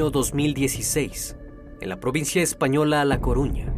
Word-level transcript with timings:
Año 0.00 0.10
2016, 0.10 1.36
en 1.82 1.88
la 1.90 2.00
provincia 2.00 2.40
española 2.40 3.04
La 3.04 3.20
Coruña, 3.20 3.70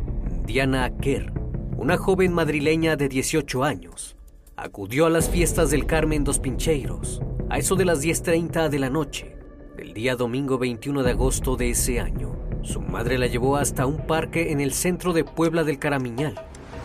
Diana 0.46 0.88
Kerr, 0.98 1.32
una 1.76 1.96
joven 1.96 2.32
madrileña 2.32 2.94
de 2.94 3.08
18 3.08 3.64
años, 3.64 4.14
acudió 4.54 5.06
a 5.06 5.10
las 5.10 5.28
fiestas 5.28 5.72
del 5.72 5.84
Carmen 5.84 6.22
dos 6.22 6.38
Pincheiros 6.38 7.20
a 7.50 7.58
eso 7.58 7.74
de 7.74 7.86
las 7.86 8.04
10.30 8.04 8.68
de 8.68 8.78
la 8.78 8.88
noche 8.88 9.36
del 9.76 9.94
día 9.94 10.14
domingo 10.14 10.58
21 10.58 11.02
de 11.02 11.10
agosto 11.10 11.56
de 11.56 11.70
ese 11.70 11.98
año. 11.98 12.36
Su 12.62 12.80
madre 12.80 13.18
la 13.18 13.26
llevó 13.26 13.56
hasta 13.56 13.86
un 13.86 14.06
parque 14.06 14.52
en 14.52 14.60
el 14.60 14.72
centro 14.74 15.12
de 15.12 15.24
Puebla 15.24 15.64
del 15.64 15.80
Caramiñal, 15.80 16.34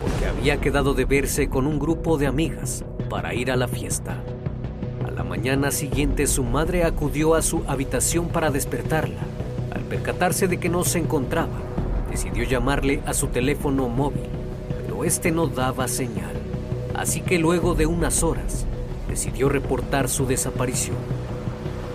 porque 0.02 0.26
había 0.26 0.60
quedado 0.60 0.94
de 0.94 1.04
verse 1.04 1.48
con 1.48 1.68
un 1.68 1.78
grupo 1.78 2.18
de 2.18 2.26
amigas 2.26 2.84
para 3.08 3.34
ir 3.34 3.52
a 3.52 3.56
la 3.56 3.68
fiesta. 3.68 4.20
A 5.06 5.12
la 5.12 5.22
mañana 5.22 5.70
siguiente 5.70 6.26
su 6.26 6.42
madre 6.42 6.82
acudió 6.82 7.36
a 7.36 7.42
su 7.42 7.62
habitación 7.68 8.30
para 8.30 8.50
despertarla. 8.50 9.27
Percatarse 9.88 10.48
de 10.48 10.58
que 10.58 10.68
no 10.68 10.84
se 10.84 10.98
encontraba, 10.98 11.58
decidió 12.10 12.44
llamarle 12.44 13.02
a 13.06 13.14
su 13.14 13.28
teléfono 13.28 13.88
móvil, 13.88 14.28
pero 14.82 15.04
este 15.04 15.30
no 15.30 15.46
daba 15.46 15.88
señal. 15.88 16.36
Así 16.94 17.20
que 17.20 17.38
luego 17.38 17.74
de 17.74 17.86
unas 17.86 18.22
horas, 18.22 18.66
decidió 19.08 19.48
reportar 19.48 20.08
su 20.08 20.26
desaparición. 20.26 20.96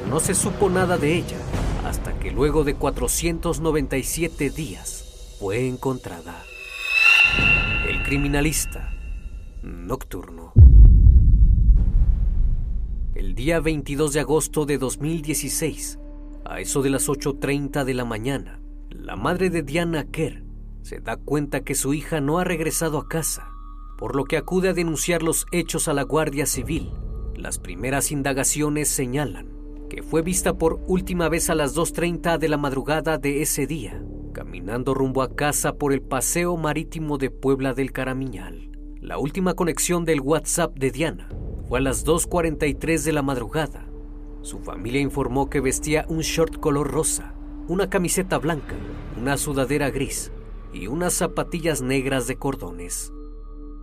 No 0.10 0.20
se 0.20 0.34
supo 0.34 0.70
nada 0.70 0.98
de 0.98 1.16
ella 1.16 1.38
hasta 1.86 2.18
que 2.20 2.32
luego 2.32 2.64
de 2.64 2.76
497 2.76 4.50
días 4.50 5.36
fue 5.40 5.68
encontrada. 5.68 6.44
El 7.88 8.04
criminalista 8.04 8.94
nocturno. 9.62 10.54
El 13.16 13.36
día 13.36 13.60
22 13.60 14.14
de 14.14 14.20
agosto 14.20 14.66
de 14.66 14.78
2016, 14.78 16.00
a 16.46 16.60
eso 16.60 16.82
de 16.82 16.90
las 16.90 17.10
8.30 17.10 17.84
de 17.84 17.94
la 17.94 18.06
mañana, 18.06 18.60
la 18.90 19.16
madre 19.16 19.50
de 19.50 19.64
Diana 19.64 20.06
Kerr 20.06 20.44
se 20.82 21.00
da 21.00 21.18
cuenta 21.18 21.62
que 21.62 21.76
su 21.76 21.94
hija 21.94 22.22
no 22.22 22.40
ha 22.40 22.44
regresado 22.44 22.98
a 22.98 23.08
casa, 23.08 23.50
por 23.98 24.16
lo 24.16 24.26
que 24.26 24.38
acude 24.38 24.70
a 24.70 24.74
denunciar 24.74 25.24
los 25.24 25.46
hechos 25.52 25.88
a 25.88 25.94
la 25.94 26.04
Guardia 26.04 26.46
Civil. 26.46 26.92
Las 27.36 27.58
primeras 27.60 28.12
indagaciones 28.12 28.90
señalan 28.90 29.54
que 29.90 30.02
fue 30.02 30.24
vista 30.24 30.58
por 30.58 30.80
última 30.88 31.30
vez 31.30 31.52
a 31.52 31.56
las 31.56 31.76
2.30 31.76 32.40
de 32.40 32.50
la 32.50 32.58
madrugada 32.58 33.20
de 33.20 33.44
ese 33.44 33.68
día, 33.68 34.04
caminando 34.34 34.96
rumbo 34.96 35.22
a 35.22 35.36
casa 35.36 35.76
por 35.76 35.94
el 35.94 36.02
paseo 36.02 36.58
marítimo 36.58 37.20
de 37.20 37.30
Puebla 37.30 37.76
del 37.76 37.92
Caramiñal. 37.92 38.72
La 39.00 39.20
última 39.20 39.54
conexión 39.54 40.04
del 40.04 40.22
WhatsApp 40.22 40.76
de 40.80 40.90
Diana 40.90 41.30
fue 41.68 41.78
a 41.78 41.82
las 41.84 42.08
2.43 42.08 43.04
de 43.04 43.14
la 43.14 43.22
madrugada. 43.22 43.86
Su 44.44 44.60
familia 44.60 45.00
informó 45.00 45.50
que 45.50 45.62
vestía 45.62 46.06
un 46.10 46.20
short 46.20 46.60
color 46.60 46.92
rosa, 46.92 47.34
una 47.70 47.90
camiseta 47.90 48.38
blanca, 48.40 48.76
una 49.18 49.38
sudadera 49.38 49.90
gris 49.90 50.34
y 50.74 50.88
unas 50.88 51.14
zapatillas 51.14 51.82
negras 51.82 52.28
de 52.28 52.36
cordones. 52.36 53.14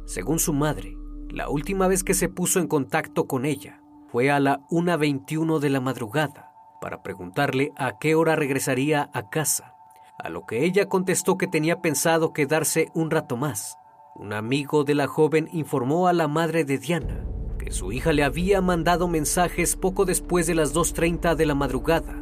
Según 0.05 0.39
su 0.39 0.53
madre, 0.53 0.99
la 1.31 1.49
última 1.49 1.89
vez 1.89 2.05
que 2.05 2.13
se 2.13 2.29
puso 2.29 2.61
en 2.61 2.69
contacto 2.69 3.27
con 3.27 3.47
ella 3.47 3.81
fue 4.13 4.31
a 4.31 4.39
la 4.39 4.61
1.21 4.69 5.61
de 5.61 5.71
la 5.71 5.81
madrugada 5.81 6.53
para 6.83 7.03
preguntarle 7.03 7.73
a 7.77 7.99
qué 7.99 8.15
hora 8.15 8.37
regresaría 8.37 9.09
a 9.15 9.31
casa, 9.31 9.77
a 10.19 10.29
lo 10.29 10.45
que 10.45 10.67
ella 10.67 10.91
contestó 10.91 11.39
que 11.39 11.47
tenía 11.47 11.81
pensado 11.81 12.35
quedarse 12.35 12.91
un 12.93 13.11
rato 13.11 13.39
más. 13.39 13.79
Un 14.15 14.35
amigo 14.35 14.85
de 14.85 14.95
la 14.95 15.07
joven 15.07 15.49
informó 15.53 16.07
a 16.07 16.13
la 16.13 16.29
madre 16.29 16.67
de 16.67 16.77
Diana 16.77 17.25
que 17.61 17.73
su 17.73 17.93
hija 17.93 18.13
le 18.15 18.25
había 18.25 18.63
mandado 18.63 19.07
mensajes 19.07 19.77
poco 19.77 20.07
después 20.07 20.47
de 20.47 20.55
las 20.55 20.75
2.30 20.75 21.35
de 21.35 21.45
la 21.45 21.55
madrugada, 21.55 22.15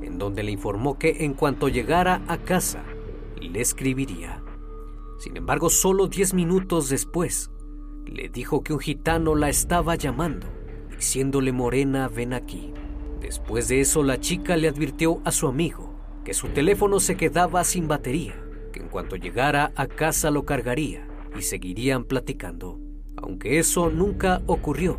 en 0.00 0.16
donde 0.16 0.42
le 0.42 0.50
informó 0.50 0.98
que 0.98 1.24
en 1.24 1.34
cuanto 1.34 1.68
llegara 1.68 2.22
a 2.26 2.38
casa, 2.38 2.82
le 3.38 3.60
escribiría. 3.60 4.42
Sin 5.18 5.36
embargo, 5.36 5.68
solo 5.68 6.06
10 6.06 6.32
minutos 6.32 6.88
después, 6.88 7.50
le 8.06 8.30
dijo 8.30 8.62
que 8.62 8.72
un 8.72 8.78
gitano 8.78 9.34
la 9.34 9.50
estaba 9.50 9.94
llamando, 9.94 10.46
diciéndole 10.96 11.52
Morena, 11.52 12.08
ven 12.08 12.32
aquí. 12.32 12.72
Después 13.20 13.68
de 13.68 13.80
eso, 13.80 14.02
la 14.02 14.18
chica 14.18 14.56
le 14.56 14.68
advirtió 14.68 15.20
a 15.24 15.32
su 15.32 15.48
amigo 15.48 15.94
que 16.24 16.32
su 16.32 16.48
teléfono 16.48 16.98
se 16.98 17.16
quedaba 17.16 17.62
sin 17.64 17.88
batería, 17.88 18.42
que 18.72 18.80
en 18.80 18.88
cuanto 18.88 19.16
llegara 19.16 19.72
a 19.76 19.86
casa 19.86 20.30
lo 20.30 20.46
cargaría 20.46 21.06
y 21.36 21.42
seguirían 21.42 22.04
platicando. 22.04 22.87
Aunque 23.22 23.58
eso 23.58 23.90
nunca 23.90 24.42
ocurrió, 24.46 24.96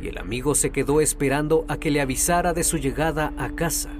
y 0.00 0.08
el 0.08 0.18
amigo 0.18 0.54
se 0.54 0.70
quedó 0.70 1.00
esperando 1.00 1.64
a 1.68 1.78
que 1.78 1.90
le 1.90 2.00
avisara 2.00 2.52
de 2.52 2.64
su 2.64 2.78
llegada 2.78 3.34
a 3.36 3.50
casa. 3.50 3.90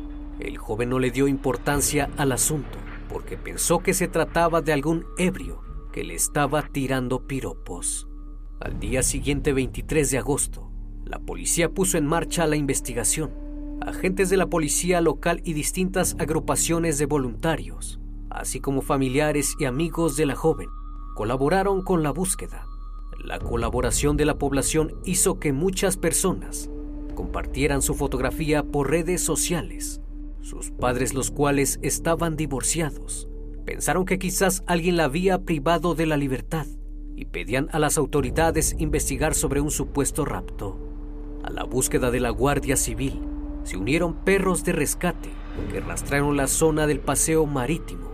El 0.40 0.56
joven 0.56 0.90
no 0.90 0.98
le 0.98 1.10
dio 1.10 1.28
importancia 1.28 2.08
al 2.16 2.32
asunto, 2.32 2.78
porque 3.08 3.36
pensó 3.36 3.80
que 3.80 3.94
se 3.94 4.08
trataba 4.08 4.62
de 4.62 4.72
algún 4.72 5.04
ebrio 5.18 5.62
que 5.92 6.04
le 6.04 6.14
estaba 6.14 6.62
tirando 6.62 7.26
piropos. 7.26 8.08
Al 8.60 8.78
día 8.80 9.02
siguiente, 9.02 9.52
23 9.52 10.10
de 10.10 10.18
agosto, 10.18 10.70
la 11.04 11.18
policía 11.18 11.70
puso 11.70 11.98
en 11.98 12.06
marcha 12.06 12.46
la 12.46 12.56
investigación. 12.56 13.32
Agentes 13.80 14.30
de 14.30 14.36
la 14.36 14.46
policía 14.46 15.00
local 15.00 15.40
y 15.44 15.52
distintas 15.52 16.16
agrupaciones 16.18 16.98
de 16.98 17.06
voluntarios, 17.06 18.00
así 18.30 18.60
como 18.60 18.82
familiares 18.82 19.54
y 19.58 19.64
amigos 19.66 20.16
de 20.16 20.26
la 20.26 20.34
joven, 20.34 20.68
colaboraron 21.14 21.82
con 21.82 22.02
la 22.02 22.10
búsqueda. 22.10 22.66
La 23.28 23.38
colaboración 23.38 24.16
de 24.16 24.24
la 24.24 24.38
población 24.38 24.94
hizo 25.04 25.38
que 25.38 25.52
muchas 25.52 25.98
personas 25.98 26.70
compartieran 27.14 27.82
su 27.82 27.92
fotografía 27.92 28.62
por 28.62 28.90
redes 28.90 29.20
sociales. 29.20 30.00
Sus 30.40 30.70
padres, 30.70 31.12
los 31.12 31.30
cuales 31.30 31.78
estaban 31.82 32.38
divorciados, 32.38 33.28
pensaron 33.66 34.06
que 34.06 34.18
quizás 34.18 34.64
alguien 34.66 34.96
la 34.96 35.04
había 35.04 35.42
privado 35.42 35.94
de 35.94 36.06
la 36.06 36.16
libertad 36.16 36.66
y 37.16 37.26
pedían 37.26 37.68
a 37.72 37.78
las 37.78 37.98
autoridades 37.98 38.74
investigar 38.78 39.34
sobre 39.34 39.60
un 39.60 39.70
supuesto 39.70 40.24
rapto. 40.24 40.78
A 41.42 41.50
la 41.50 41.64
búsqueda 41.64 42.10
de 42.10 42.20
la 42.20 42.30
Guardia 42.30 42.78
Civil 42.78 43.20
se 43.62 43.76
unieron 43.76 44.24
perros 44.24 44.64
de 44.64 44.72
rescate 44.72 45.28
que 45.70 45.80
rastrearon 45.80 46.38
la 46.38 46.46
zona 46.46 46.86
del 46.86 47.00
paseo 47.00 47.44
marítimo, 47.44 48.08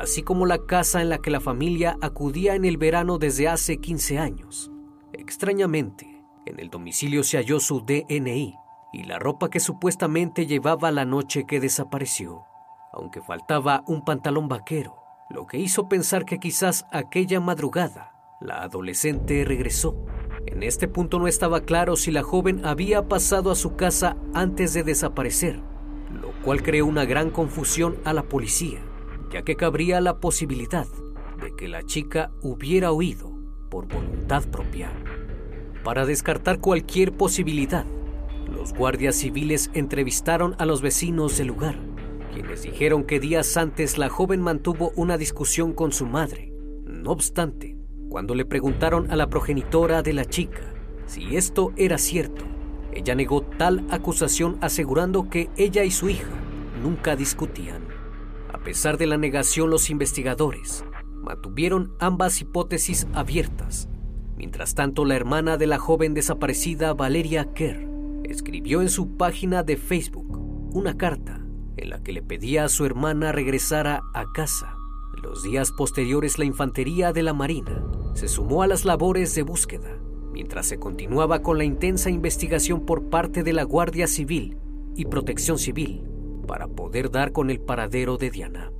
así 0.00 0.22
como 0.22 0.46
la 0.46 0.64
casa 0.64 1.02
en 1.02 1.10
la 1.10 1.18
que 1.18 1.30
la 1.30 1.40
familia 1.40 1.96
acudía 2.00 2.54
en 2.54 2.64
el 2.64 2.78
verano 2.78 3.18
desde 3.18 3.48
hace 3.48 3.78
15 3.78 4.18
años. 4.18 4.70
Extrañamente, 5.12 6.24
en 6.46 6.58
el 6.58 6.70
domicilio 6.70 7.22
se 7.22 7.36
halló 7.36 7.60
su 7.60 7.80
DNI 7.80 8.54
y 8.92 9.02
la 9.04 9.18
ropa 9.18 9.50
que 9.50 9.60
supuestamente 9.60 10.46
llevaba 10.46 10.90
la 10.90 11.04
noche 11.04 11.44
que 11.46 11.60
desapareció, 11.60 12.44
aunque 12.92 13.20
faltaba 13.20 13.84
un 13.86 14.02
pantalón 14.02 14.48
vaquero, 14.48 14.96
lo 15.28 15.46
que 15.46 15.58
hizo 15.58 15.88
pensar 15.88 16.24
que 16.24 16.38
quizás 16.38 16.86
aquella 16.90 17.38
madrugada 17.38 18.12
la 18.40 18.62
adolescente 18.62 19.44
regresó. 19.44 19.94
En 20.46 20.62
este 20.62 20.88
punto 20.88 21.18
no 21.18 21.28
estaba 21.28 21.60
claro 21.60 21.94
si 21.96 22.10
la 22.10 22.22
joven 22.22 22.64
había 22.64 23.06
pasado 23.06 23.50
a 23.50 23.54
su 23.54 23.76
casa 23.76 24.16
antes 24.32 24.72
de 24.72 24.82
desaparecer, 24.82 25.60
lo 26.10 26.32
cual 26.42 26.62
creó 26.62 26.86
una 26.86 27.04
gran 27.04 27.30
confusión 27.30 27.98
a 28.04 28.14
la 28.14 28.22
policía, 28.22 28.80
ya 29.30 29.42
que 29.42 29.56
cabría 29.56 30.00
la 30.00 30.18
posibilidad 30.18 30.86
de 31.40 31.54
que 31.56 31.68
la 31.68 31.82
chica 31.84 32.30
hubiera 32.42 32.92
huido 32.92 33.32
por 33.70 33.86
voluntad 33.86 34.44
propia. 34.48 34.92
Para 35.84 36.04
descartar 36.04 36.60
cualquier 36.60 37.12
posibilidad, 37.12 37.86
los 38.52 38.74
guardias 38.74 39.16
civiles 39.16 39.70
entrevistaron 39.74 40.54
a 40.58 40.66
los 40.66 40.82
vecinos 40.82 41.38
del 41.38 41.48
lugar, 41.48 41.76
quienes 42.32 42.62
dijeron 42.62 43.04
que 43.04 43.20
días 43.20 43.56
antes 43.56 43.96
la 43.96 44.08
joven 44.08 44.40
mantuvo 44.42 44.92
una 44.96 45.16
discusión 45.16 45.72
con 45.72 45.92
su 45.92 46.06
madre. 46.06 46.52
No 46.84 47.12
obstante, 47.12 47.76
cuando 48.08 48.34
le 48.34 48.44
preguntaron 48.44 49.10
a 49.10 49.16
la 49.16 49.28
progenitora 49.28 50.02
de 50.02 50.12
la 50.12 50.24
chica 50.24 50.74
si 51.06 51.36
esto 51.36 51.72
era 51.76 51.98
cierto, 51.98 52.44
ella 52.92 53.14
negó 53.14 53.42
tal 53.42 53.84
acusación 53.90 54.58
asegurando 54.60 55.28
que 55.28 55.48
ella 55.56 55.82
y 55.82 55.90
su 55.90 56.08
hija 56.08 56.30
nunca 56.82 57.16
discutían. 57.16 57.89
A 58.60 58.62
pesar 58.62 58.98
de 58.98 59.06
la 59.06 59.16
negación, 59.16 59.70
los 59.70 59.88
investigadores 59.88 60.84
mantuvieron 61.22 61.94
ambas 61.98 62.42
hipótesis 62.42 63.06
abiertas. 63.14 63.88
Mientras 64.36 64.74
tanto, 64.74 65.06
la 65.06 65.16
hermana 65.16 65.56
de 65.56 65.66
la 65.66 65.78
joven 65.78 66.12
desaparecida, 66.12 66.92
Valeria 66.92 67.54
Kerr, 67.54 67.88
escribió 68.24 68.82
en 68.82 68.90
su 68.90 69.16
página 69.16 69.62
de 69.62 69.78
Facebook 69.78 70.36
una 70.74 70.98
carta 70.98 71.40
en 71.78 71.88
la 71.88 72.02
que 72.02 72.12
le 72.12 72.20
pedía 72.20 72.64
a 72.64 72.68
su 72.68 72.84
hermana 72.84 73.32
regresara 73.32 74.02
a 74.12 74.30
casa. 74.34 74.74
Los 75.22 75.42
días 75.42 75.72
posteriores, 75.72 76.38
la 76.38 76.44
infantería 76.44 77.14
de 77.14 77.22
la 77.22 77.32
Marina 77.32 77.82
se 78.12 78.28
sumó 78.28 78.62
a 78.62 78.66
las 78.66 78.84
labores 78.84 79.34
de 79.34 79.42
búsqueda, 79.42 79.98
mientras 80.32 80.66
se 80.66 80.78
continuaba 80.78 81.40
con 81.40 81.56
la 81.56 81.64
intensa 81.64 82.10
investigación 82.10 82.84
por 82.84 83.08
parte 83.08 83.42
de 83.42 83.54
la 83.54 83.62
Guardia 83.62 84.06
Civil 84.06 84.58
y 84.96 85.06
Protección 85.06 85.58
Civil 85.58 86.09
para 86.50 86.66
poder 86.66 87.12
dar 87.12 87.30
con 87.30 87.48
el 87.48 87.60
paradero 87.60 88.16
de 88.16 88.28
Diana. 88.28 88.72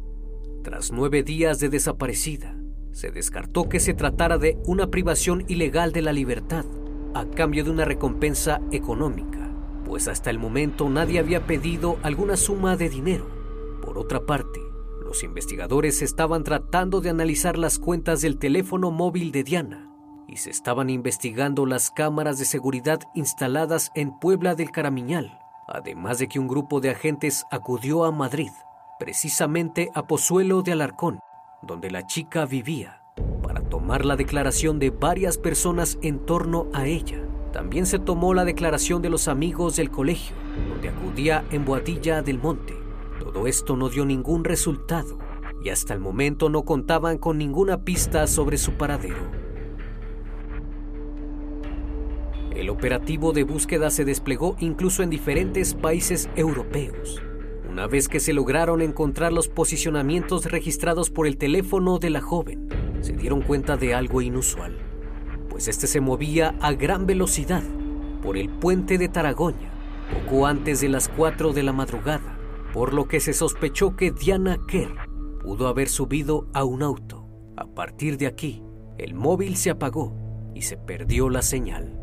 Tras 0.64 0.90
nueve 0.90 1.22
días 1.22 1.60
de 1.60 1.68
desaparecida, 1.68 2.56
se 2.90 3.12
descartó 3.12 3.68
que 3.68 3.78
se 3.78 3.94
tratara 3.94 4.38
de 4.38 4.58
una 4.66 4.88
privación 4.88 5.44
ilegal 5.46 5.92
de 5.92 6.02
la 6.02 6.12
libertad 6.12 6.64
a 7.14 7.26
cambio 7.26 7.62
de 7.62 7.70
una 7.70 7.84
recompensa 7.84 8.60
económica, 8.72 9.52
pues 9.84 10.08
hasta 10.08 10.30
el 10.30 10.40
momento 10.40 10.90
nadie 10.90 11.20
había 11.20 11.46
pedido 11.46 12.00
alguna 12.02 12.36
suma 12.36 12.76
de 12.76 12.88
dinero. 12.88 13.28
Por 13.80 13.98
otra 13.98 14.26
parte, 14.26 14.58
los 15.04 15.22
investigadores 15.22 16.02
estaban 16.02 16.42
tratando 16.42 17.00
de 17.00 17.10
analizar 17.10 17.56
las 17.56 17.78
cuentas 17.78 18.20
del 18.20 18.36
teléfono 18.36 18.90
móvil 18.90 19.30
de 19.30 19.44
Diana 19.44 19.94
y 20.26 20.38
se 20.38 20.50
estaban 20.50 20.90
investigando 20.90 21.66
las 21.66 21.92
cámaras 21.92 22.36
de 22.40 22.46
seguridad 22.46 22.98
instaladas 23.14 23.92
en 23.94 24.18
Puebla 24.18 24.56
del 24.56 24.72
Caramiñal, 24.72 25.39
además 25.70 26.18
de 26.18 26.28
que 26.28 26.38
un 26.38 26.48
grupo 26.48 26.80
de 26.80 26.90
agentes 26.90 27.46
acudió 27.50 28.04
a 28.04 28.10
Madrid 28.10 28.50
precisamente 28.98 29.90
a 29.94 30.06
Pozuelo 30.06 30.60
de 30.60 30.72
Alarcón, 30.72 31.20
donde 31.62 31.90
la 31.90 32.06
chica 32.06 32.44
vivía, 32.44 33.02
para 33.42 33.62
tomar 33.62 34.04
la 34.04 34.14
declaración 34.14 34.78
de 34.78 34.90
varias 34.90 35.38
personas 35.38 35.98
en 36.02 36.18
torno 36.26 36.66
a 36.74 36.86
ella. 36.86 37.26
También 37.50 37.86
se 37.86 37.98
tomó 37.98 38.34
la 38.34 38.44
declaración 38.44 39.00
de 39.00 39.08
los 39.08 39.26
amigos 39.26 39.76
del 39.76 39.90
colegio, 39.90 40.36
donde 40.68 40.90
acudía 40.90 41.44
en 41.50 41.64
Boadilla 41.64 42.20
del 42.20 42.38
Monte. 42.38 42.74
Todo 43.18 43.46
esto 43.46 43.74
no 43.74 43.88
dio 43.88 44.04
ningún 44.04 44.44
resultado 44.44 45.18
y 45.64 45.70
hasta 45.70 45.94
el 45.94 46.00
momento 46.00 46.50
no 46.50 46.64
contaban 46.64 47.16
con 47.16 47.38
ninguna 47.38 47.84
pista 47.84 48.26
sobre 48.26 48.58
su 48.58 48.74
paradero. 48.74 49.49
El 52.54 52.68
operativo 52.68 53.32
de 53.32 53.44
búsqueda 53.44 53.90
se 53.90 54.04
desplegó 54.04 54.56
incluso 54.58 55.02
en 55.02 55.10
diferentes 55.10 55.74
países 55.74 56.28
europeos. 56.34 57.22
Una 57.70 57.86
vez 57.86 58.08
que 58.08 58.18
se 58.18 58.32
lograron 58.32 58.82
encontrar 58.82 59.32
los 59.32 59.46
posicionamientos 59.46 60.46
registrados 60.46 61.10
por 61.10 61.28
el 61.28 61.36
teléfono 61.36 62.00
de 62.00 62.10
la 62.10 62.20
joven, 62.20 62.68
se 63.00 63.12
dieron 63.12 63.42
cuenta 63.42 63.76
de 63.76 63.94
algo 63.94 64.20
inusual, 64.20 64.76
pues 65.48 65.68
este 65.68 65.86
se 65.86 66.00
movía 66.00 66.56
a 66.60 66.72
gran 66.72 67.06
velocidad 67.06 67.62
por 68.20 68.36
el 68.36 68.48
puente 68.50 68.98
de 68.98 69.08
Taragoña, 69.08 69.70
poco 70.12 70.46
antes 70.46 70.80
de 70.80 70.88
las 70.88 71.08
4 71.08 71.52
de 71.52 71.62
la 71.62 71.72
madrugada, 71.72 72.36
por 72.74 72.92
lo 72.92 73.06
que 73.06 73.20
se 73.20 73.32
sospechó 73.32 73.94
que 73.94 74.10
Diana 74.10 74.58
Kerr 74.66 75.08
pudo 75.40 75.68
haber 75.68 75.88
subido 75.88 76.48
a 76.52 76.64
un 76.64 76.82
auto. 76.82 77.28
A 77.56 77.66
partir 77.66 78.18
de 78.18 78.26
aquí, 78.26 78.62
el 78.98 79.14
móvil 79.14 79.56
se 79.56 79.70
apagó 79.70 80.12
y 80.54 80.62
se 80.62 80.76
perdió 80.76 81.30
la 81.30 81.42
señal 81.42 81.99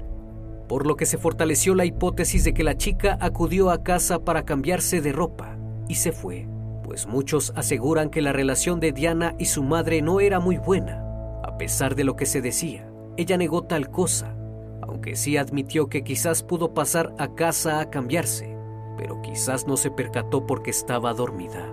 por 0.67 0.85
lo 0.85 0.97
que 0.97 1.05
se 1.05 1.17
fortaleció 1.17 1.75
la 1.75 1.85
hipótesis 1.85 2.43
de 2.43 2.53
que 2.53 2.63
la 2.63 2.75
chica 2.75 3.17
acudió 3.21 3.71
a 3.71 3.83
casa 3.83 4.19
para 4.19 4.43
cambiarse 4.43 5.01
de 5.01 5.13
ropa 5.13 5.57
y 5.87 5.95
se 5.95 6.11
fue, 6.11 6.47
pues 6.83 7.07
muchos 7.07 7.53
aseguran 7.55 8.09
que 8.09 8.21
la 8.21 8.33
relación 8.33 8.79
de 8.79 8.91
Diana 8.91 9.35
y 9.39 9.45
su 9.45 9.63
madre 9.63 10.01
no 10.01 10.19
era 10.19 10.39
muy 10.39 10.57
buena. 10.57 11.03
A 11.43 11.57
pesar 11.57 11.95
de 11.95 12.03
lo 12.03 12.15
que 12.15 12.25
se 12.25 12.41
decía, 12.41 12.89
ella 13.15 13.37
negó 13.37 13.63
tal 13.63 13.89
cosa, 13.89 14.35
aunque 14.81 15.15
sí 15.15 15.37
admitió 15.37 15.87
que 15.87 16.03
quizás 16.03 16.43
pudo 16.43 16.73
pasar 16.73 17.13
a 17.17 17.33
casa 17.33 17.79
a 17.79 17.89
cambiarse, 17.89 18.55
pero 18.97 19.21
quizás 19.21 19.67
no 19.67 19.77
se 19.77 19.89
percató 19.89 20.45
porque 20.45 20.71
estaba 20.71 21.13
dormida. 21.13 21.65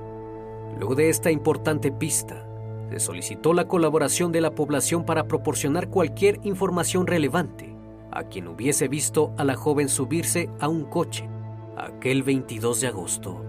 Luego 0.78 0.94
de 0.94 1.08
esta 1.08 1.30
importante 1.30 1.90
pista, 1.90 2.46
se 2.90 3.00
solicitó 3.00 3.54
la 3.54 3.66
colaboración 3.66 4.30
de 4.30 4.40
la 4.40 4.54
población 4.54 5.04
para 5.04 5.26
proporcionar 5.26 5.88
cualquier 5.88 6.38
información 6.44 7.08
relevante 7.08 7.73
a 8.14 8.24
quien 8.24 8.48
hubiese 8.48 8.88
visto 8.88 9.34
a 9.36 9.44
la 9.44 9.56
joven 9.56 9.88
subirse 9.88 10.48
a 10.60 10.68
un 10.68 10.84
coche 10.84 11.28
aquel 11.76 12.22
22 12.22 12.80
de 12.80 12.86
agosto. 12.86 13.44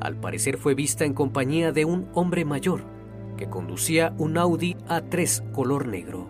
Al 0.00 0.16
parecer 0.16 0.58
fue 0.58 0.74
vista 0.74 1.04
en 1.04 1.14
compañía 1.14 1.70
de 1.72 1.84
un 1.84 2.08
hombre 2.14 2.44
mayor 2.44 2.84
que 3.36 3.48
conducía 3.48 4.14
un 4.18 4.38
Audi 4.38 4.74
A3 4.88 5.52
color 5.52 5.86
negro. 5.86 6.28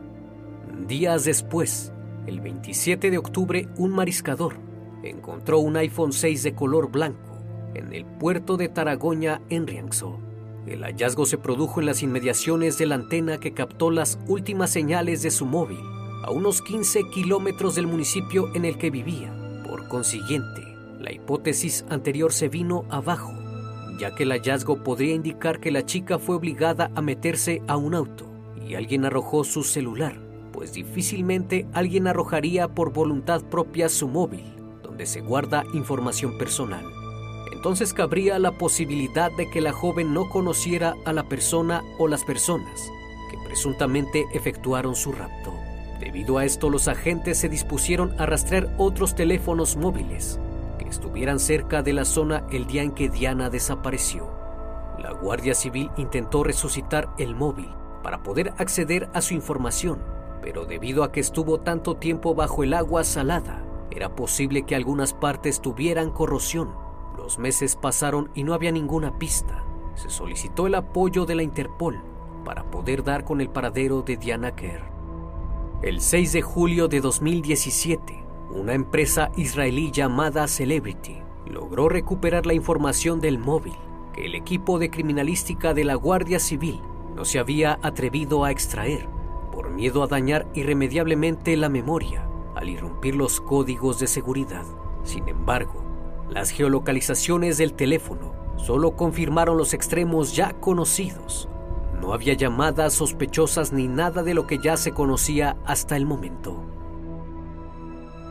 Días 0.87 1.25
después, 1.25 1.93
el 2.27 2.41
27 2.41 3.11
de 3.11 3.19
octubre, 3.19 3.69
un 3.77 3.91
mariscador 3.91 4.57
encontró 5.03 5.59
un 5.59 5.77
iPhone 5.77 6.13
6 6.13 6.43
de 6.43 6.55
color 6.55 6.91
blanco 6.91 7.39
en 7.75 7.93
el 7.93 8.05
puerto 8.05 8.57
de 8.57 8.69
Taragoña 8.69 9.43
en 9.51 9.67
Rianxo. 9.67 10.19
El 10.67 10.83
hallazgo 10.83 11.27
se 11.27 11.37
produjo 11.37 11.81
en 11.81 11.87
las 11.87 12.03
inmediaciones 12.03 12.79
de 12.79 12.87
la 12.87 12.95
antena 12.95 13.39
que 13.39 13.53
captó 13.53 13.91
las 13.91 14.19
últimas 14.27 14.71
señales 14.71 15.23
de 15.23 15.31
su 15.31 15.45
móvil, 15.45 15.81
a 16.25 16.31
unos 16.31 16.63
15 16.63 17.11
kilómetros 17.11 17.75
del 17.75 17.87
municipio 17.87 18.51
en 18.55 18.65
el 18.65 18.79
que 18.79 18.91
vivía. 18.91 19.33
Por 19.69 19.89
consiguiente, 19.89 20.63
la 20.99 21.13
hipótesis 21.13 21.85
anterior 21.89 22.33
se 22.33 22.49
vino 22.49 22.85
abajo 22.91 23.45
ya 23.99 24.15
que 24.15 24.25
el 24.25 24.33
hallazgo 24.33 24.83
podría 24.83 25.15
indicar 25.15 25.61
que 25.61 25.71
la 25.71 25.85
chica 25.85 26.19
fue 26.19 26.37
obligada 26.37 26.91
a 26.95 27.03
meterse 27.03 27.63
a 27.67 27.77
un 27.77 27.95
auto 27.95 28.27
y 28.67 28.75
alguien 28.75 29.05
arrojó 29.05 29.45
su 29.45 29.63
celular, 29.63 30.19
pues 30.53 30.73
difícilmente 30.73 31.67
alguien 31.73 32.07
arrojaría 32.07 32.69
por 32.69 32.93
voluntad 32.93 33.43
propia 33.43 33.89
su 33.89 34.09
móvil, 34.09 34.45
donde 34.83 35.07
se 35.07 35.21
guarda 35.21 35.65
información 35.75 36.39
personal. 36.39 36.85
Entonces 37.53 37.95
cabría 37.95 38.39
la 38.39 38.53
posibilidad 38.53 39.31
de 39.33 39.49
que 39.51 39.61
la 39.61 39.73
joven 39.73 40.13
no 40.13 40.29
conociera 40.29 40.95
a 41.05 41.13
la 41.13 41.29
persona 41.29 41.83
o 41.99 42.09
las 42.09 42.25
personas 42.25 42.91
que 43.31 43.39
presuntamente 43.47 44.25
efectuaron 44.35 44.95
su 44.95 45.13
rapto. 45.13 45.53
Debido 46.01 46.39
a 46.39 46.45
esto, 46.45 46.71
los 46.71 46.89
agentes 46.89 47.39
se 47.39 47.49
dispusieron 47.49 48.15
a 48.21 48.27
rastrear 48.27 48.75
otros 48.79 49.15
teléfonos 49.15 49.77
móviles 49.77 50.39
estuvieran 50.95 51.41
cerca 51.41 51.83
de 51.83 51.93
la 51.93 52.05
zona 52.05 52.47
el 52.51 52.67
día 52.67 52.83
en 52.83 52.93
que 52.93 53.09
Diana 53.09 53.51
desapareció. 53.51 54.31
La 54.99 55.13
Guardia 55.13 55.55
Civil 55.55 55.91
intentó 55.97 56.45
resucitar 56.45 57.11
el 57.19 57.35
móvil 57.35 57.69
para 58.03 58.23
poder 58.23 58.55
acceder 58.59 59.11
a 59.13 59.21
su 59.21 59.35
información, 59.35 60.01
pero 60.41 60.67
debido 60.67 61.03
a 61.03 61.11
que 61.11 61.21
estuvo 61.21 61.59
tanto 61.59 61.97
tiempo 61.97 62.35
bajo 62.35 62.63
el 62.63 62.75
agua 62.75 63.03
salada, 63.03 63.65
era 63.91 64.15
posible 64.15 64.63
que 64.63 64.77
algunas 64.77 65.15
partes 65.15 65.61
tuvieran 65.61 66.11
corrosión. 66.11 66.73
Los 67.17 67.39
meses 67.39 67.75
pasaron 67.75 68.31
y 68.35 68.45
no 68.45 68.55
había 68.55 68.71
ninguna 68.71 69.19
pista. 69.19 69.65
Se 69.97 70.11
solicitó 70.11 70.69
el 70.69 70.77
apoyo 70.77 71.27
de 71.27 71.35
la 71.35 71.43
Interpol 71.43 72.01
para 72.45 72.71
poder 72.71 73.03
dar 73.03 73.25
con 73.25 73.41
el 73.41 73.51
paradero 73.51 74.03
de 74.03 74.17
Diana 74.17 74.55
Kerr. 74.55 74.94
El 75.85 76.01
6 76.01 76.33
de 76.33 76.41
julio 76.41 76.89
de 76.89 77.03
2017, 77.03 78.25
una 78.55 78.73
empresa 78.73 79.31
israelí 79.37 79.91
llamada 79.91 80.49
Celebrity 80.49 81.19
logró 81.45 81.91
recuperar 81.91 82.47
la 82.47 82.55
información 82.55 83.21
del 83.21 83.39
móvil 83.39 83.75
que 84.15 84.25
el 84.25 84.35
equipo 84.35 84.79
de 84.79 84.89
criminalística 84.89 85.75
de 85.75 85.85
la 85.85 85.95
Guardia 85.97 86.39
Civil 86.39 86.81
no 87.15 87.27
se 87.27 87.39
había 87.39 87.79
atrevido 87.83 88.45
a 88.45 88.51
extraer 88.51 89.11
por 89.53 89.69
miedo 89.69 90.03
a 90.03 90.07
dañar 90.07 90.49
irremediablemente 90.55 91.55
la 91.55 91.69
memoria 91.69 92.27
al 92.55 92.71
irrumpir 92.71 93.15
los 93.15 93.43
códigos 93.43 93.99
de 93.99 94.07
seguridad. 94.07 94.65
Sin 95.03 95.29
embargo, 95.29 95.85
las 96.31 96.49
geolocalizaciones 96.49 97.59
del 97.59 97.75
teléfono 97.75 98.33
solo 98.57 98.97
confirmaron 98.97 99.59
los 99.59 99.75
extremos 99.75 100.35
ya 100.35 100.55
conocidos. 100.55 101.51
No 102.01 102.13
había 102.13 102.35
llamadas 102.35 102.93
sospechosas 102.93 103.73
ni 103.73 103.89
nada 103.89 104.23
de 104.23 104.35
lo 104.35 104.47
que 104.47 104.59
ya 104.59 104.77
se 104.77 104.93
conocía 104.93 105.57
hasta 105.65 105.97
el 105.97 106.07
momento. 106.07 106.63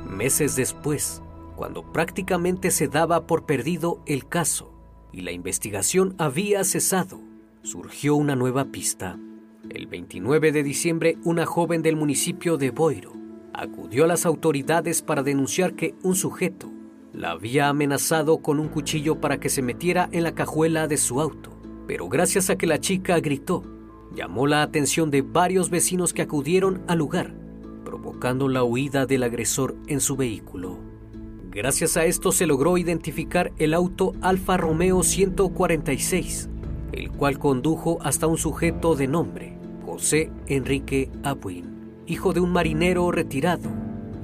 Meses 0.08 0.56
después, 0.56 1.22
cuando 1.56 1.84
prácticamente 1.84 2.72
se 2.72 2.88
daba 2.88 3.26
por 3.26 3.46
perdido 3.46 4.02
el 4.06 4.28
caso 4.28 4.74
y 5.12 5.22
la 5.22 5.32
investigación 5.32 6.16
había 6.18 6.64
cesado, 6.64 7.20
surgió 7.62 8.16
una 8.16 8.36
nueva 8.36 8.66
pista. 8.66 9.18
El 9.70 9.88
29 9.88 10.52
de 10.52 10.64
diciembre, 10.64 11.18
una 11.24 11.46
joven 11.46 11.82
del 11.82 11.96
municipio 11.96 12.58
de 12.58 12.72
Boiro 12.72 13.14
acudió 13.54 14.04
a 14.04 14.08
las 14.08 14.26
autoridades 14.26 15.02
para 15.02 15.24
denunciar 15.24 15.74
que 15.74 15.96
un 16.04 16.16
sujeto 16.16 16.70
la 17.14 17.32
había 17.32 17.70
amenazado 17.70 18.40
con 18.40 18.60
un 18.60 18.68
cuchillo 18.68 19.22
para 19.22 19.40
que 19.40 19.50
se 19.50 19.62
metiera 19.62 20.10
en 20.12 20.24
la 20.24 20.34
cajuela 20.34 20.88
de 20.88 20.98
su 20.98 21.22
auto, 21.22 21.53
pero 21.88 22.08
gracias 22.10 22.50
a 22.50 22.56
que 22.56 22.68
la 22.68 22.80
chica 22.80 23.20
gritó, 23.20 23.64
llamó 24.16 24.48
la 24.48 24.62
atención 24.62 25.12
de 25.12 25.22
varios 25.22 25.70
vecinos 25.70 26.14
que 26.14 26.22
acudieron 26.22 26.82
al 26.88 27.00
lugar, 27.00 27.34
provocando 27.84 28.48
la 28.48 28.64
huida 28.64 29.06
del 29.06 29.24
agresor 29.24 29.76
en 29.88 30.00
su 30.00 30.16
vehículo. 30.16 30.78
Gracias 31.52 31.98
a 31.98 32.06
esto 32.06 32.32
se 32.32 32.48
logró 32.48 32.78
identificar 32.78 33.52
el 33.58 33.74
auto 33.74 34.14
Alfa 34.22 34.58
Romeo 34.58 35.04
146, 35.04 36.50
el 36.92 37.12
cual 37.12 37.38
condujo 37.38 38.00
hasta 38.02 38.28
un 38.28 38.38
sujeto 38.38 38.96
de 38.96 39.08
nombre 39.08 39.58
José 39.86 40.32
Enrique 40.48 41.12
Abuin, 41.22 42.02
hijo 42.08 42.34
de 42.34 42.40
un 42.40 42.52
marinero 42.52 43.12
retirado 43.12 43.70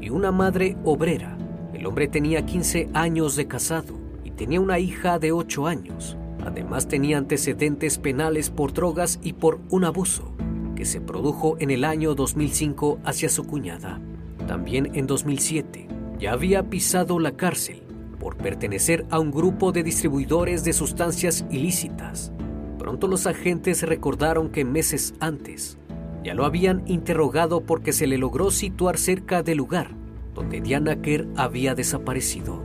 y 0.02 0.10
una 0.10 0.32
madre 0.32 0.76
obrera. 0.84 1.38
El 1.74 1.86
hombre 1.86 2.08
tenía 2.08 2.46
15 2.46 2.90
años 2.94 3.36
de 3.36 3.48
casado 3.48 3.94
y 4.24 4.32
tenía 4.32 4.60
una 4.60 4.80
hija 4.80 5.20
de 5.20 5.32
8 5.32 5.68
años. 5.68 6.18
Además 6.46 6.88
tenía 6.88 7.18
antecedentes 7.18 7.98
penales 7.98 8.50
por 8.50 8.74
drogas 8.74 9.20
y 9.22 9.34
por 9.34 9.60
un 9.70 9.84
abuso 9.84 10.32
que 10.76 10.86
se 10.86 11.02
produjo 11.02 11.58
en 11.60 11.72
el 11.72 11.84
año 11.84 12.16
2005 12.16 13.00
hacia 13.04 13.30
su 13.30 13.46
cuñada. 13.46 14.00
También 14.48 14.92
en 14.96 15.08
2007 15.08 15.88
ya 16.20 16.34
había 16.34 16.70
pisado 16.70 17.20
la 17.20 17.34
cárcel 17.34 17.84
por 18.20 18.38
pertenecer 18.38 19.06
a 19.10 19.20
un 19.20 19.32
grupo 19.32 19.72
de 19.72 19.84
distribuidores 19.84 20.64
de 20.64 20.74
sustancias 20.74 21.46
ilícitas 21.50 22.32
Pronto 22.80 23.08
los 23.08 23.28
agentes 23.28 23.84
recordaron 23.84 24.50
que 24.50 24.64
meses 24.64 25.14
antes 25.20 25.78
ya 26.24 26.34
lo 26.34 26.46
habían 26.46 26.82
interrogado 26.88 27.62
porque 27.62 27.94
se 27.94 28.08
le 28.08 28.18
logró 28.18 28.52
situar 28.52 28.98
cerca 28.98 29.44
del 29.44 29.58
lugar 29.58 29.92
donde 30.34 30.62
Diana 30.62 31.02
Kerr 31.02 31.28
había 31.36 31.76
desaparecido. 31.76 32.64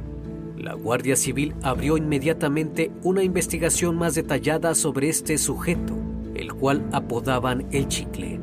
La 0.64 0.72
Guardia 0.72 1.14
Civil 1.14 1.54
abrió 1.60 1.98
inmediatamente 1.98 2.90
una 3.02 3.22
investigación 3.22 3.96
más 3.96 4.14
detallada 4.14 4.74
sobre 4.74 5.10
este 5.10 5.36
sujeto, 5.36 5.94
el 6.34 6.54
cual 6.54 6.88
apodaban 6.90 7.66
el 7.70 7.86
chicle. 7.86 8.40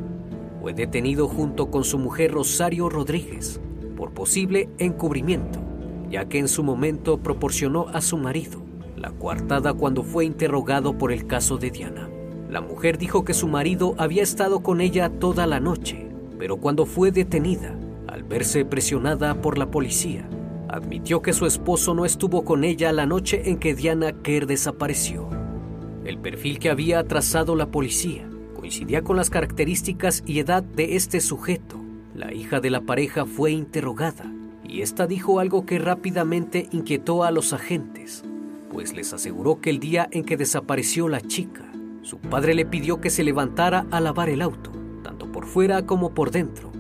Fue 0.62 0.72
detenido 0.72 1.28
junto 1.28 1.72
con 1.72 1.84
su 1.84 1.98
mujer 1.98 2.34
Rosario 2.34 2.90
Rodríguez 2.90 3.60
por 3.98 4.12
posible 4.12 4.70
encubrimiento, 4.78 5.58
ya 6.12 6.26
que 6.26 6.38
en 6.38 6.48
su 6.48 6.64
momento 6.64 7.18
proporcionó 7.18 7.88
a 7.88 8.02
su 8.02 8.20
marido 8.20 8.62
la 8.96 9.10
coartada 9.10 9.74
cuando 9.74 10.04
fue 10.04 10.24
interrogado 10.24 10.96
por 11.00 11.12
el 11.12 11.26
caso 11.26 11.58
de 11.58 11.72
Diana. 11.72 12.08
La 12.52 12.62
mujer 12.62 13.00
dijo 13.00 13.26
que 13.26 13.34
su 13.34 13.48
marido 13.48 13.96
había 13.98 14.22
estado 14.22 14.62
con 14.62 14.80
ella 14.80 15.10
toda 15.10 15.48
la 15.48 15.60
noche, 15.60 16.08
pero 16.38 16.58
cuando 16.58 16.86
fue 16.86 17.12
detenida, 17.12 17.76
al 18.08 18.22
verse 18.22 18.64
presionada 18.64 19.42
por 19.42 19.58
la 19.58 19.72
policía, 19.72 20.30
admitió 20.72 21.22
que 21.22 21.34
su 21.34 21.46
esposo 21.46 21.94
no 21.94 22.06
estuvo 22.06 22.44
con 22.44 22.64
ella 22.64 22.92
la 22.92 23.06
noche 23.06 23.50
en 23.50 23.58
que 23.58 23.76
Diana 23.76 24.14
Kerr 24.24 24.48
desapareció. 24.48 25.30
El 26.06 26.18
perfil 26.18 26.60
que 26.60 26.70
había 26.70 27.04
trazado 27.08 27.56
la 27.56 27.68
policía 27.68 28.28
coincidía 28.56 29.04
con 29.04 29.18
las 29.18 29.30
características 29.30 30.24
y 30.26 30.40
edad 30.40 30.64
de 30.64 30.96
este 30.96 31.20
sujeto. 31.20 31.78
La 32.16 32.34
hija 32.34 32.60
de 32.60 32.70
la 32.70 32.82
pareja 32.82 33.26
fue 33.26 33.52
interrogada 33.52 34.32
y 34.64 34.82
esta 34.82 35.08
dijo 35.08 35.40
algo 35.40 35.66
que 35.66 35.80
rápidamente 35.80 36.68
inquietó 36.72 37.24
a 37.24 37.32
los 37.32 37.54
agentes 37.54 38.24
pues 38.72 38.96
les 38.96 39.12
aseguró 39.14 39.60
que 39.60 39.70
el 39.70 39.80
día 39.80 40.08
en 40.12 40.24
que 40.24 40.38
desapareció 40.38 41.10
la 41.10 41.20
chica, 41.20 41.66
su 42.04 42.18
padre 42.18 42.54
le 42.54 42.66
pidió 42.66 43.02
que 43.02 43.10
se 43.10 43.24
levantara 43.24 43.86
a 43.92 44.00
lavar 44.00 44.30
el 44.30 44.42
auto, 44.42 44.72
tanto 45.04 45.30
por 45.32 45.46
fuera 45.46 45.86
como 45.86 46.14
por 46.14 46.32
dentro, 46.32 46.71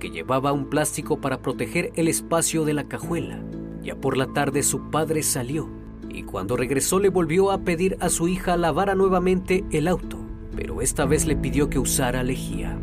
que 0.00 0.10
llevaba 0.10 0.52
un 0.52 0.64
plástico 0.64 1.20
para 1.20 1.38
proteger 1.38 1.92
el 1.94 2.08
espacio 2.08 2.64
de 2.64 2.74
la 2.74 2.88
cajuela. 2.88 3.38
Ya 3.82 3.94
por 3.94 4.16
la 4.16 4.26
tarde 4.32 4.64
su 4.64 4.90
padre 4.90 5.22
salió, 5.22 5.68
y 6.08 6.24
cuando 6.24 6.56
regresó 6.56 6.98
le 6.98 7.08
volvió 7.08 7.52
a 7.52 7.58
pedir 7.58 7.96
a 8.00 8.08
su 8.08 8.26
hija 8.26 8.56
lavara 8.56 8.96
nuevamente 8.96 9.64
el 9.70 9.86
auto, 9.86 10.18
pero 10.56 10.82
esta 10.82 11.04
vez 11.04 11.26
le 11.26 11.36
pidió 11.36 11.70
que 11.70 11.78
usara 11.78 12.24
lejía. 12.24 12.76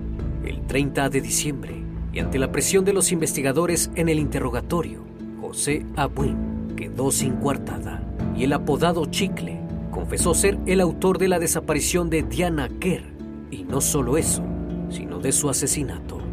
El 0.45 0.65
30 0.65 1.09
de 1.09 1.19
diciembre, 1.19 1.83
y 2.13 2.19
ante 2.19 2.39
la 2.39 2.51
presión 2.51 2.85
de 2.85 2.93
los 2.93 3.11
investigadores 3.11 3.91
en 3.95 4.07
el 4.07 4.19
interrogatorio, 4.19 5.01
José 5.41 5.85
Abuin 5.97 6.75
quedó 6.77 7.11
sin 7.11 7.33
coartada 7.33 8.03
y 8.35 8.43
el 8.43 8.53
apodado 8.53 9.05
Chicle 9.07 9.59
confesó 9.91 10.33
ser 10.33 10.57
el 10.67 10.79
autor 10.79 11.17
de 11.17 11.27
la 11.27 11.39
desaparición 11.39 12.09
de 12.09 12.23
Diana 12.23 12.69
Kerr, 12.79 13.03
y 13.49 13.63
no 13.63 13.81
solo 13.81 14.17
eso, 14.17 14.43
sino 14.89 15.19
de 15.19 15.31
su 15.31 15.49
asesinato. 15.49 16.26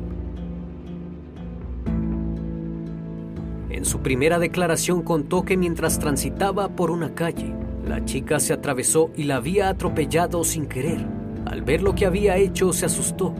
En 3.84 3.90
su 3.90 3.98
primera 4.00 4.38
declaración 4.38 5.02
contó 5.02 5.44
que 5.44 5.58
mientras 5.58 5.98
transitaba 5.98 6.70
por 6.70 6.90
una 6.90 7.14
calle, 7.14 7.52
la 7.86 8.02
chica 8.06 8.40
se 8.40 8.54
atravesó 8.54 9.10
y 9.14 9.24
la 9.24 9.36
había 9.36 9.68
atropellado 9.68 10.42
sin 10.42 10.64
querer. 10.64 11.04
Al 11.44 11.60
ver 11.60 11.82
lo 11.82 11.94
que 11.94 12.06
había 12.06 12.38
hecho 12.38 12.72
se 12.72 12.86
asustó 12.86 13.34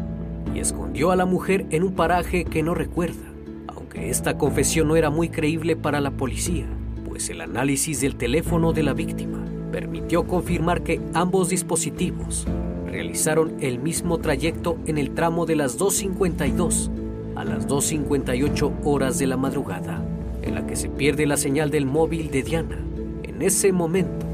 y 0.55 0.59
escondió 0.59 1.13
a 1.13 1.17
la 1.17 1.25
mujer 1.25 1.65
en 1.71 1.83
un 1.83 1.95
paraje 1.95 2.45
que 2.45 2.63
no 2.63 2.75
recuerda, 2.75 3.25
aunque 3.69 4.11
esta 4.11 4.37
confesión 4.37 4.89
no 4.89 4.97
era 4.97 5.09
muy 5.09 5.31
creíble 5.31 5.77
para 5.77 5.99
la 6.03 6.11
policía 6.11 6.67
pues 7.15 7.31
el 7.31 7.41
análisis 7.41 8.01
del 8.01 8.17
teléfono 8.17 8.73
de 8.73 8.83
la 8.83 8.93
víctima 8.93 9.45
permitió 9.71 10.27
confirmar 10.27 10.83
que 10.83 11.01
ambos 11.15 11.49
dispositivos 11.49 12.45
realizaron 12.87 13.55
el 13.61 13.79
mismo 13.79 14.19
trayecto 14.19 14.79
en 14.87 14.99
el 14.99 15.15
tramo 15.15 15.47
de 15.47 15.55
las 15.55 15.79
2.52 15.79 16.91
a 17.37 17.45
las 17.45 17.69
2.58 17.69 18.73
horas 18.83 19.21
de 19.21 19.29
la 19.29 19.37
madrugada, 19.37 20.05
en 20.45 20.55
la 20.55 20.67
que 20.67 20.77
se 20.77 20.89
pierde 20.89 21.27
la 21.27 21.37
señal 21.37 21.71
del 21.71 21.87
móvil 21.87 22.31
de 22.31 22.43
Diana. 22.43 22.79
En 23.23 23.43
ese 23.43 23.73
momento, 23.73 24.27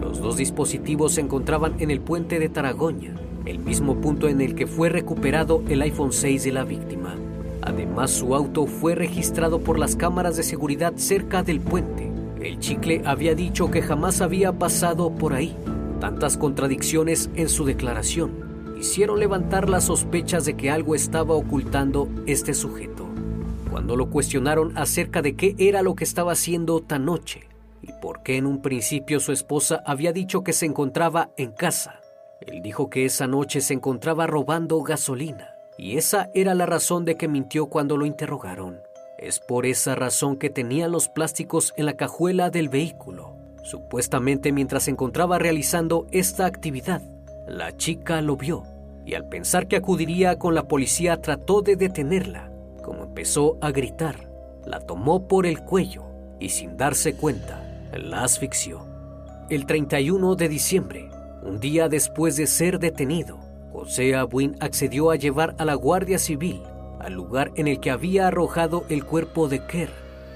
los 0.00 0.20
dos 0.20 0.36
dispositivos 0.36 1.14
se 1.14 1.20
encontraban 1.20 1.74
en 1.78 1.90
el 1.90 2.00
puente 2.00 2.38
de 2.38 2.48
Taragoña, 2.48 3.14
el 3.46 3.58
mismo 3.58 4.00
punto 4.00 4.28
en 4.28 4.40
el 4.40 4.54
que 4.54 4.66
fue 4.66 4.88
recuperado 4.88 5.62
el 5.68 5.82
iPhone 5.82 6.12
6 6.12 6.44
de 6.44 6.52
la 6.52 6.64
víctima. 6.64 7.16
Además, 7.62 8.10
su 8.10 8.34
auto 8.34 8.66
fue 8.66 8.94
registrado 8.94 9.60
por 9.60 9.78
las 9.78 9.96
cámaras 9.96 10.36
de 10.36 10.42
seguridad 10.42 10.92
cerca 10.96 11.42
del 11.42 11.60
puente 11.60 12.14
el 12.44 12.58
chicle 12.58 13.00
había 13.06 13.34
dicho 13.34 13.70
que 13.70 13.80
jamás 13.80 14.20
había 14.20 14.52
pasado 14.52 15.10
por 15.10 15.32
ahí. 15.32 15.56
Tantas 15.98 16.36
contradicciones 16.36 17.30
en 17.36 17.48
su 17.48 17.64
declaración 17.64 18.32
hicieron 18.78 19.18
levantar 19.18 19.70
las 19.70 19.84
sospechas 19.84 20.44
de 20.44 20.54
que 20.54 20.70
algo 20.70 20.94
estaba 20.94 21.34
ocultando 21.34 22.08
este 22.26 22.52
sujeto. 22.52 23.03
Cuando 23.74 23.96
lo 23.96 24.08
cuestionaron 24.08 24.78
acerca 24.78 25.20
de 25.20 25.34
qué 25.34 25.56
era 25.58 25.82
lo 25.82 25.96
que 25.96 26.04
estaba 26.04 26.30
haciendo 26.30 26.80
tan 26.80 27.06
noche 27.06 27.48
y 27.82 27.90
por 28.00 28.22
qué 28.22 28.36
en 28.36 28.46
un 28.46 28.62
principio 28.62 29.18
su 29.18 29.32
esposa 29.32 29.82
había 29.84 30.12
dicho 30.12 30.44
que 30.44 30.52
se 30.52 30.64
encontraba 30.64 31.30
en 31.36 31.50
casa, 31.50 32.00
él 32.40 32.62
dijo 32.62 32.88
que 32.88 33.04
esa 33.04 33.26
noche 33.26 33.60
se 33.60 33.74
encontraba 33.74 34.28
robando 34.28 34.80
gasolina 34.82 35.56
y 35.76 35.96
esa 35.96 36.30
era 36.34 36.54
la 36.54 36.66
razón 36.66 37.04
de 37.04 37.16
que 37.16 37.26
mintió 37.26 37.66
cuando 37.66 37.96
lo 37.96 38.06
interrogaron. 38.06 38.78
Es 39.18 39.40
por 39.40 39.66
esa 39.66 39.96
razón 39.96 40.36
que 40.36 40.50
tenía 40.50 40.86
los 40.86 41.08
plásticos 41.08 41.74
en 41.76 41.86
la 41.86 41.96
cajuela 41.96 42.50
del 42.50 42.68
vehículo. 42.68 43.34
Supuestamente 43.64 44.52
mientras 44.52 44.84
se 44.84 44.92
encontraba 44.92 45.40
realizando 45.40 46.06
esta 46.12 46.46
actividad, 46.46 47.02
la 47.48 47.76
chica 47.76 48.22
lo 48.22 48.36
vio 48.36 48.62
y 49.04 49.14
al 49.14 49.28
pensar 49.28 49.66
que 49.66 49.74
acudiría 49.74 50.38
con 50.38 50.54
la 50.54 50.68
policía 50.68 51.20
trató 51.20 51.60
de 51.60 51.74
detenerla. 51.74 52.53
Empezó 53.14 53.58
a 53.60 53.70
gritar, 53.70 54.28
la 54.66 54.80
tomó 54.80 55.28
por 55.28 55.46
el 55.46 55.60
cuello 55.60 56.02
y 56.40 56.48
sin 56.48 56.76
darse 56.76 57.14
cuenta, 57.14 57.62
la 57.92 58.24
asfixió. 58.24 58.84
El 59.48 59.66
31 59.66 60.34
de 60.34 60.48
diciembre, 60.48 61.10
un 61.44 61.60
día 61.60 61.88
después 61.88 62.34
de 62.34 62.48
ser 62.48 62.80
detenido, 62.80 63.38
José 63.70 64.16
Abuin 64.16 64.56
accedió 64.58 65.12
a 65.12 65.14
llevar 65.14 65.54
a 65.58 65.64
la 65.64 65.74
Guardia 65.74 66.18
Civil 66.18 66.60
al 66.98 67.12
lugar 67.12 67.52
en 67.54 67.68
el 67.68 67.78
que 67.78 67.92
había 67.92 68.26
arrojado 68.26 68.84
el 68.88 69.04
cuerpo 69.04 69.46
de 69.46 69.64
Kerr. 69.64 69.90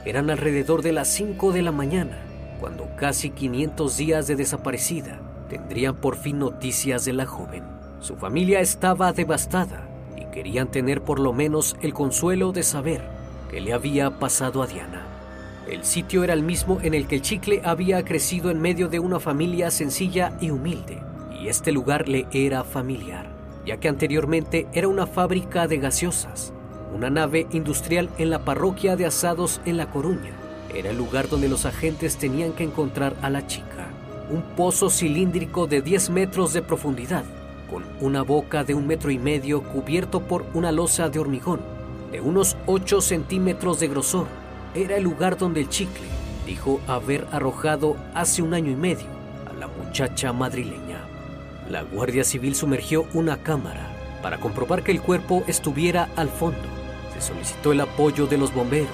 Eran 0.04 0.30
alrededor 0.30 0.82
de 0.82 0.92
las 0.92 1.08
5 1.08 1.50
de 1.50 1.62
la 1.62 1.72
mañana, 1.72 2.20
cuando 2.60 2.88
casi 2.94 3.30
500 3.30 3.96
días 3.96 4.28
de 4.28 4.36
desaparecida 4.36 5.18
tendrían 5.48 5.96
por 5.96 6.14
fin 6.14 6.38
noticias 6.38 7.04
de 7.04 7.12
la 7.12 7.26
joven. 7.26 7.64
Su 7.98 8.14
familia 8.14 8.60
estaba 8.60 9.12
devastada 9.12 9.87
y 10.20 10.32
querían 10.32 10.70
tener 10.70 11.02
por 11.02 11.20
lo 11.20 11.32
menos 11.32 11.76
el 11.82 11.94
consuelo 11.94 12.52
de 12.52 12.62
saber 12.62 13.02
qué 13.50 13.60
le 13.60 13.72
había 13.72 14.18
pasado 14.18 14.62
a 14.62 14.66
Diana. 14.66 15.06
El 15.68 15.84
sitio 15.84 16.24
era 16.24 16.34
el 16.34 16.42
mismo 16.42 16.78
en 16.82 16.94
el 16.94 17.06
que 17.06 17.16
el 17.16 17.22
chicle 17.22 17.60
había 17.64 18.04
crecido 18.04 18.50
en 18.50 18.60
medio 18.60 18.88
de 18.88 19.00
una 19.00 19.20
familia 19.20 19.70
sencilla 19.70 20.32
y 20.40 20.50
humilde, 20.50 21.02
y 21.40 21.48
este 21.48 21.72
lugar 21.72 22.08
le 22.08 22.26
era 22.32 22.64
familiar, 22.64 23.30
ya 23.66 23.78
que 23.78 23.88
anteriormente 23.88 24.66
era 24.72 24.88
una 24.88 25.06
fábrica 25.06 25.66
de 25.66 25.78
gaseosas 25.78 26.52
una 26.92 27.10
nave 27.10 27.46
industrial 27.52 28.08
en 28.18 28.30
la 28.30 28.40
parroquia 28.40 28.96
de 28.96 29.06
Asados 29.06 29.60
en 29.64 29.76
La 29.76 29.90
Coruña. 29.90 30.32
Era 30.74 30.90
el 30.90 30.96
lugar 30.96 31.28
donde 31.28 31.48
los 31.48 31.66
agentes 31.66 32.16
tenían 32.16 32.52
que 32.52 32.64
encontrar 32.64 33.14
a 33.22 33.30
la 33.30 33.46
chica. 33.46 33.88
Un 34.30 34.42
pozo 34.56 34.90
cilíndrico 34.90 35.66
de 35.66 35.80
10 35.82 36.10
metros 36.10 36.52
de 36.52 36.62
profundidad, 36.62 37.24
con 37.70 37.84
una 38.00 38.22
boca 38.22 38.64
de 38.64 38.74
un 38.74 38.86
metro 38.86 39.10
y 39.10 39.18
medio 39.18 39.62
cubierto 39.62 40.20
por 40.20 40.46
una 40.54 40.72
losa 40.72 41.08
de 41.08 41.18
hormigón, 41.18 41.60
de 42.10 42.20
unos 42.20 42.56
8 42.66 43.00
centímetros 43.00 43.80
de 43.80 43.88
grosor. 43.88 44.26
Era 44.74 44.96
el 44.96 45.04
lugar 45.04 45.38
donde 45.38 45.60
el 45.60 45.68
chicle 45.68 46.06
dijo 46.46 46.80
haber 46.86 47.26
arrojado 47.30 47.96
hace 48.14 48.42
un 48.42 48.54
año 48.54 48.70
y 48.70 48.76
medio 48.76 49.06
a 49.48 49.52
la 49.52 49.68
muchacha 49.68 50.32
madrileña. 50.32 51.04
La 51.68 51.82
Guardia 51.82 52.24
Civil 52.24 52.54
sumergió 52.54 53.06
una 53.12 53.36
cámara 53.42 53.86
para 54.22 54.38
comprobar 54.38 54.82
que 54.82 54.92
el 54.92 55.02
cuerpo 55.02 55.44
estuviera 55.46 56.08
al 56.16 56.28
fondo. 56.28 56.58
Se 57.14 57.20
solicitó 57.20 57.72
el 57.72 57.80
apoyo 57.80 58.26
de 58.26 58.38
los 58.38 58.54
bomberos 58.54 58.88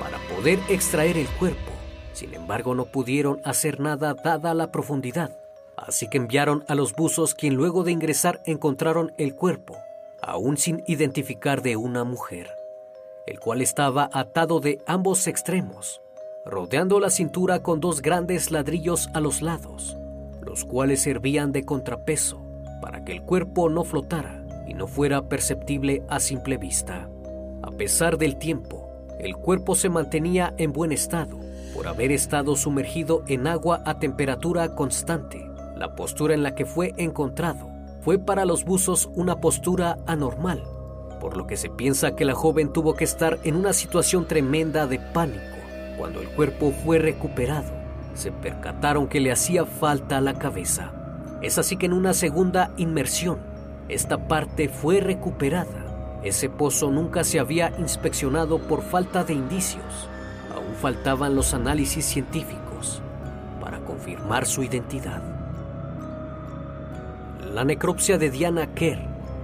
para 0.00 0.18
poder 0.34 0.58
extraer 0.68 1.16
el 1.16 1.28
cuerpo. 1.28 1.70
Sin 2.12 2.34
embargo, 2.34 2.74
no 2.74 2.86
pudieron 2.86 3.40
hacer 3.44 3.80
nada 3.80 4.14
dada 4.14 4.52
la 4.54 4.72
profundidad. 4.72 5.39
Así 5.80 6.08
que 6.08 6.18
enviaron 6.18 6.62
a 6.68 6.74
los 6.74 6.94
buzos 6.94 7.34
quien 7.34 7.54
luego 7.54 7.84
de 7.84 7.92
ingresar 7.92 8.42
encontraron 8.44 9.12
el 9.16 9.34
cuerpo, 9.34 9.78
aún 10.22 10.58
sin 10.58 10.82
identificar 10.86 11.62
de 11.62 11.76
una 11.76 12.04
mujer, 12.04 12.50
el 13.26 13.40
cual 13.40 13.62
estaba 13.62 14.10
atado 14.12 14.60
de 14.60 14.82
ambos 14.86 15.26
extremos, 15.26 16.02
rodeando 16.44 17.00
la 17.00 17.08
cintura 17.08 17.62
con 17.62 17.80
dos 17.80 18.02
grandes 18.02 18.50
ladrillos 18.50 19.08
a 19.14 19.20
los 19.20 19.40
lados, 19.40 19.96
los 20.42 20.66
cuales 20.66 21.00
servían 21.00 21.50
de 21.50 21.64
contrapeso 21.64 22.42
para 22.82 23.02
que 23.02 23.12
el 23.12 23.22
cuerpo 23.22 23.70
no 23.70 23.84
flotara 23.84 24.44
y 24.66 24.74
no 24.74 24.86
fuera 24.86 25.28
perceptible 25.28 26.02
a 26.08 26.20
simple 26.20 26.58
vista. 26.58 27.08
A 27.62 27.70
pesar 27.70 28.18
del 28.18 28.36
tiempo, 28.36 28.86
el 29.18 29.34
cuerpo 29.34 29.74
se 29.74 29.88
mantenía 29.88 30.52
en 30.58 30.72
buen 30.72 30.92
estado 30.92 31.38
por 31.74 31.88
haber 31.88 32.12
estado 32.12 32.54
sumergido 32.56 33.22
en 33.28 33.46
agua 33.46 33.82
a 33.86 33.98
temperatura 33.98 34.74
constante 34.74 35.49
la 35.80 35.96
postura 35.96 36.34
en 36.34 36.42
la 36.42 36.54
que 36.54 36.66
fue 36.66 36.92
encontrado 36.98 37.70
fue 38.02 38.18
para 38.18 38.44
los 38.44 38.66
buzos 38.66 39.08
una 39.14 39.40
postura 39.40 39.96
anormal, 40.06 40.62
por 41.20 41.38
lo 41.38 41.46
que 41.46 41.56
se 41.56 41.70
piensa 41.70 42.14
que 42.14 42.26
la 42.26 42.34
joven 42.34 42.70
tuvo 42.70 42.94
que 42.94 43.04
estar 43.04 43.38
en 43.44 43.56
una 43.56 43.72
situación 43.72 44.26
tremenda 44.26 44.86
de 44.86 44.98
pánico. 44.98 45.40
Cuando 45.96 46.20
el 46.20 46.28
cuerpo 46.28 46.72
fue 46.84 46.98
recuperado, 46.98 47.72
se 48.12 48.30
percataron 48.30 49.08
que 49.08 49.20
le 49.20 49.32
hacía 49.32 49.64
falta 49.64 50.20
la 50.20 50.34
cabeza. 50.34 50.92
Es 51.40 51.56
así 51.56 51.78
que 51.78 51.86
en 51.86 51.94
una 51.94 52.12
segunda 52.12 52.72
inmersión, 52.76 53.38
esta 53.88 54.28
parte 54.28 54.68
fue 54.68 55.00
recuperada. 55.00 56.20
Ese 56.22 56.50
pozo 56.50 56.90
nunca 56.90 57.24
se 57.24 57.40
había 57.40 57.72
inspeccionado 57.78 58.58
por 58.58 58.82
falta 58.82 59.24
de 59.24 59.32
indicios. 59.32 60.10
Aún 60.54 60.74
faltaban 60.74 61.34
los 61.34 61.54
análisis 61.54 62.04
científicos 62.04 63.00
para 63.62 63.78
confirmar 63.80 64.44
su 64.44 64.62
identidad. 64.62 65.29
La 67.54 67.64
necropsia 67.64 68.16
de 68.16 68.30
Diana 68.30 68.74
Kerr 68.74 69.00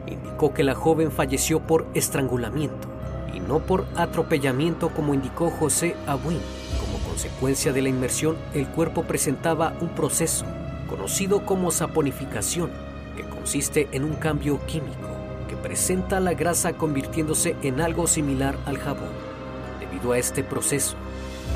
indicó 0.06 0.54
que 0.54 0.62
la 0.62 0.76
joven 0.76 1.10
falleció 1.10 1.58
por 1.58 1.88
estrangulamiento 1.92 2.86
y 3.34 3.40
no 3.40 3.58
por 3.58 3.84
atropellamiento 3.96 4.90
como 4.90 5.12
indicó 5.12 5.50
José 5.50 5.96
Abuin. 6.06 6.38
Como 6.78 7.04
consecuencia 7.04 7.72
de 7.72 7.82
la 7.82 7.88
inmersión, 7.88 8.36
el 8.54 8.68
cuerpo 8.68 9.02
presentaba 9.02 9.75
un 9.80 9.88
proceso 9.88 10.44
conocido 10.88 11.44
como 11.44 11.72
saponificación, 11.72 12.70
que 13.16 13.25
consiste 13.25 13.88
en 13.90 14.04
un 14.04 14.14
cambio 14.14 14.64
químico 14.66 15.08
que 15.48 15.56
presenta 15.56 16.20
la 16.20 16.34
grasa 16.34 16.75
convirtiéndose 16.75 17.56
en 17.62 17.80
algo 17.80 18.06
similar 18.06 18.56
al 18.66 18.78
jabón. 18.78 19.10
Debido 19.80 20.12
a 20.12 20.18
este 20.18 20.44
proceso, 20.44 20.94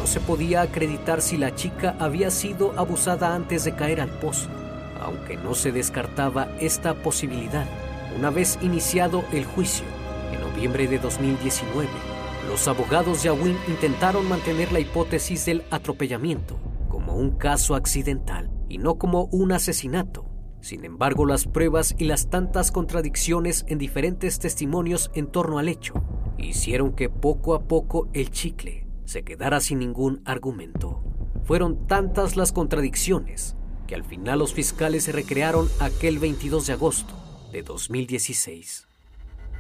no 0.00 0.06
se 0.08 0.18
podía 0.18 0.62
acreditar 0.62 1.22
si 1.22 1.36
la 1.36 1.54
chica 1.54 1.94
había 2.00 2.32
sido 2.32 2.72
abusada 2.76 3.36
antes 3.36 3.62
de 3.62 3.76
caer 3.76 4.00
al 4.00 4.10
pozo 4.10 4.48
aunque 5.00 5.36
no 5.36 5.54
se 5.54 5.72
descartaba 5.72 6.48
esta 6.60 6.94
posibilidad. 6.94 7.66
Una 8.16 8.30
vez 8.30 8.58
iniciado 8.62 9.24
el 9.32 9.44
juicio, 9.44 9.84
en 10.32 10.40
noviembre 10.40 10.86
de 10.86 10.98
2019, 10.98 11.88
los 12.48 12.66
abogados 12.68 13.22
de 13.22 13.28
Awin 13.28 13.56
intentaron 13.68 14.28
mantener 14.28 14.72
la 14.72 14.80
hipótesis 14.80 15.46
del 15.46 15.62
atropellamiento 15.70 16.58
como 16.88 17.14
un 17.14 17.30
caso 17.30 17.74
accidental 17.74 18.50
y 18.68 18.78
no 18.78 18.96
como 18.96 19.24
un 19.26 19.52
asesinato. 19.52 20.26
Sin 20.60 20.84
embargo, 20.84 21.24
las 21.24 21.46
pruebas 21.46 21.94
y 21.96 22.04
las 22.04 22.28
tantas 22.28 22.70
contradicciones 22.70 23.64
en 23.68 23.78
diferentes 23.78 24.38
testimonios 24.38 25.10
en 25.14 25.28
torno 25.28 25.58
al 25.58 25.68
hecho 25.68 25.94
hicieron 26.36 26.92
que 26.92 27.08
poco 27.08 27.54
a 27.54 27.62
poco 27.62 28.08
el 28.12 28.30
chicle 28.30 28.86
se 29.04 29.22
quedara 29.22 29.60
sin 29.60 29.78
ningún 29.78 30.22
argumento. 30.24 31.02
Fueron 31.44 31.86
tantas 31.86 32.36
las 32.36 32.52
contradicciones 32.52 33.56
que 33.90 33.96
al 33.96 34.04
final 34.04 34.38
los 34.38 34.54
fiscales 34.54 35.02
se 35.02 35.10
recrearon 35.10 35.68
aquel 35.80 36.20
22 36.20 36.68
de 36.68 36.74
agosto 36.74 37.12
de 37.50 37.64
2016. 37.64 38.86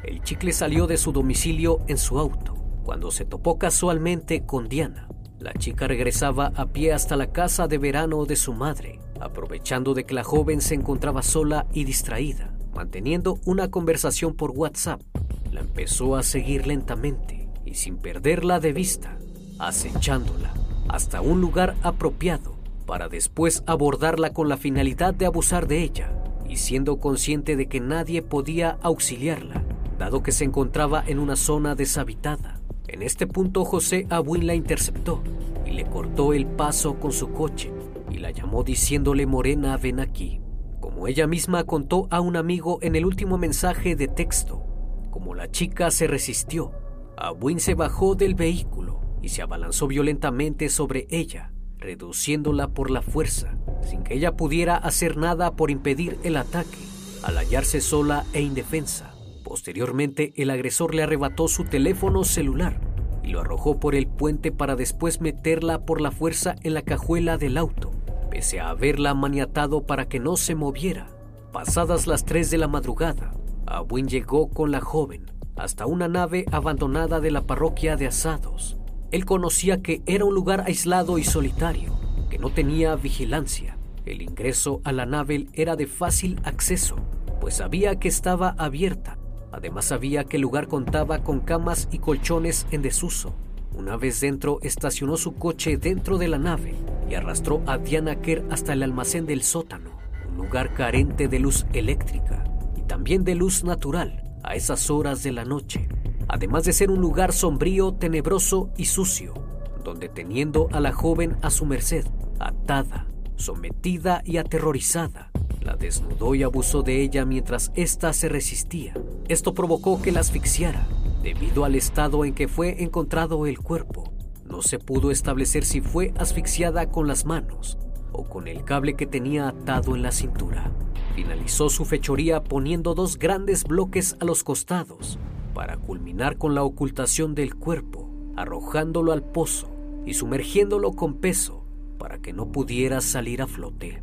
El 0.04 0.22
chicle 0.22 0.52
salió 0.52 0.86
de 0.86 0.98
su 0.98 1.10
domicilio 1.10 1.80
en 1.88 1.98
su 1.98 2.16
auto 2.16 2.54
cuando 2.84 3.10
se 3.10 3.24
topó 3.24 3.58
casualmente 3.58 4.46
con 4.46 4.68
Diana. 4.68 5.08
La 5.40 5.52
chica 5.54 5.88
regresaba 5.88 6.52
a 6.54 6.66
pie 6.66 6.92
hasta 6.92 7.16
la 7.16 7.32
casa 7.32 7.66
de 7.66 7.78
verano 7.78 8.24
de 8.24 8.36
su 8.36 8.52
madre, 8.52 9.00
aprovechando 9.18 9.94
de 9.94 10.04
que 10.04 10.14
la 10.14 10.22
joven 10.22 10.60
se 10.60 10.76
encontraba 10.76 11.22
sola 11.22 11.66
y 11.72 11.82
distraída, 11.82 12.56
manteniendo 12.72 13.40
una 13.46 13.68
conversación 13.68 14.36
por 14.36 14.52
WhatsApp. 14.52 15.02
La 15.50 15.58
empezó 15.58 16.14
a 16.14 16.22
seguir 16.22 16.68
lentamente 16.68 17.48
y 17.64 17.74
sin 17.74 17.96
perderla 17.96 18.60
de 18.60 18.72
vista, 18.72 19.18
acechándola 19.58 20.54
hasta 20.88 21.20
un 21.20 21.40
lugar 21.40 21.74
apropiado 21.82 22.59
para 22.90 23.08
después 23.08 23.62
abordarla 23.66 24.32
con 24.32 24.48
la 24.48 24.56
finalidad 24.56 25.14
de 25.14 25.24
abusar 25.24 25.68
de 25.68 25.84
ella 25.84 26.12
y 26.48 26.56
siendo 26.56 26.98
consciente 26.98 27.54
de 27.54 27.68
que 27.68 27.78
nadie 27.78 28.20
podía 28.20 28.78
auxiliarla, 28.82 29.62
dado 29.96 30.24
que 30.24 30.32
se 30.32 30.42
encontraba 30.42 31.04
en 31.06 31.20
una 31.20 31.36
zona 31.36 31.76
deshabitada. 31.76 32.60
En 32.88 33.02
este 33.02 33.28
punto 33.28 33.64
José 33.64 34.08
Abuin 34.10 34.44
la 34.44 34.56
interceptó 34.56 35.22
y 35.64 35.70
le 35.70 35.84
cortó 35.84 36.32
el 36.32 36.46
paso 36.46 36.98
con 36.98 37.12
su 37.12 37.30
coche 37.30 37.72
y 38.10 38.18
la 38.18 38.32
llamó 38.32 38.64
diciéndole 38.64 39.24
Morena, 39.24 39.76
ven 39.76 40.00
aquí. 40.00 40.40
Como 40.80 41.06
ella 41.06 41.28
misma 41.28 41.62
contó 41.62 42.08
a 42.10 42.20
un 42.20 42.34
amigo 42.34 42.80
en 42.82 42.96
el 42.96 43.06
último 43.06 43.38
mensaje 43.38 43.94
de 43.94 44.08
texto, 44.08 44.64
como 45.12 45.36
la 45.36 45.48
chica 45.48 45.92
se 45.92 46.08
resistió, 46.08 46.72
Abuin 47.16 47.60
se 47.60 47.74
bajó 47.74 48.16
del 48.16 48.34
vehículo 48.34 49.00
y 49.22 49.28
se 49.28 49.42
abalanzó 49.42 49.86
violentamente 49.86 50.68
sobre 50.68 51.06
ella, 51.08 51.52
reduciéndola 51.80 52.68
por 52.68 52.90
la 52.90 53.02
fuerza, 53.02 53.56
sin 53.82 54.02
que 54.02 54.14
ella 54.14 54.36
pudiera 54.36 54.76
hacer 54.76 55.16
nada 55.16 55.56
por 55.56 55.70
impedir 55.70 56.18
el 56.22 56.36
ataque, 56.36 56.78
al 57.22 57.36
hallarse 57.36 57.80
sola 57.80 58.24
e 58.32 58.42
indefensa. 58.42 59.14
Posteriormente, 59.44 60.32
el 60.36 60.50
agresor 60.50 60.94
le 60.94 61.02
arrebató 61.02 61.48
su 61.48 61.64
teléfono 61.64 62.22
celular 62.24 62.80
y 63.24 63.30
lo 63.30 63.40
arrojó 63.40 63.80
por 63.80 63.94
el 63.94 64.06
puente 64.06 64.52
para 64.52 64.76
después 64.76 65.20
meterla 65.20 65.84
por 65.84 66.00
la 66.00 66.10
fuerza 66.10 66.54
en 66.62 66.74
la 66.74 66.82
cajuela 66.82 67.38
del 67.38 67.56
auto, 67.56 67.90
pese 68.30 68.60
a 68.60 68.70
haberla 68.70 69.14
maniatado 69.14 69.86
para 69.86 70.08
que 70.08 70.20
no 70.20 70.36
se 70.36 70.54
moviera. 70.54 71.08
Pasadas 71.52 72.06
las 72.06 72.24
3 72.24 72.50
de 72.50 72.58
la 72.58 72.68
madrugada, 72.68 73.32
Abuin 73.66 74.06
llegó 74.06 74.50
con 74.50 74.70
la 74.70 74.80
joven 74.80 75.26
hasta 75.56 75.84
una 75.84 76.08
nave 76.08 76.46
abandonada 76.52 77.20
de 77.20 77.30
la 77.30 77.42
parroquia 77.42 77.96
de 77.96 78.06
Asados, 78.06 78.78
él 79.10 79.24
conocía 79.24 79.82
que 79.82 80.02
era 80.06 80.24
un 80.24 80.34
lugar 80.34 80.62
aislado 80.66 81.18
y 81.18 81.24
solitario, 81.24 81.98
que 82.30 82.38
no 82.38 82.50
tenía 82.50 82.94
vigilancia. 82.94 83.76
El 84.06 84.22
ingreso 84.22 84.80
a 84.84 84.92
la 84.92 85.04
nave 85.04 85.48
era 85.52 85.76
de 85.76 85.86
fácil 85.86 86.40
acceso, 86.44 86.96
pues 87.40 87.54
sabía 87.54 87.98
que 87.98 88.08
estaba 88.08 88.54
abierta. 88.56 89.18
Además 89.52 89.86
sabía 89.86 90.24
que 90.24 90.36
el 90.36 90.42
lugar 90.42 90.68
contaba 90.68 91.24
con 91.24 91.40
camas 91.40 91.88
y 91.90 91.98
colchones 91.98 92.66
en 92.70 92.82
desuso. 92.82 93.34
Una 93.76 93.96
vez 93.96 94.20
dentro, 94.20 94.58
estacionó 94.62 95.16
su 95.16 95.34
coche 95.34 95.76
dentro 95.76 96.18
de 96.18 96.28
la 96.28 96.38
nave 96.38 96.74
y 97.08 97.14
arrastró 97.14 97.62
a 97.66 97.78
Diana 97.78 98.20
Kerr 98.20 98.44
hasta 98.50 98.74
el 98.74 98.82
almacén 98.82 99.26
del 99.26 99.42
sótano, 99.42 99.90
un 100.28 100.36
lugar 100.36 100.72
carente 100.74 101.26
de 101.26 101.40
luz 101.40 101.66
eléctrica 101.72 102.44
y 102.76 102.82
también 102.82 103.24
de 103.24 103.34
luz 103.34 103.64
natural 103.64 104.22
a 104.44 104.54
esas 104.54 104.88
horas 104.90 105.22
de 105.22 105.32
la 105.32 105.44
noche 105.44 105.88
además 106.32 106.64
de 106.64 106.72
ser 106.72 106.90
un 106.90 107.00
lugar 107.00 107.32
sombrío, 107.32 107.92
tenebroso 107.92 108.70
y 108.76 108.84
sucio, 108.84 109.34
donde 109.82 110.08
teniendo 110.08 110.68
a 110.70 110.78
la 110.78 110.92
joven 110.92 111.36
a 111.42 111.50
su 111.50 111.66
merced, 111.66 112.06
atada, 112.38 113.08
sometida 113.34 114.22
y 114.24 114.36
aterrorizada, 114.36 115.32
la 115.60 115.74
desnudó 115.74 116.36
y 116.36 116.44
abusó 116.44 116.82
de 116.82 117.02
ella 117.02 117.24
mientras 117.24 117.72
ésta 117.74 118.12
se 118.12 118.28
resistía. 118.28 118.94
Esto 119.28 119.54
provocó 119.54 120.00
que 120.00 120.12
la 120.12 120.20
asfixiara, 120.20 120.86
debido 121.22 121.64
al 121.64 121.74
estado 121.74 122.24
en 122.24 122.32
que 122.32 122.46
fue 122.46 122.82
encontrado 122.82 123.46
el 123.46 123.58
cuerpo. 123.58 124.12
No 124.44 124.62
se 124.62 124.78
pudo 124.78 125.10
establecer 125.10 125.64
si 125.64 125.80
fue 125.80 126.14
asfixiada 126.16 126.90
con 126.90 127.08
las 127.08 127.24
manos 127.24 127.76
o 128.12 128.24
con 128.24 128.46
el 128.46 128.64
cable 128.64 128.94
que 128.94 129.06
tenía 129.06 129.48
atado 129.48 129.96
en 129.96 130.02
la 130.02 130.12
cintura. 130.12 130.70
Finalizó 131.16 131.70
su 131.70 131.84
fechoría 131.84 132.42
poniendo 132.44 132.94
dos 132.94 133.18
grandes 133.18 133.64
bloques 133.64 134.16
a 134.20 134.24
los 134.24 134.44
costados 134.44 135.18
para 135.54 135.76
culminar 135.76 136.38
con 136.38 136.54
la 136.54 136.62
ocultación 136.62 137.34
del 137.34 137.54
cuerpo, 137.54 138.08
arrojándolo 138.36 139.12
al 139.12 139.22
pozo 139.22 139.70
y 140.06 140.14
sumergiéndolo 140.14 140.92
con 140.92 141.14
peso 141.14 141.64
para 141.98 142.20
que 142.20 142.32
no 142.32 142.50
pudiera 142.50 143.00
salir 143.00 143.42
a 143.42 143.46
flote. 143.46 144.02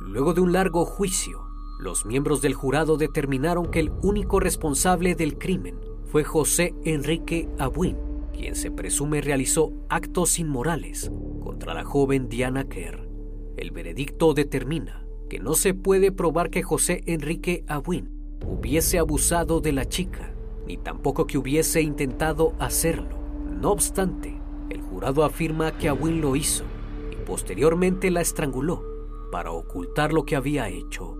Luego 0.00 0.34
de 0.34 0.40
un 0.40 0.52
largo 0.52 0.84
juicio, 0.84 1.40
los 1.80 2.04
miembros 2.04 2.40
del 2.42 2.54
jurado 2.54 2.96
determinaron 2.96 3.70
que 3.70 3.80
el 3.80 3.92
único 4.02 4.40
responsable 4.40 5.14
del 5.14 5.38
crimen 5.38 5.76
fue 6.06 6.24
José 6.24 6.74
Enrique 6.84 7.48
Abuin, 7.58 7.96
quien 8.32 8.54
se 8.54 8.70
presume 8.70 9.20
realizó 9.20 9.72
actos 9.88 10.38
inmorales 10.38 11.10
contra 11.42 11.74
la 11.74 11.84
joven 11.84 12.28
Diana 12.28 12.64
Kerr. 12.68 13.08
El 13.56 13.70
veredicto 13.70 14.34
determina 14.34 15.04
que 15.28 15.40
no 15.40 15.54
se 15.54 15.74
puede 15.74 16.12
probar 16.12 16.50
que 16.50 16.62
José 16.62 17.02
Enrique 17.06 17.64
Awin 17.66 18.17
hubiese 18.46 18.98
abusado 18.98 19.60
de 19.60 19.72
la 19.72 19.88
chica, 19.88 20.32
ni 20.66 20.76
tampoco 20.76 21.26
que 21.26 21.38
hubiese 21.38 21.80
intentado 21.80 22.54
hacerlo. 22.58 23.18
No 23.60 23.72
obstante, 23.72 24.40
el 24.70 24.82
jurado 24.82 25.24
afirma 25.24 25.76
que 25.78 25.88
Awin 25.88 26.20
lo 26.20 26.36
hizo 26.36 26.64
y 27.10 27.16
posteriormente 27.24 28.10
la 28.10 28.20
estranguló 28.20 28.82
para 29.32 29.50
ocultar 29.50 30.12
lo 30.12 30.24
que 30.24 30.36
había 30.36 30.68
hecho. 30.68 31.16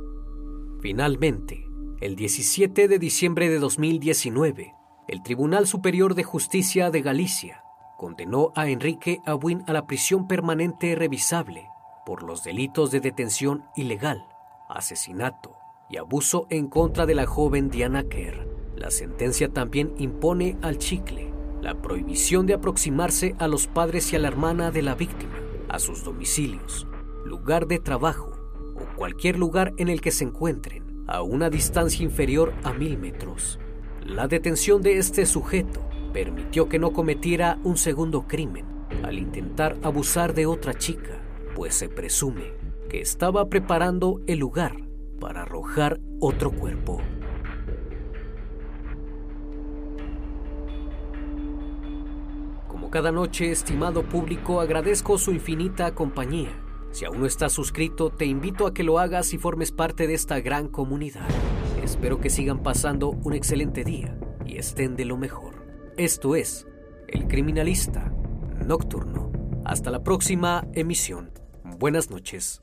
Finalmente, 0.81 1.67
el 2.01 2.15
17 2.15 2.89
de 2.89 2.99
diciembre 2.99 3.49
de 3.49 3.59
2019, 3.59 4.75
el 5.09 5.23
Tribunal 5.23 5.67
Superior 5.67 6.15
de 6.15 6.25
Justicia 6.25 6.91
de 6.91 7.03
Galicia 7.03 7.65
condenó 7.97 8.53
a 8.55 8.69
Enrique 8.69 9.21
Awin 9.27 9.65
a 9.67 9.73
la 9.73 9.87
prisión 9.87 10.29
permanente 10.29 10.95
revisable 10.95 11.67
por 12.07 12.23
los 12.23 12.45
delitos 12.45 12.91
de 12.91 13.01
detención 13.01 13.65
ilegal, 13.75 14.25
asesinato 14.69 15.57
y 15.91 15.97
abuso 15.97 16.47
en 16.51 16.69
contra 16.69 17.07
de 17.07 17.15
la 17.15 17.27
joven 17.27 17.71
Diana 17.71 18.05
Kerr. 18.05 18.47
La 18.77 18.91
sentencia 18.91 19.49
también 19.49 19.93
impone 19.99 20.57
al 20.63 20.79
chicle 20.79 21.33
la 21.61 21.81
prohibición 21.81 22.47
de 22.47 22.55
aproximarse 22.55 23.35
a 23.39 23.49
los 23.49 23.67
padres 23.67 24.13
y 24.13 24.17
a 24.17 24.19
la 24.19 24.29
hermana 24.29 24.71
de 24.71 24.83
la 24.83 24.95
víctima, 24.95 25.35
a 25.69 25.79
sus 25.79 26.05
domicilios, 26.05 26.87
lugar 27.25 27.67
de 27.67 27.79
trabajo 27.79 28.33
o 28.77 28.97
cualquier 28.97 29.39
lugar 29.39 29.73
en 29.79 29.89
el 29.89 30.01
que 30.01 30.13
se 30.13 30.25
encuentren 30.25 31.05
a 31.09 31.23
una 31.23 31.51
distancia 31.51 32.05
inferior 32.05 32.53
a 32.63 32.73
mil 32.73 32.99
metros. 32.99 33.59
La 34.05 34.29
detención 34.29 34.83
de 34.83 34.99
este 34.99 35.27
sujeto 35.27 35.81
permitió 36.13 36.69
que 36.69 36.79
no 36.79 36.93
cometiera 36.93 37.59
un 37.65 37.77
segundo 37.77 38.27
crimen 38.29 38.67
al 39.03 39.19
intentar 39.19 39.77
abusar 39.83 40.35
de 40.35 40.47
otra 40.47 40.75
chica, 40.75 41.21
pues 41.55 41.75
se 41.75 41.89
presume 41.89 42.53
que 42.89 43.01
estaba 43.01 43.49
preparando 43.49 44.21
el 44.27 44.39
lugar 44.39 44.88
para 45.19 45.43
arrojar 45.43 46.01
otro 46.21 46.51
cuerpo. 46.51 47.01
Como 52.69 52.91
cada 52.91 53.13
noche, 53.13 53.51
estimado 53.51 54.03
público, 54.03 54.61
agradezco 54.61 55.19
su 55.19 55.33
infinita 55.33 55.95
compañía 55.95 56.51
si 56.91 57.05
aún 57.05 57.21
no 57.21 57.27
estás 57.27 57.53
suscrito, 57.53 58.11
te 58.11 58.25
invito 58.25 58.67
a 58.67 58.75
que 58.75 58.83
lo 58.83 58.99
hagas 58.99 59.33
y 59.35 59.39
formes 59.39 59.73
parte 59.73 60.07
de 60.07 60.15
esta 60.15 60.41
gran 60.41 60.69
comunidad. 60.69 61.29
Espero 61.83 62.21
que 62.21 62.31
sigan 62.31 62.63
pasando 62.63 63.11
un 63.11 63.35
excelente 63.35 63.85
día 63.85 64.19
y 64.47 64.57
estén 64.57 64.97
de 64.97 65.05
lo 65.05 65.17
mejor. 65.17 65.67
Esto 65.97 66.35
es 66.35 66.67
El 67.07 67.29
Criminalista 67.29 68.13
Nocturno. 68.65 69.31
Hasta 69.65 69.91
la 69.91 70.03
próxima 70.03 70.67
emisión. 70.73 71.31
Buenas 71.79 72.11
noches. 72.11 72.63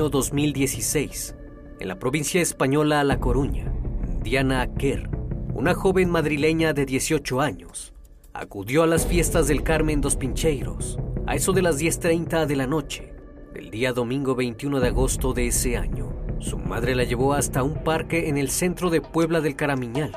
Año 0.00 0.08
2016, 0.08 1.34
en 1.78 1.88
la 1.88 1.98
provincia 1.98 2.40
española 2.40 3.04
La 3.04 3.20
Coruña, 3.20 3.70
Diana 4.22 4.66
Kerr, 4.78 5.10
una 5.52 5.74
joven 5.74 6.08
madrileña 6.08 6.72
de 6.72 6.86
18 6.86 7.42
años, 7.42 7.92
acudió 8.32 8.82
a 8.82 8.86
las 8.86 9.06
fiestas 9.06 9.46
del 9.46 9.62
Carmen 9.62 10.00
dos 10.00 10.16
Pincheiros 10.16 10.98
a 11.26 11.34
eso 11.34 11.52
de 11.52 11.60
las 11.60 11.78
10.30 11.78 12.46
de 12.46 12.56
la 12.56 12.66
noche 12.66 13.12
del 13.52 13.70
día 13.70 13.92
domingo 13.92 14.34
21 14.34 14.80
de 14.80 14.88
agosto 14.88 15.34
de 15.34 15.48
ese 15.48 15.76
año. 15.76 16.14
Su 16.38 16.56
madre 16.56 16.94
la 16.94 17.04
llevó 17.04 17.34
hasta 17.34 17.62
un 17.62 17.84
parque 17.84 18.30
en 18.30 18.38
el 18.38 18.48
centro 18.48 18.88
de 18.88 19.02
Puebla 19.02 19.42
del 19.42 19.54
Caramiñal, 19.54 20.12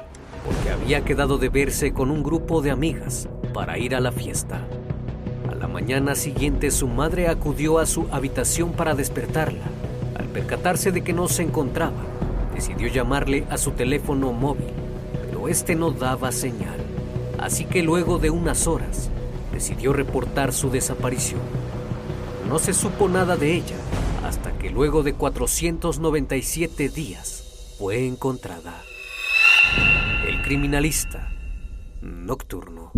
porque 0.46 0.70
había 0.70 1.04
quedado 1.04 1.38
de 1.38 1.50
verse 1.50 1.92
con 1.92 2.10
un 2.10 2.24
grupo 2.24 2.62
de 2.62 2.72
amigas 2.72 3.28
para 3.54 3.78
ir 3.78 3.96
a 3.96 4.00
la 4.00 4.14
fiesta 4.14 4.66
mañana 5.74 6.14
siguiente 6.14 6.70
su 6.70 6.88
madre 6.88 7.28
acudió 7.28 7.80
a 7.80 7.88
su 7.88 8.08
habitación 8.12 8.74
para 8.74 8.94
despertarla. 8.94 9.66
Al 10.16 10.28
percatarse 10.28 10.92
de 10.92 11.04
que 11.04 11.14
no 11.14 11.28
se 11.28 11.42
encontraba, 11.42 12.04
decidió 12.54 12.88
llamarle 12.90 13.48
a 13.50 13.58
su 13.58 13.72
teléfono 13.72 14.32
móvil, 14.34 14.72
pero 15.26 15.48
este 15.48 15.74
no 15.74 15.90
daba 15.90 16.32
señal. 16.32 16.78
Así 17.40 17.66
que 17.66 17.82
luego 17.82 18.20
de 18.20 18.30
unas 18.30 18.68
horas, 18.68 19.10
decidió 19.52 19.94
reportar 19.94 20.54
su 20.54 20.70
desaparición. 20.70 21.42
No 22.48 22.60
se 22.60 22.74
supo 22.74 23.10
nada 23.10 23.36
de 23.36 23.56
ella 23.56 23.78
hasta 24.24 24.56
que 24.60 24.70
luego 24.70 25.02
de 25.02 25.14
497 25.14 26.90
días 26.90 27.76
fue 27.80 28.06
encontrada. 28.06 28.80
El 30.28 30.44
criminalista 30.44 31.32
nocturno. 32.00 32.92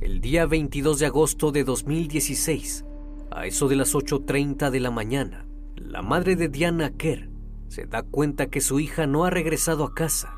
El 0.00 0.22
día 0.22 0.46
22 0.46 0.98
de 0.98 1.04
agosto 1.04 1.52
de 1.52 1.62
2016, 1.62 2.86
a 3.30 3.44
eso 3.44 3.68
de 3.68 3.76
las 3.76 3.94
8.30 3.94 4.70
de 4.70 4.80
la 4.80 4.90
mañana, 4.90 5.46
la 5.76 6.00
madre 6.00 6.36
de 6.36 6.48
Diana 6.48 6.90
Kerr 6.96 7.28
se 7.68 7.84
da 7.84 8.02
cuenta 8.02 8.46
que 8.46 8.62
su 8.62 8.80
hija 8.80 9.06
no 9.06 9.26
ha 9.26 9.30
regresado 9.30 9.84
a 9.84 9.92
casa, 9.92 10.34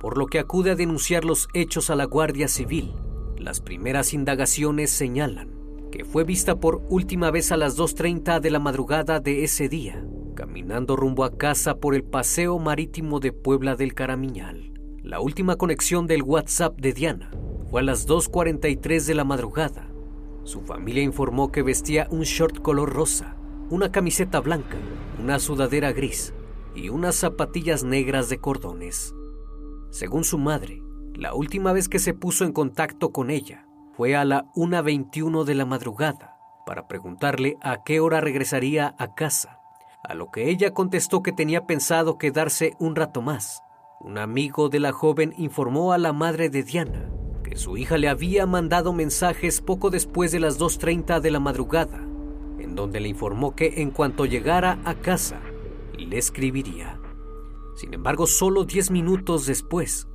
por 0.00 0.18
lo 0.18 0.26
que 0.26 0.38
acude 0.38 0.72
a 0.72 0.74
denunciar 0.74 1.24
los 1.24 1.48
hechos 1.54 1.88
a 1.88 1.96
la 1.96 2.04
Guardia 2.04 2.46
Civil. 2.46 2.92
Las 3.38 3.62
primeras 3.62 4.12
indagaciones 4.12 4.90
señalan 4.90 5.48
que 5.90 6.04
fue 6.04 6.24
vista 6.24 6.60
por 6.60 6.82
última 6.90 7.30
vez 7.30 7.52
a 7.52 7.56
las 7.56 7.78
2.30 7.78 8.40
de 8.40 8.50
la 8.50 8.58
madrugada 8.58 9.18
de 9.18 9.44
ese 9.44 9.70
día, 9.70 10.06
caminando 10.34 10.94
rumbo 10.94 11.24
a 11.24 11.38
casa 11.38 11.76
por 11.76 11.94
el 11.94 12.04
paseo 12.04 12.58
marítimo 12.58 13.18
de 13.18 13.32
Puebla 13.32 13.76
del 13.76 13.94
Caramiñal. 13.94 14.74
La 15.02 15.20
última 15.20 15.56
conexión 15.56 16.06
del 16.06 16.22
WhatsApp 16.22 16.78
de 16.78 16.92
Diana 16.92 17.30
fue 17.70 17.80
a 17.80 17.84
las 17.84 18.08
2.43 18.08 19.06
de 19.06 19.14
la 19.14 19.24
madrugada. 19.24 19.88
Su 20.44 20.60
familia 20.60 21.02
informó 21.02 21.50
que 21.50 21.62
vestía 21.62 22.06
un 22.10 22.22
short 22.22 22.60
color 22.60 22.92
rosa, 22.92 23.36
una 23.70 23.90
camiseta 23.90 24.40
blanca, 24.40 24.76
una 25.20 25.40
sudadera 25.40 25.92
gris 25.92 26.32
y 26.74 26.88
unas 26.88 27.16
zapatillas 27.16 27.82
negras 27.82 28.28
de 28.28 28.38
cordones. 28.38 29.14
Según 29.90 30.22
su 30.22 30.38
madre, 30.38 30.82
la 31.14 31.34
última 31.34 31.72
vez 31.72 31.88
que 31.88 31.98
se 31.98 32.14
puso 32.14 32.44
en 32.44 32.52
contacto 32.52 33.10
con 33.10 33.30
ella 33.30 33.66
fue 33.96 34.14
a 34.14 34.24
la 34.24 34.44
1.21 34.54 35.44
de 35.44 35.54
la 35.54 35.66
madrugada 35.66 36.36
para 36.66 36.86
preguntarle 36.86 37.56
a 37.62 37.82
qué 37.82 37.98
hora 37.98 38.20
regresaría 38.20 38.94
a 38.98 39.14
casa, 39.14 39.58
a 40.04 40.14
lo 40.14 40.30
que 40.30 40.50
ella 40.50 40.72
contestó 40.72 41.22
que 41.22 41.32
tenía 41.32 41.66
pensado 41.66 42.18
quedarse 42.18 42.74
un 42.78 42.94
rato 42.94 43.22
más. 43.22 43.62
Un 44.00 44.18
amigo 44.18 44.68
de 44.68 44.78
la 44.78 44.92
joven 44.92 45.34
informó 45.38 45.92
a 45.92 45.98
la 45.98 46.12
madre 46.12 46.50
de 46.50 46.62
Diana 46.62 47.10
su 47.58 47.76
hija 47.76 47.98
le 47.98 48.08
había 48.08 48.46
mandado 48.46 48.92
mensajes 48.92 49.60
poco 49.60 49.90
después 49.90 50.32
de 50.32 50.40
las 50.40 50.58
2.30 50.58 51.20
de 51.20 51.30
la 51.30 51.40
madrugada, 51.40 51.98
en 52.58 52.74
donde 52.74 53.00
le 53.00 53.08
informó 53.08 53.54
que 53.54 53.82
en 53.82 53.90
cuanto 53.90 54.26
llegara 54.26 54.78
a 54.84 54.94
casa, 54.94 55.40
le 55.98 56.18
escribiría. 56.18 56.98
Sin 57.76 57.94
embargo, 57.94 58.26
solo 58.26 58.64
diez 58.64 58.90
minutos 58.90 59.46
después, 59.46 60.08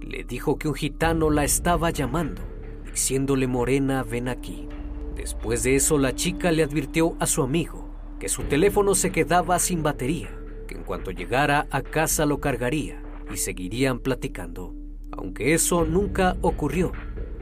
le 0.00 0.24
dijo 0.24 0.58
que 0.58 0.68
un 0.68 0.74
gitano 0.74 1.30
la 1.30 1.44
estaba 1.44 1.90
llamando, 1.90 2.42
diciéndole 2.90 3.46
Morena, 3.46 4.02
ven 4.02 4.28
aquí. 4.28 4.68
Después 5.16 5.62
de 5.62 5.76
eso, 5.76 5.98
la 5.98 6.14
chica 6.14 6.52
le 6.52 6.62
advirtió 6.62 7.16
a 7.20 7.26
su 7.26 7.42
amigo 7.42 7.88
que 8.18 8.28
su 8.28 8.42
teléfono 8.44 8.94
se 8.94 9.10
quedaba 9.10 9.58
sin 9.58 9.82
batería, 9.82 10.30
que 10.66 10.76
en 10.76 10.84
cuanto 10.84 11.10
llegara 11.10 11.66
a 11.70 11.82
casa 11.82 12.26
lo 12.26 12.40
cargaría 12.40 13.02
y 13.32 13.36
seguirían 13.36 13.98
platicando. 13.98 14.83
Aunque 15.16 15.54
eso 15.54 15.84
nunca 15.84 16.36
ocurrió, 16.40 16.92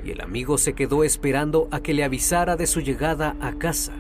y 0.05 0.11
el 0.11 0.21
amigo 0.21 0.59
se 0.59 0.75
quedó 0.75 1.05
esperando 1.05 1.69
a 1.71 1.81
que 1.81 1.95
le 1.95 2.05
avisara 2.05 2.57
de 2.57 2.67
su 2.67 2.81
llegada 2.81 3.37
a 3.41 3.53
casa. 3.55 3.93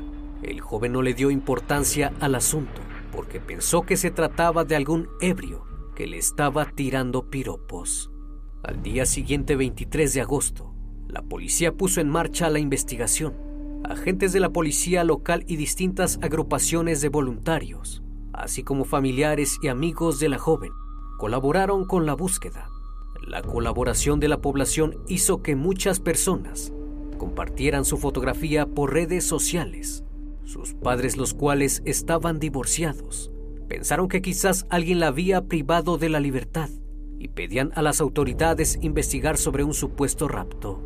El 0.42 0.60
joven 0.60 0.92
no 0.92 1.02
le 1.02 1.14
dio 1.14 1.30
importancia 1.30 2.12
al 2.20 2.34
asunto, 2.34 2.80
porque 3.12 3.40
pensó 3.40 3.82
que 3.82 3.96
se 3.96 4.10
trataba 4.10 4.64
de 4.64 4.76
algún 4.76 5.08
ebrio 5.20 5.64
que 5.94 6.06
le 6.06 6.18
estaba 6.18 6.66
tirando 6.66 7.30
piropos. 7.30 8.10
Al 8.62 8.82
día 8.82 9.06
siguiente, 9.06 9.56
23 9.56 10.14
de 10.14 10.20
agosto, 10.20 10.74
la 11.08 11.22
policía 11.22 11.72
puso 11.72 12.00
en 12.00 12.08
marcha 12.08 12.50
la 12.50 12.58
investigación. 12.58 13.34
Agentes 13.84 14.32
de 14.32 14.40
la 14.40 14.50
policía 14.50 15.04
local 15.04 15.44
y 15.46 15.56
distintas 15.56 16.18
agrupaciones 16.22 17.00
de 17.00 17.08
voluntarios, 17.08 18.02
así 18.32 18.62
como 18.62 18.84
familiares 18.84 19.58
y 19.62 19.68
amigos 19.68 20.20
de 20.20 20.28
la 20.28 20.38
joven, 20.38 20.72
colaboraron 21.18 21.84
con 21.86 22.06
la 22.06 22.14
búsqueda. 22.14 22.71
La 23.26 23.42
colaboración 23.42 24.20
de 24.20 24.28
la 24.28 24.40
población 24.40 24.98
hizo 25.08 25.42
que 25.42 25.56
muchas 25.56 26.00
personas 26.00 26.72
compartieran 27.18 27.84
su 27.84 27.96
fotografía 27.96 28.66
por 28.66 28.92
redes 28.92 29.24
sociales. 29.24 30.04
Sus 30.44 30.74
padres, 30.74 31.16
los 31.16 31.32
cuales 31.32 31.82
estaban 31.84 32.40
divorciados, 32.40 33.30
pensaron 33.68 34.08
que 34.08 34.22
quizás 34.22 34.66
alguien 34.70 34.98
la 34.98 35.06
había 35.06 35.46
privado 35.46 35.98
de 35.98 36.08
la 36.08 36.20
libertad 36.20 36.68
y 37.18 37.28
pedían 37.28 37.70
a 37.76 37.82
las 37.82 38.00
autoridades 38.00 38.78
investigar 38.82 39.38
sobre 39.38 39.62
un 39.62 39.72
supuesto 39.72 40.26
rapto. 40.26 40.82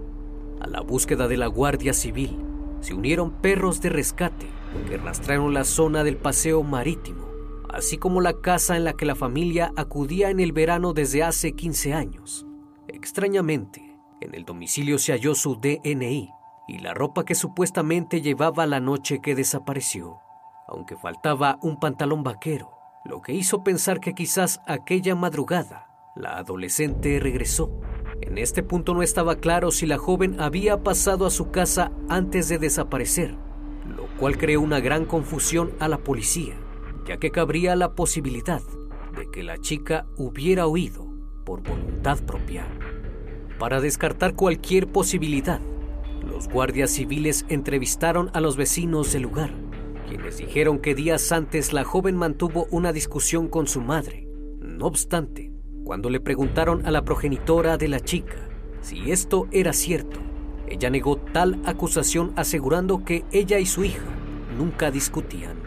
A 0.61 0.67
la 0.67 0.83
búsqueda 0.83 1.29
de 1.29 1.39
la 1.39 1.47
Guardia 1.47 1.95
Civil 1.95 2.37
se 2.81 2.93
unieron 2.93 3.31
perros 3.31 3.81
de 3.81 3.89
rescate 3.89 4.47
que 4.89 4.99
rastrearon 4.99 5.55
la 5.55 5.65
zona 5.65 6.05
del 6.05 6.19
paseo 6.19 6.63
marítimo, 6.63 7.26
así 7.73 7.99
como 7.99 8.21
la 8.21 8.41
casa 8.41 8.77
en 8.77 8.85
la 8.85 8.95
que 8.95 9.07
la 9.07 9.15
familia 9.15 9.73
acudía 9.77 10.31
en 10.31 10.41
el 10.41 10.53
verano 10.53 10.93
desde 10.93 11.23
hace 11.23 11.53
15 11.53 11.95
años. 11.95 12.47
Extrañamente, 12.89 13.99
en 14.21 14.35
el 14.35 14.45
domicilio 14.45 14.99
se 14.99 15.13
halló 15.13 15.35
su 15.35 15.57
DNI 15.57 16.31
y 16.69 16.79
la 16.79 16.95
ropa 16.95 17.25
que 17.25 17.35
supuestamente 17.35 18.23
llevaba 18.23 18.67
la 18.67 18.81
noche 18.81 19.21
que 19.21 19.35
desapareció, 19.35 20.19
aunque 20.67 20.97
faltaba 20.97 21.59
un 21.63 21.79
pantalón 21.79 22.23
vaquero, 22.23 22.73
lo 23.05 23.23
que 23.23 23.33
hizo 23.33 23.63
pensar 23.63 24.01
que 24.01 24.15
quizás 24.15 24.61
aquella 24.67 25.15
madrugada 25.15 25.87
la 26.17 26.39
adolescente 26.39 27.21
regresó. 27.21 27.71
En 28.23 28.39
este 28.39 28.63
punto 28.63 28.95
no 28.95 29.03
estaba 29.03 29.37
claro 29.37 29.71
si 29.71 29.87
la 29.87 29.99
joven 29.99 30.41
había 30.41 30.83
pasado 30.83 31.27
a 31.27 31.31
su 31.31 31.51
casa 31.51 31.93
antes 32.09 32.49
de 32.49 32.59
desaparecer, 32.59 33.37
lo 33.87 34.07
cual 34.19 34.39
creó 34.39 34.63
una 34.63 34.81
gran 34.81 35.05
confusión 35.05 35.73
a 35.79 35.89
la 35.89 35.99
policía, 35.99 36.55
ya 37.07 37.19
que 37.19 37.31
cabría 37.31 37.77
la 37.77 37.95
posibilidad 37.95 38.61
de 39.17 39.31
que 39.31 39.43
la 39.43 39.59
chica 39.59 40.07
hubiera 40.17 40.67
huido 40.67 41.07
por 41.45 41.63
voluntad 41.63 42.19
propia. 42.25 42.67
Para 43.59 43.81
descartar 43.81 44.35
cualquier 44.35 44.89
posibilidad, 44.89 45.61
los 46.27 46.49
guardias 46.49 46.91
civiles 46.91 47.47
entrevistaron 47.49 48.31
a 48.35 48.41
los 48.41 48.57
vecinos 48.57 49.13
del 49.13 49.23
lugar, 49.23 49.51
quienes 50.09 50.39
dijeron 50.39 50.79
que 50.79 50.95
días 50.95 51.33
antes 51.33 51.73
la 51.73 51.85
joven 51.85 52.17
mantuvo 52.17 52.67
una 52.71 52.93
discusión 52.93 53.49
con 53.49 53.67
su 53.67 53.81
madre. 53.81 54.29
No 54.61 54.87
obstante, 54.87 55.53
cuando 55.85 56.11
le 56.11 56.21
preguntaron 56.21 56.85
a 56.85 56.91
la 56.91 57.05
progenitora 57.05 57.79
de 57.79 57.89
la 57.89 58.01
chica 58.01 58.37
si 58.81 59.11
esto 59.11 59.49
era 59.51 59.73
cierto, 59.73 60.21
ella 60.69 60.91
negó 60.91 61.17
tal 61.17 61.61
acusación 61.65 62.33
asegurando 62.37 63.05
que 63.05 63.25
ella 63.33 63.59
y 63.59 63.67
su 63.67 63.85
hija 63.85 64.05
nunca 64.57 64.91
discutían. 64.91 65.66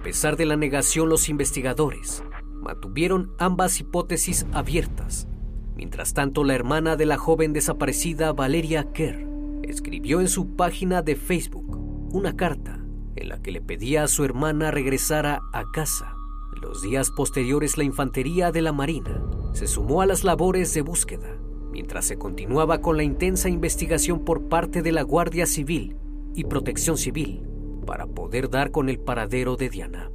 A 0.00 0.02
pesar 0.02 0.38
de 0.38 0.46
la 0.46 0.56
negación, 0.56 1.10
los 1.10 1.28
investigadores 1.28 2.24
mantuvieron 2.62 3.34
ambas 3.38 3.78
hipótesis 3.80 4.46
abiertas. 4.54 5.28
Mientras 5.76 6.14
tanto, 6.14 6.42
la 6.42 6.54
hermana 6.54 6.96
de 6.96 7.04
la 7.04 7.18
joven 7.18 7.52
desaparecida, 7.52 8.32
Valeria 8.32 8.92
Kerr, 8.94 9.28
escribió 9.62 10.22
en 10.22 10.28
su 10.28 10.56
página 10.56 11.02
de 11.02 11.16
Facebook 11.16 11.76
una 12.14 12.34
carta 12.34 12.82
en 13.14 13.28
la 13.28 13.42
que 13.42 13.52
le 13.52 13.60
pedía 13.60 14.04
a 14.04 14.08
su 14.08 14.24
hermana 14.24 14.70
regresara 14.70 15.42
a 15.52 15.70
casa. 15.70 16.14
Los 16.62 16.80
días 16.80 17.10
posteriores 17.10 17.76
la 17.76 17.84
infantería 17.84 18.52
de 18.52 18.62
la 18.62 18.72
Marina 18.72 19.22
se 19.52 19.66
sumó 19.66 20.00
a 20.00 20.06
las 20.06 20.24
labores 20.24 20.72
de 20.72 20.80
búsqueda, 20.80 21.36
mientras 21.72 22.06
se 22.06 22.16
continuaba 22.16 22.80
con 22.80 22.96
la 22.96 23.02
intensa 23.02 23.50
investigación 23.50 24.24
por 24.24 24.48
parte 24.48 24.80
de 24.80 24.92
la 24.92 25.02
Guardia 25.02 25.44
Civil 25.44 25.94
y 26.34 26.44
Protección 26.44 26.96
Civil 26.96 27.49
para 27.90 28.06
poder 28.06 28.48
dar 28.50 28.70
con 28.70 28.88
el 28.88 29.00
paradero 29.00 29.56
de 29.56 29.68
Diana. 29.68 30.12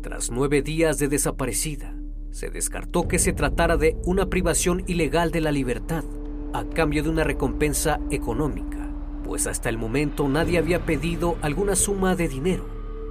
Tras 0.00 0.30
nueve 0.30 0.62
días 0.62 1.00
de 1.00 1.08
desaparecida, 1.08 1.92
se 2.30 2.50
descartó 2.50 3.08
que 3.08 3.18
se 3.18 3.32
tratara 3.32 3.76
de 3.76 3.96
una 4.04 4.26
privación 4.26 4.84
ilegal 4.86 5.32
de 5.32 5.40
la 5.40 5.50
libertad 5.50 6.04
a 6.52 6.64
cambio 6.66 7.02
de 7.02 7.08
una 7.08 7.24
recompensa 7.24 7.98
económica, 8.10 8.94
pues 9.24 9.48
hasta 9.48 9.68
el 9.68 9.76
momento 9.76 10.28
nadie 10.28 10.56
había 10.56 10.86
pedido 10.86 11.36
alguna 11.42 11.74
suma 11.74 12.14
de 12.14 12.28
dinero. 12.28 12.64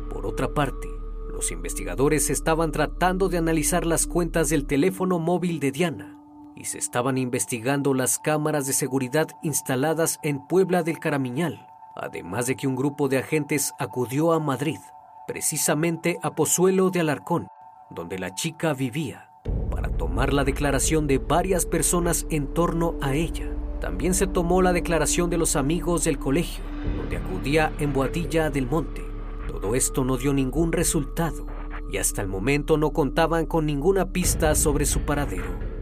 Por 0.09 0.25
otra 0.25 0.53
parte, 0.53 0.87
los 1.33 1.51
investigadores 1.51 2.29
estaban 2.29 2.71
tratando 2.71 3.27
de 3.27 3.37
analizar 3.37 3.85
las 3.85 4.07
cuentas 4.07 4.47
del 4.47 4.65
teléfono 4.65 5.19
móvil 5.19 5.59
de 5.59 5.73
Diana 5.73 6.17
y 6.55 6.63
se 6.63 6.77
estaban 6.77 7.17
investigando 7.17 7.93
las 7.93 8.17
cámaras 8.17 8.65
de 8.65 8.71
seguridad 8.71 9.27
instaladas 9.43 10.19
en 10.23 10.39
Puebla 10.47 10.83
del 10.83 10.99
Caramiñal, 10.99 11.68
además 12.01 12.47
de 12.47 12.55
que 12.55 12.67
un 12.67 12.75
grupo 12.75 13.07
de 13.07 13.17
agentes 13.17 13.73
acudió 13.79 14.33
a 14.33 14.39
Madrid, 14.39 14.79
precisamente 15.27 16.17
a 16.21 16.35
Pozuelo 16.35 16.89
de 16.89 17.01
Alarcón, 17.01 17.47
donde 17.89 18.19
la 18.19 18.33
chica 18.33 18.73
vivía, 18.73 19.29
para 19.71 19.89
tomar 19.89 20.33
la 20.33 20.43
declaración 20.43 21.07
de 21.07 21.17
varias 21.17 21.65
personas 21.65 22.25
en 22.29 22.53
torno 22.53 22.95
a 23.01 23.13
ella. 23.13 23.55
También 23.79 24.13
se 24.13 24.27
tomó 24.27 24.61
la 24.61 24.73
declaración 24.73 25.29
de 25.29 25.37
los 25.37 25.55
amigos 25.55 26.03
del 26.03 26.19
colegio, 26.19 26.63
donde 26.97 27.17
acudía 27.17 27.71
en 27.79 27.93
Boadilla 27.93 28.49
del 28.49 28.67
Monte 28.67 29.09
todo 29.49 29.73
esto 29.73 30.03
no 30.03 30.17
dio 30.17 30.31
ningún 30.31 30.71
resultado 30.71 31.47
y 31.91 31.97
hasta 31.97 32.21
el 32.21 32.27
momento 32.27 32.77
no 32.77 32.91
contaban 32.91 33.47
con 33.47 33.65
ninguna 33.65 34.11
pista 34.11 34.53
sobre 34.53 34.85
su 34.85 35.01
paradero. 35.01 35.78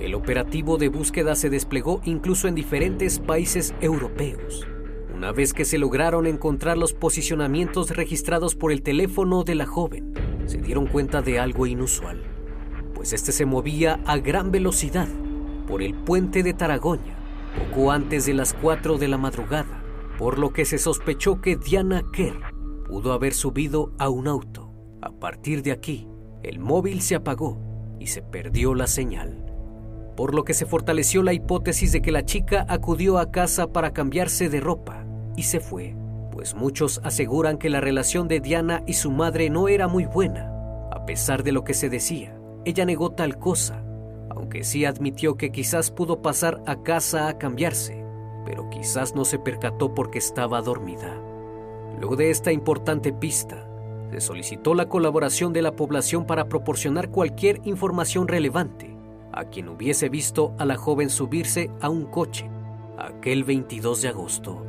El 0.00 0.14
operativo 0.14 0.76
de 0.78 0.88
búsqueda 0.88 1.34
se 1.34 1.50
desplegó 1.50 2.00
incluso 2.04 2.48
en 2.48 2.54
diferentes 2.54 3.18
países 3.18 3.74
europeos. 3.80 4.66
Una 5.14 5.32
vez 5.32 5.52
que 5.52 5.64
se 5.64 5.78
lograron 5.78 6.26
encontrar 6.26 6.76
los 6.76 6.92
posicionamientos 6.92 7.90
registrados 7.90 8.54
por 8.54 8.72
el 8.72 8.82
teléfono 8.82 9.44
de 9.44 9.54
la 9.54 9.66
joven, 9.66 10.12
se 10.44 10.58
dieron 10.58 10.86
cuenta 10.86 11.22
de 11.22 11.38
algo 11.38 11.66
inusual, 11.66 12.22
pues 12.94 13.12
este 13.12 13.32
se 13.32 13.46
movía 13.46 14.00
a 14.04 14.18
gran 14.18 14.50
velocidad 14.50 15.08
por 15.66 15.82
el 15.82 15.94
puente 15.94 16.42
de 16.42 16.52
Taragoña, 16.52 17.16
poco 17.58 17.90
antes 17.90 18.26
de 18.26 18.34
las 18.34 18.52
4 18.54 18.98
de 18.98 19.08
la 19.08 19.18
madrugada 19.18 19.82
por 20.18 20.38
lo 20.38 20.52
que 20.52 20.64
se 20.64 20.78
sospechó 20.78 21.40
que 21.40 21.56
Diana 21.56 22.04
Kerr 22.12 22.40
pudo 22.86 23.12
haber 23.12 23.34
subido 23.34 23.92
a 23.98 24.08
un 24.08 24.28
auto. 24.28 24.72
A 25.02 25.10
partir 25.10 25.62
de 25.62 25.72
aquí, 25.72 26.08
el 26.42 26.58
móvil 26.58 27.02
se 27.02 27.14
apagó 27.14 27.60
y 28.00 28.06
se 28.06 28.22
perdió 28.22 28.74
la 28.74 28.86
señal, 28.86 29.45
por 30.16 30.34
lo 30.34 30.44
que 30.44 30.54
se 30.54 30.66
fortaleció 30.66 31.22
la 31.22 31.32
hipótesis 31.32 31.92
de 31.92 32.02
que 32.02 32.12
la 32.12 32.24
chica 32.24 32.64
acudió 32.68 33.18
a 33.18 33.30
casa 33.30 33.68
para 33.68 33.92
cambiarse 33.92 34.48
de 34.48 34.60
ropa 34.60 35.04
y 35.36 35.44
se 35.44 35.60
fue, 35.60 35.94
pues 36.32 36.54
muchos 36.54 37.00
aseguran 37.04 37.58
que 37.58 37.70
la 37.70 37.80
relación 37.80 38.26
de 38.28 38.40
Diana 38.40 38.82
y 38.86 38.94
su 38.94 39.10
madre 39.10 39.50
no 39.50 39.68
era 39.68 39.88
muy 39.88 40.06
buena. 40.06 40.50
A 40.90 41.04
pesar 41.06 41.42
de 41.42 41.52
lo 41.52 41.62
que 41.62 41.74
se 41.74 41.88
decía, 41.88 42.36
ella 42.64 42.84
negó 42.84 43.10
tal 43.10 43.38
cosa, 43.38 43.84
aunque 44.30 44.64
sí 44.64 44.84
admitió 44.84 45.36
que 45.36 45.52
quizás 45.52 45.90
pudo 45.90 46.22
pasar 46.22 46.62
a 46.66 46.82
casa 46.82 47.28
a 47.28 47.38
cambiarse 47.38 48.06
pero 48.46 48.70
quizás 48.70 49.14
no 49.14 49.24
se 49.24 49.40
percató 49.40 49.92
porque 49.92 50.18
estaba 50.18 50.62
dormida. 50.62 51.12
Luego 51.98 52.14
de 52.14 52.30
esta 52.30 52.52
importante 52.52 53.12
pista, 53.12 53.68
se 54.12 54.20
solicitó 54.20 54.74
la 54.74 54.88
colaboración 54.88 55.52
de 55.52 55.62
la 55.62 55.72
población 55.72 56.26
para 56.26 56.48
proporcionar 56.48 57.10
cualquier 57.10 57.60
información 57.64 58.28
relevante 58.28 58.95
a 59.36 59.44
quien 59.44 59.68
hubiese 59.68 60.08
visto 60.08 60.54
a 60.58 60.64
la 60.64 60.76
joven 60.76 61.10
subirse 61.10 61.70
a 61.80 61.88
un 61.88 62.06
coche 62.06 62.50
aquel 62.98 63.44
22 63.44 64.02
de 64.02 64.08
agosto. 64.08 64.64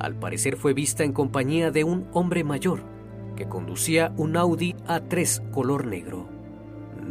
Al 0.00 0.18
parecer 0.18 0.56
fue 0.56 0.74
vista 0.74 1.04
en 1.04 1.12
compañía 1.12 1.70
de 1.70 1.84
un 1.84 2.08
hombre 2.12 2.42
mayor 2.42 2.82
que 3.36 3.48
conducía 3.48 4.12
un 4.16 4.36
Audi 4.36 4.74
A3 4.86 5.50
color 5.50 5.86
negro. 5.86 6.28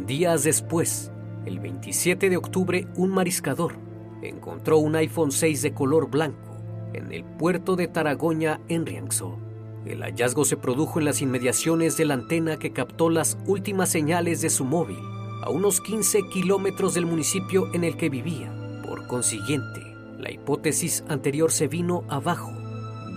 Días 0.06 0.44
después, 0.44 1.10
el 1.46 1.60
27 1.60 2.28
de 2.28 2.36
octubre, 2.36 2.86
un 2.96 3.10
mariscador 3.10 3.84
encontró 4.22 4.78
un 4.78 4.96
iPhone 4.96 5.32
6 5.32 5.62
de 5.62 5.74
color 5.74 6.10
blanco 6.10 6.56
en 6.92 7.12
el 7.12 7.24
puerto 7.24 7.76
de 7.76 7.88
Taragoña, 7.88 8.60
en 8.68 8.86
Rianxo. 8.86 9.36
El 9.84 10.02
hallazgo 10.02 10.44
se 10.44 10.56
produjo 10.56 10.98
en 10.98 11.04
las 11.04 11.20
inmediaciones 11.20 11.96
de 11.96 12.04
la 12.04 12.14
antena 12.14 12.56
que 12.56 12.72
captó 12.72 13.10
las 13.10 13.36
últimas 13.46 13.90
señales 13.90 14.40
de 14.40 14.48
su 14.48 14.64
móvil, 14.64 14.98
a 15.44 15.50
unos 15.50 15.80
15 15.80 16.28
kilómetros 16.28 16.94
del 16.94 17.04
municipio 17.04 17.68
en 17.74 17.84
el 17.84 17.96
que 17.96 18.08
vivía. 18.08 18.50
Por 18.82 19.06
consiguiente, 19.06 19.94
la 20.18 20.30
hipótesis 20.30 21.04
anterior 21.08 21.52
se 21.52 21.68
vino 21.68 22.04
abajo, 22.08 22.52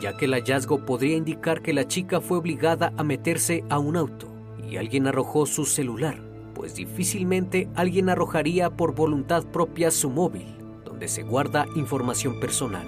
ya 0.02 0.18
que 0.18 0.26
el 0.26 0.34
hallazgo 0.34 0.86
podría 0.86 1.16
indicar 1.16 1.62
que 1.62 1.74
la 1.74 1.88
chica 1.88 2.20
fue 2.20 2.38
obligada 2.38 2.92
a 2.98 3.04
meterse 3.04 3.64
a 3.70 3.80
un 3.80 3.96
auto 3.96 4.28
y 4.70 4.76
alguien 4.76 5.08
arrojó 5.08 5.46
su 5.46 5.66
celular, 5.66 6.22
pues 6.54 6.76
difícilmente 6.76 7.70
alguien 7.76 8.10
arrojaría 8.10 8.70
por 8.70 8.94
voluntad 8.94 9.46
propia 9.46 9.90
su 9.90 10.10
móvil, 10.10 10.58
donde 10.84 11.08
se 11.08 11.24
guarda 11.24 11.66
información 11.76 12.40
personal 12.40 12.88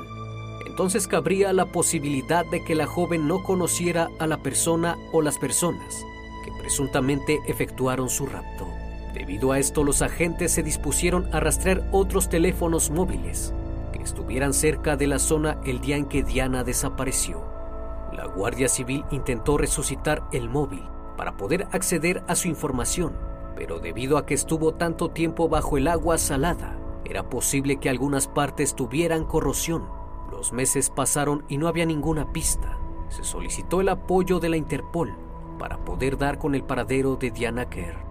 entonces 0.80 1.10
cabría 1.10 1.52
la 1.52 1.66
posibilidad 1.66 2.46
de 2.46 2.64
que 2.64 2.74
la 2.74 2.86
joven 2.86 3.28
no 3.28 3.44
conociera 3.44 4.08
a 4.18 4.28
la 4.28 4.42
persona 4.42 4.96
o 5.12 5.22
las 5.22 5.38
personas 5.38 6.06
que 6.46 6.54
presuntamente 6.62 7.38
efectuaron 7.48 8.10
su 8.10 8.26
rapto. 8.26 8.66
Debido 9.14 9.52
a 9.52 9.60
esto, 9.60 9.84
los 9.84 10.02
agentes 10.02 10.52
se 10.52 10.64
dispusieron 10.64 11.28
a 11.34 11.40
rastrear 11.40 11.88
otros 11.92 12.30
teléfonos 12.30 12.90
móviles 12.92 13.54
que 13.92 14.04
estuvieran 14.04 14.54
cerca 14.54 14.96
de 14.96 15.08
la 15.08 15.20
zona 15.20 15.60
el 15.66 15.82
día 15.82 15.98
en 15.98 16.06
que 16.06 16.24
Diana 16.24 16.64
desapareció. 16.64 17.44
La 18.14 18.26
Guardia 18.26 18.68
Civil 18.68 19.06
intentó 19.12 19.58
resucitar 19.58 20.24
el 20.32 20.50
móvil 20.50 20.84
para 21.18 21.38
poder 21.38 21.68
acceder 21.72 22.24
a 22.28 22.36
su 22.36 22.48
información, 22.48 23.14
pero 23.56 23.80
debido 23.80 24.18
a 24.18 24.26
que 24.26 24.34
estuvo 24.34 24.74
tanto 24.74 25.10
tiempo 25.10 25.50
bajo 25.50 25.78
el 25.78 25.88
agua 25.88 26.18
salada, 26.18 26.78
era 27.06 27.30
posible 27.30 27.78
que 27.78 27.90
algunas 27.90 28.28
partes 28.28 28.76
tuvieran 28.76 29.26
corrosión 29.26 30.00
los 30.40 30.54
meses 30.54 30.90
pasaron 30.90 31.44
y 31.50 31.58
no 31.58 31.68
había 31.68 31.86
ninguna 31.86 32.32
pista. 32.32 32.78
Se 33.10 33.24
solicitó 33.24 33.82
el 33.82 33.90
apoyo 33.90 34.40
de 34.40 34.50
la 34.50 34.58
Interpol 34.58 35.14
para 35.58 35.84
poder 35.84 36.18
dar 36.18 36.38
con 36.38 36.56
el 36.56 36.64
paradero 36.64 37.16
de 37.16 37.32
Diana 37.32 37.70
Kerr. 37.70 38.09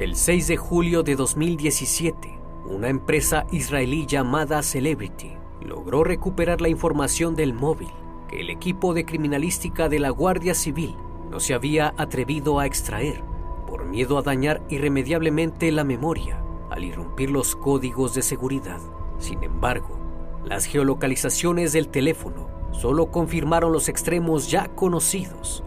El 0.00 0.16
6 0.16 0.46
de 0.46 0.56
julio 0.56 1.02
de 1.02 1.14
2017, 1.14 2.38
una 2.64 2.88
empresa 2.88 3.46
israelí 3.52 4.06
llamada 4.06 4.62
Celebrity 4.62 5.32
logró 5.60 6.04
recuperar 6.04 6.62
la 6.62 6.70
información 6.70 7.36
del 7.36 7.52
móvil 7.52 7.90
que 8.26 8.40
el 8.40 8.48
equipo 8.48 8.94
de 8.94 9.04
criminalística 9.04 9.90
de 9.90 9.98
la 9.98 10.08
Guardia 10.08 10.54
Civil 10.54 10.96
no 11.30 11.38
se 11.38 11.52
había 11.52 11.92
atrevido 11.98 12.58
a 12.58 12.64
extraer 12.64 13.22
por 13.66 13.84
miedo 13.84 14.16
a 14.16 14.22
dañar 14.22 14.62
irremediablemente 14.70 15.70
la 15.70 15.84
memoria 15.84 16.42
al 16.70 16.82
irrumpir 16.82 17.30
los 17.30 17.54
códigos 17.54 18.14
de 18.14 18.22
seguridad. 18.22 18.80
Sin 19.18 19.42
embargo, 19.42 20.00
las 20.46 20.64
geolocalizaciones 20.64 21.74
del 21.74 21.88
teléfono 21.88 22.48
solo 22.72 23.10
confirmaron 23.10 23.70
los 23.70 23.90
extremos 23.90 24.50
ya 24.50 24.68
conocidos. 24.68 25.62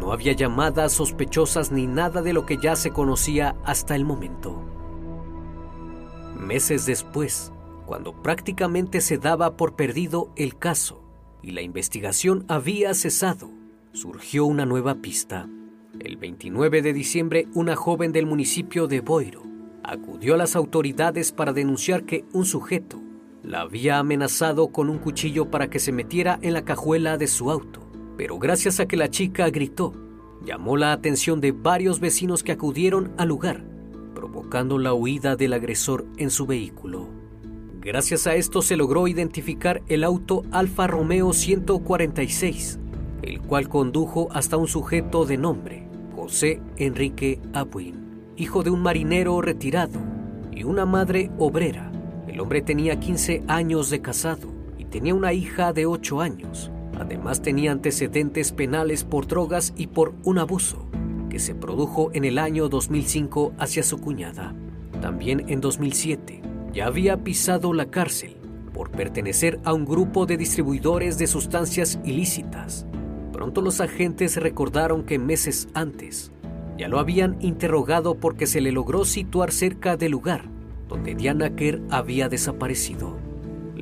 No 0.00 0.12
había 0.12 0.32
llamadas 0.32 0.92
sospechosas 0.92 1.72
ni 1.72 1.86
nada 1.86 2.22
de 2.22 2.32
lo 2.32 2.46
que 2.46 2.56
ya 2.56 2.76
se 2.76 2.90
conocía 2.90 3.56
hasta 3.64 3.96
el 3.96 4.04
momento. 4.04 4.60
Meses 6.38 6.86
después, 6.86 7.52
cuando 7.86 8.12
prácticamente 8.22 9.00
se 9.00 9.18
daba 9.18 9.56
por 9.56 9.76
perdido 9.76 10.30
el 10.36 10.58
caso 10.58 11.02
y 11.42 11.52
la 11.52 11.62
investigación 11.62 12.44
había 12.48 12.94
cesado, 12.94 13.50
surgió 13.92 14.44
una 14.44 14.66
nueva 14.66 14.96
pista. 14.96 15.48
El 16.00 16.16
29 16.16 16.82
de 16.82 16.92
diciembre, 16.92 17.46
una 17.54 17.76
joven 17.76 18.12
del 18.12 18.26
municipio 18.26 18.88
de 18.88 19.00
Boiro 19.00 19.42
acudió 19.84 20.34
a 20.34 20.38
las 20.38 20.56
autoridades 20.56 21.30
para 21.30 21.52
denunciar 21.52 22.04
que 22.04 22.24
un 22.32 22.46
sujeto 22.46 23.00
la 23.42 23.60
había 23.60 23.98
amenazado 23.98 24.68
con 24.68 24.88
un 24.88 24.98
cuchillo 24.98 25.50
para 25.50 25.68
que 25.68 25.78
se 25.78 25.92
metiera 25.92 26.38
en 26.40 26.54
la 26.54 26.64
cajuela 26.64 27.18
de 27.18 27.26
su 27.26 27.50
auto, 27.50 27.83
pero 28.16 28.38
gracias 28.38 28.80
a 28.80 28.86
que 28.86 28.96
la 28.96 29.10
chica 29.10 29.48
gritó, 29.50 29.92
llamó 30.44 30.76
la 30.76 30.92
atención 30.92 31.40
de 31.40 31.52
varios 31.52 32.00
vecinos 32.00 32.42
que 32.42 32.52
acudieron 32.52 33.12
al 33.16 33.28
lugar, 33.28 33.64
provocando 34.14 34.78
la 34.78 34.94
huida 34.94 35.36
del 35.36 35.52
agresor 35.52 36.06
en 36.16 36.30
su 36.30 36.46
vehículo. 36.46 37.08
Gracias 37.80 38.26
a 38.26 38.34
esto 38.34 38.62
se 38.62 38.76
logró 38.76 39.08
identificar 39.08 39.82
el 39.88 40.04
auto 40.04 40.42
Alfa 40.50 40.86
Romeo 40.86 41.32
146, 41.32 42.78
el 43.22 43.40
cual 43.40 43.68
condujo 43.68 44.28
hasta 44.32 44.56
un 44.56 44.68
sujeto 44.68 45.26
de 45.26 45.36
nombre 45.36 45.88
José 46.14 46.60
Enrique 46.76 47.40
Abuin, 47.52 47.94
hijo 48.36 48.62
de 48.62 48.70
un 48.70 48.82
marinero 48.82 49.40
retirado 49.42 50.00
y 50.52 50.64
una 50.64 50.86
madre 50.86 51.30
obrera 51.38 51.90
el 52.34 52.40
hombre 52.40 52.62
tenía 52.62 52.98
15 52.98 53.44
años 53.46 53.90
de 53.90 54.00
casado 54.00 54.48
y 54.76 54.86
tenía 54.86 55.14
una 55.14 55.32
hija 55.32 55.72
de 55.72 55.86
8 55.86 56.20
años. 56.20 56.68
Además 56.98 57.42
tenía 57.42 57.72
antecedentes 57.72 58.52
penales 58.52 59.04
por 59.04 59.26
drogas 59.26 59.72
y 59.76 59.88
por 59.88 60.14
un 60.24 60.38
abuso 60.38 60.86
que 61.28 61.38
se 61.38 61.54
produjo 61.54 62.10
en 62.14 62.24
el 62.24 62.38
año 62.38 62.68
2005 62.68 63.54
hacia 63.58 63.82
su 63.82 63.98
cuñada. 63.98 64.54
También 65.00 65.44
en 65.48 65.60
2007 65.60 66.42
ya 66.72 66.86
había 66.86 67.24
pisado 67.24 67.72
la 67.72 67.86
cárcel 67.86 68.36
por 68.72 68.90
pertenecer 68.90 69.60
a 69.64 69.72
un 69.72 69.84
grupo 69.84 70.26
de 70.26 70.36
distribuidores 70.36 71.18
de 71.18 71.26
sustancias 71.26 71.98
ilícitas. 72.04 72.86
Pronto 73.32 73.60
los 73.60 73.80
agentes 73.80 74.36
recordaron 74.36 75.04
que 75.04 75.18
meses 75.18 75.68
antes 75.74 76.32
ya 76.78 76.88
lo 76.88 76.98
habían 76.98 77.36
interrogado 77.40 78.16
porque 78.16 78.46
se 78.46 78.60
le 78.60 78.72
logró 78.72 79.04
situar 79.04 79.52
cerca 79.52 79.96
del 79.96 80.12
lugar 80.12 80.54
donde 80.88 81.14
Diana 81.14 81.54
Kerr 81.56 81.80
había 81.90 82.28
desaparecido. 82.28 83.23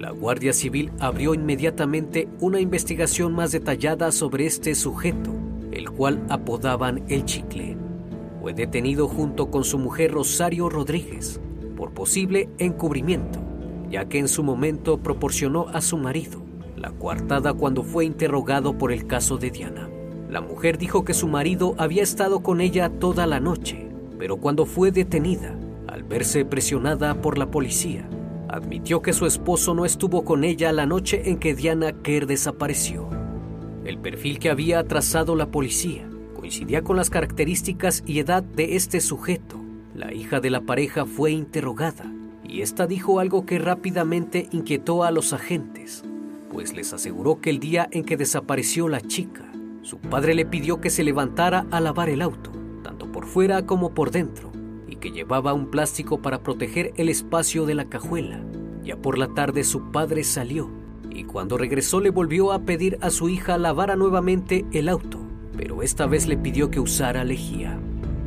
La 0.02 0.10
Guardia 0.10 0.52
Civil 0.52 0.90
abrió 0.98 1.32
inmediatamente 1.32 2.26
una 2.40 2.58
investigación 2.58 3.32
más 3.34 3.52
detallada 3.52 4.10
sobre 4.10 4.46
este 4.46 4.74
sujeto, 4.74 5.30
el 5.70 5.92
cual 5.92 6.20
apodaban 6.28 7.04
el 7.06 7.24
chicle. 7.24 7.76
Fue 8.40 8.52
detenido 8.52 9.06
junto 9.06 9.48
con 9.52 9.62
su 9.62 9.78
mujer 9.78 10.10
Rosario 10.10 10.68
Rodríguez 10.68 11.40
por 11.76 11.92
posible 11.92 12.48
encubrimiento, 12.58 13.38
ya 13.92 14.06
que 14.06 14.18
en 14.18 14.26
su 14.26 14.42
momento 14.42 14.98
proporcionó 14.98 15.68
a 15.68 15.80
su 15.80 15.96
marido 15.98 16.42
la 16.76 16.90
coartada 16.90 17.52
cuando 17.54 17.84
fue 17.84 18.04
interrogado 18.04 18.76
por 18.76 18.90
el 18.90 19.06
caso 19.06 19.38
de 19.38 19.52
Diana. 19.52 19.88
La 20.28 20.40
mujer 20.40 20.78
dijo 20.78 21.04
que 21.04 21.14
su 21.14 21.28
marido 21.28 21.76
había 21.78 22.02
estado 22.02 22.42
con 22.42 22.60
ella 22.60 22.88
toda 22.88 23.24
la 23.28 23.38
noche, 23.38 23.88
pero 24.18 24.38
cuando 24.38 24.66
fue 24.66 24.90
detenida, 24.90 25.56
al 25.86 26.02
verse 26.02 26.44
presionada 26.44 27.22
por 27.22 27.38
la 27.38 27.52
policía, 27.52 28.08
admitió 28.52 29.00
que 29.00 29.14
su 29.14 29.24
esposo 29.24 29.74
no 29.74 29.86
estuvo 29.86 30.24
con 30.24 30.44
ella 30.44 30.72
la 30.72 30.84
noche 30.84 31.30
en 31.30 31.38
que 31.38 31.54
Diana 31.54 31.92
Kerr 32.02 32.26
desapareció. 32.26 33.08
El 33.86 33.98
perfil 33.98 34.38
que 34.38 34.50
había 34.50 34.84
trazado 34.84 35.34
la 35.34 35.46
policía 35.46 36.06
coincidía 36.36 36.82
con 36.82 36.96
las 36.96 37.08
características 37.08 38.02
y 38.06 38.18
edad 38.18 38.42
de 38.42 38.76
este 38.76 39.00
sujeto. 39.00 39.56
La 39.94 40.12
hija 40.12 40.40
de 40.40 40.50
la 40.50 40.60
pareja 40.60 41.06
fue 41.06 41.32
interrogada 41.32 42.04
y 42.44 42.60
esta 42.60 42.86
dijo 42.86 43.20
algo 43.20 43.46
que 43.46 43.58
rápidamente 43.58 44.48
inquietó 44.52 45.02
a 45.02 45.10
los 45.10 45.32
agentes, 45.32 46.04
pues 46.50 46.74
les 46.74 46.92
aseguró 46.92 47.40
que 47.40 47.48
el 47.48 47.58
día 47.58 47.88
en 47.90 48.04
que 48.04 48.18
desapareció 48.18 48.86
la 48.88 49.00
chica, 49.00 49.50
su 49.80 49.96
padre 49.96 50.34
le 50.34 50.44
pidió 50.44 50.78
que 50.78 50.90
se 50.90 51.04
levantara 51.04 51.66
a 51.70 51.80
lavar 51.80 52.10
el 52.10 52.20
auto, 52.20 52.50
tanto 52.82 53.10
por 53.10 53.26
fuera 53.26 53.64
como 53.64 53.94
por 53.94 54.10
dentro, 54.10 54.51
que 55.02 55.10
llevaba 55.10 55.52
un 55.52 55.66
plástico 55.66 56.22
para 56.22 56.42
proteger 56.42 56.94
el 56.96 57.08
espacio 57.08 57.66
de 57.66 57.74
la 57.74 57.86
cajuela. 57.86 58.40
Ya 58.84 58.96
por 58.96 59.18
la 59.18 59.26
tarde 59.34 59.64
su 59.64 59.90
padre 59.90 60.22
salió 60.22 60.70
y 61.10 61.24
cuando 61.24 61.58
regresó 61.58 62.00
le 62.00 62.10
volvió 62.10 62.52
a 62.52 62.60
pedir 62.60 62.98
a 63.02 63.10
su 63.10 63.28
hija 63.28 63.58
lavara 63.58 63.96
nuevamente 63.96 64.64
el 64.72 64.88
auto, 64.88 65.18
pero 65.56 65.82
esta 65.82 66.06
vez 66.06 66.28
le 66.28 66.36
pidió 66.36 66.70
que 66.70 66.78
usara 66.78 67.24
lejía. 67.24 67.78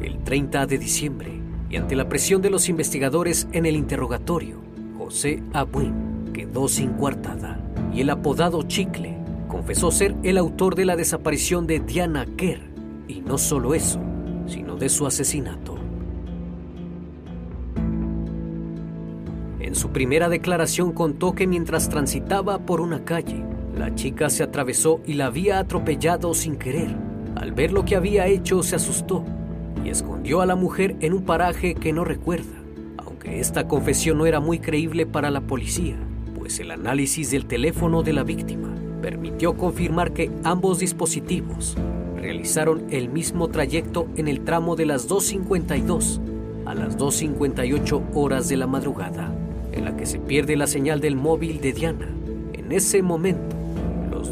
El 0.01 0.19
30 0.19 0.67
de 0.67 0.77
diciembre, 0.77 1.41
y 1.69 1.77
ante 1.77 1.95
la 1.95 2.09
presión 2.09 2.41
de 2.41 2.49
los 2.49 2.67
investigadores 2.67 3.47
en 3.53 3.65
el 3.65 3.77
interrogatorio, 3.77 4.57
José 4.97 5.41
Abuin 5.53 6.31
quedó 6.33 6.67
sin 6.67 6.89
coartada 6.91 7.57
y 7.93 8.01
el 8.01 8.09
apodado 8.09 8.63
Chicle 8.63 9.17
confesó 9.47 9.91
ser 9.91 10.13
el 10.23 10.37
autor 10.37 10.75
de 10.75 10.83
la 10.83 10.97
desaparición 10.97 11.67
de 11.67 11.79
Diana 11.79 12.25
Kerr 12.37 12.60
y 13.08 13.21
no 13.21 13.37
solo 13.37 13.73
eso, 13.73 14.02
sino 14.45 14.75
de 14.75 14.89
su 14.89 15.08
asesinato. 15.08 15.75
Su 19.76 19.90
primera 19.90 20.30
declaración 20.30 20.94
contó 20.94 21.36
que 21.36 21.48
mientras 21.48 21.90
transitaba 21.90 22.60
por 22.60 22.80
una 22.80 23.04
calle, 23.04 23.44
la 23.78 23.94
chica 23.94 24.30
se 24.30 24.42
atravesó 24.42 25.02
y 25.06 25.15
la 25.15 25.26
había 25.26 25.60
atropellado 25.60 26.34
sin 26.34 26.56
querer. 26.56 26.96
Al 27.36 27.52
ver 27.52 27.73
lo 27.73 27.84
que 27.84 27.98
había 27.98 28.26
hecho 28.28 28.63
se 28.63 28.78
asustó 28.78 29.26
y 29.84 29.90
escondió 29.90 30.40
a 30.40 30.46
la 30.46 30.56
mujer 30.56 30.96
en 31.02 31.12
un 31.12 31.23
paraje 31.23 31.76
que 31.76 31.92
no 31.92 32.06
recuerda, 32.06 32.56
aunque 32.96 33.42
esta 33.42 33.67
confesión 33.67 34.17
no 34.17 34.26
era 34.26 34.40
muy 34.40 34.60
creíble 34.60 35.06
para 35.06 35.30
la 35.30 35.42
policía, 35.42 35.98
pues 36.40 36.58
el 36.62 36.71
análisis 36.71 37.32
del 37.32 37.46
teléfono 37.46 38.02
de 38.02 38.13
la 38.13 38.23
víctima 38.23 38.73
permitió 39.02 39.58
confirmar 39.58 40.13
que 40.13 40.32
ambos 40.46 40.80
dispositivos 40.80 41.76
realizaron 42.15 42.86
el 42.92 43.10
mismo 43.10 43.50
trayecto 43.50 44.08
en 44.15 44.30
el 44.30 44.40
tramo 44.46 44.78
de 44.78 44.86
las 44.86 45.10
2.52 45.10 46.21
a 46.65 46.73
las 46.73 46.98
2.58 46.98 48.04
horas 48.13 48.48
de 48.48 48.56
la 48.56 48.67
madrugada 48.67 49.36
en 49.76 49.86
la 49.86 49.96
que 49.96 50.06
se 50.06 50.19
pierde 50.19 50.56
la 50.56 50.67
señal 50.67 51.02
del 51.02 51.15
móvil 51.15 51.62
de 51.62 51.73
Diana. 51.73 52.10
En 52.54 52.71
ese 52.71 53.02
momento, 53.02 53.56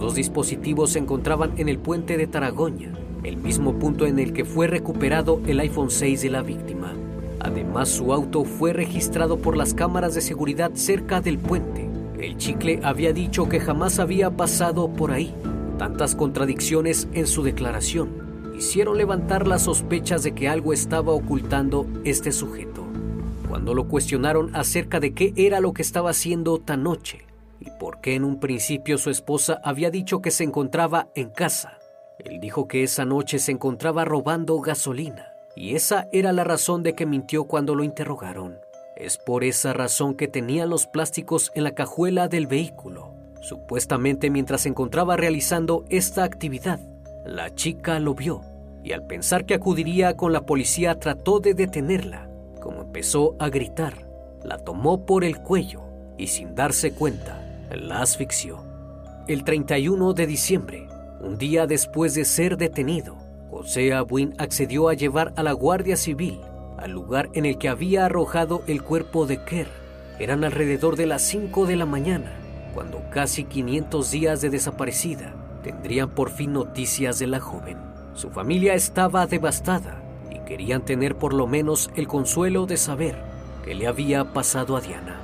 dos 0.04 0.16
dispositivos 0.16 0.92
se 0.92 1.00
encontraban 1.00 1.54
en 1.58 1.70
el 1.70 1.80
puente 1.80 2.18
de 2.18 2.28
Taragoña, 2.28 2.92
el 3.24 3.38
mismo 3.38 3.80
punto 3.80 4.06
en 4.06 4.20
el 4.20 4.34
que 4.34 4.44
fue 4.44 4.68
recuperado 4.68 5.40
el 5.48 5.62
iPhone 5.62 5.90
6 5.90 6.22
de 6.22 6.30
la 6.30 6.42
víctima. 6.42 6.94
Además, 7.40 7.88
su 7.88 8.12
auto 8.12 8.44
fue 8.44 8.74
registrado 8.74 9.38
por 9.38 9.56
las 9.56 9.74
cámaras 9.74 10.14
de 10.14 10.20
seguridad 10.20 10.72
cerca 10.74 11.22
del 11.22 11.38
puente. 11.38 11.90
El 12.20 12.38
chicle 12.38 12.82
había 12.84 13.14
dicho 13.14 13.48
que 13.48 13.62
jamás 13.62 14.00
había 14.00 14.30
pasado 14.32 14.90
por 14.90 15.12
ahí. 15.12 15.34
Tantas 15.78 16.16
contradicciones 16.16 17.08
en 17.14 17.26
su 17.26 17.42
declaración 17.42 18.10
hicieron 18.58 18.98
levantar 18.98 19.48
las 19.48 19.64
sospechas 19.64 20.24
de 20.24 20.34
que 20.34 20.50
algo 20.50 20.74
estaba 20.74 21.14
ocultando 21.14 21.88
este 22.04 22.34
sujeto. 22.34 22.83
Cuando 23.54 23.76
lo 23.76 23.88
cuestionaron 23.88 24.56
acerca 24.56 25.00
de 25.00 25.14
qué 25.14 25.32
era 25.36 25.60
lo 25.60 25.74
que 25.74 25.84
estaba 25.84 26.10
haciendo 26.10 26.58
tan 26.58 26.82
noche 26.82 27.28
y 27.60 27.70
por 27.80 28.02
qué 28.02 28.16
en 28.16 28.24
un 28.24 28.40
principio 28.40 28.98
su 28.98 29.12
esposa 29.12 29.62
había 29.64 29.92
dicho 29.92 30.24
que 30.24 30.32
se 30.32 30.44
encontraba 30.44 31.10
en 31.14 31.30
casa, 31.30 31.78
él 32.18 32.40
dijo 32.40 32.68
que 32.68 32.82
esa 32.82 33.06
noche 33.06 33.38
se 33.38 33.52
encontraba 33.52 34.06
robando 34.06 34.60
gasolina 34.60 35.28
y 35.56 35.76
esa 35.76 36.08
era 36.12 36.34
la 36.34 36.44
razón 36.44 36.82
de 36.82 36.96
que 36.96 37.06
mintió 37.06 37.44
cuando 37.44 37.76
lo 37.76 37.84
interrogaron. 37.84 38.58
Es 38.98 39.20
por 39.20 39.44
esa 39.44 39.72
razón 39.72 40.16
que 40.16 40.28
tenía 40.28 40.66
los 40.66 40.88
plásticos 40.88 41.52
en 41.54 41.66
la 41.66 41.76
cajuela 41.76 42.28
del 42.28 42.48
vehículo. 42.48 43.14
Supuestamente 43.40 44.32
mientras 44.32 44.62
se 44.62 44.70
encontraba 44.70 45.16
realizando 45.16 45.86
esta 45.90 46.24
actividad, 46.24 46.80
la 47.24 47.54
chica 47.54 48.00
lo 48.00 48.16
vio 48.16 48.42
y 48.84 48.94
al 48.94 49.06
pensar 49.06 49.46
que 49.46 49.54
acudiría 49.54 50.18
con 50.18 50.34
la 50.34 50.42
policía 50.48 50.98
trató 50.98 51.40
de 51.40 51.54
detenerla. 51.54 52.33
Empezó 52.94 53.36
a 53.40 53.50
gritar, 53.50 54.08
la 54.44 54.60
tomó 54.60 55.08
por 55.08 55.24
el 55.24 55.40
cuello 55.40 55.82
y 56.16 56.28
sin 56.28 56.54
darse 56.54 56.94
cuenta, 56.94 57.44
la 57.72 58.04
asfixió. 58.04 58.64
El 59.28 59.44
31 59.44 60.14
de 60.14 60.28
diciembre, 60.28 60.88
un 61.20 61.40
día 61.40 61.66
después 61.66 62.14
de 62.14 62.24
ser 62.24 62.56
detenido, 62.56 63.16
José 63.50 63.96
Abuin 63.96 64.36
accedió 64.38 64.90
a 64.90 64.94
llevar 64.94 65.34
a 65.38 65.42
la 65.42 65.54
Guardia 65.54 65.98
Civil 65.98 66.40
al 66.78 66.92
lugar 66.92 67.32
en 67.34 67.48
el 67.48 67.58
que 67.58 67.68
había 67.68 68.06
arrojado 68.06 68.62
el 68.68 68.84
cuerpo 68.84 69.26
de 69.26 69.44
Kerr. 69.44 69.70
Eran 70.20 70.44
alrededor 70.44 70.96
de 70.96 71.08
las 71.08 71.24
5 71.24 71.66
de 71.66 71.78
la 71.78 71.88
mañana, 71.88 72.32
cuando 72.76 73.02
casi 73.10 73.46
500 73.46 74.12
días 74.12 74.40
de 74.42 74.52
desaparecida 74.52 75.34
tendrían 75.64 76.12
por 76.12 76.30
fin 76.30 76.54
noticias 76.54 77.18
de 77.18 77.26
la 77.26 77.40
joven. 77.40 77.80
Su 78.14 78.30
familia 78.30 78.76
estaba 78.76 79.26
devastada 79.26 80.03
querían 80.46 80.84
tener 80.84 81.16
por 81.16 81.34
lo 81.34 81.48
menos 81.48 81.90
el 81.96 82.08
consuelo 82.08 82.66
de 82.66 82.78
saber 82.78 83.16
qué 83.64 83.76
le 83.76 83.88
había 83.88 84.34
pasado 84.34 84.76
a 84.76 84.82
Diana. 84.82 85.20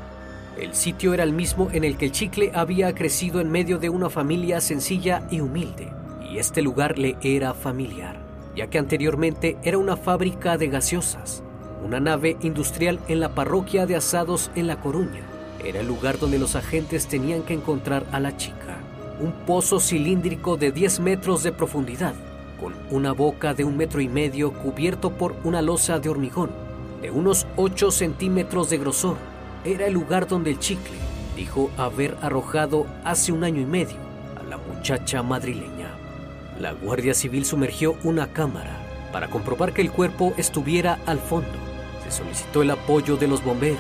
El 0.59 0.73
sitio 0.73 1.13
era 1.13 1.23
el 1.23 1.33
mismo 1.33 1.69
en 1.71 1.83
el 1.83 1.97
que 1.97 2.05
el 2.05 2.11
chicle 2.11 2.51
había 2.53 2.93
crecido 2.93 3.39
en 3.39 3.49
medio 3.49 3.77
de 3.77 3.89
una 3.89 4.09
familia 4.09 4.59
sencilla 4.59 5.25
y 5.31 5.39
humilde, 5.39 5.91
y 6.29 6.37
este 6.37 6.61
lugar 6.61 6.97
le 6.97 7.15
era 7.21 7.53
familiar, 7.53 8.17
ya 8.55 8.67
que 8.67 8.77
anteriormente 8.77 9.57
era 9.63 9.77
una 9.77 9.95
fábrica 9.95 10.57
de 10.57 10.67
gaseosas, 10.67 11.43
una 11.83 11.99
nave 11.99 12.37
industrial 12.41 12.99
en 13.07 13.19
la 13.21 13.29
parroquia 13.29 13.85
de 13.85 13.95
Asados 13.95 14.51
en 14.55 14.67
La 14.67 14.81
Coruña. 14.81 15.21
Era 15.63 15.79
el 15.79 15.87
lugar 15.87 16.19
donde 16.19 16.39
los 16.39 16.55
agentes 16.55 17.07
tenían 17.07 17.43
que 17.43 17.53
encontrar 17.53 18.05
a 18.11 18.19
la 18.19 18.35
chica. 18.37 18.77
Un 19.21 19.31
pozo 19.45 19.79
cilíndrico 19.79 20.57
de 20.57 20.71
10 20.71 20.99
metros 21.01 21.43
de 21.43 21.51
profundidad, 21.51 22.13
con 22.59 22.73
una 22.91 23.13
boca 23.13 23.53
de 23.53 23.63
un 23.63 23.77
metro 23.77 24.01
y 24.01 24.07
medio 24.07 24.53
cubierto 24.53 25.11
por 25.11 25.35
una 25.43 25.61
losa 25.61 25.99
de 25.99 26.09
hormigón, 26.09 26.51
de 27.01 27.11
unos 27.11 27.47
8 27.55 27.91
centímetros 27.91 28.69
de 28.69 28.77
grosor 28.77 29.17
era 29.65 29.87
el 29.87 29.93
lugar 29.93 30.27
donde 30.27 30.51
el 30.51 30.59
chicle 30.59 30.95
dijo 31.35 31.69
haber 31.77 32.17
arrojado 32.21 32.85
hace 33.03 33.31
un 33.31 33.43
año 33.43 33.61
y 33.61 33.65
medio 33.65 33.97
a 34.39 34.43
la 34.43 34.57
muchacha 34.57 35.21
madrileña. 35.21 35.89
La 36.59 36.73
Guardia 36.73 37.13
Civil 37.13 37.45
sumergió 37.45 37.95
una 38.03 38.27
cámara 38.27 38.77
para 39.11 39.29
comprobar 39.29 39.73
que 39.73 39.81
el 39.81 39.91
cuerpo 39.91 40.33
estuviera 40.37 40.99
al 41.05 41.19
fondo. 41.19 41.47
Se 42.03 42.11
solicitó 42.11 42.61
el 42.61 42.71
apoyo 42.71 43.17
de 43.17 43.27
los 43.27 43.43
bomberos 43.43 43.79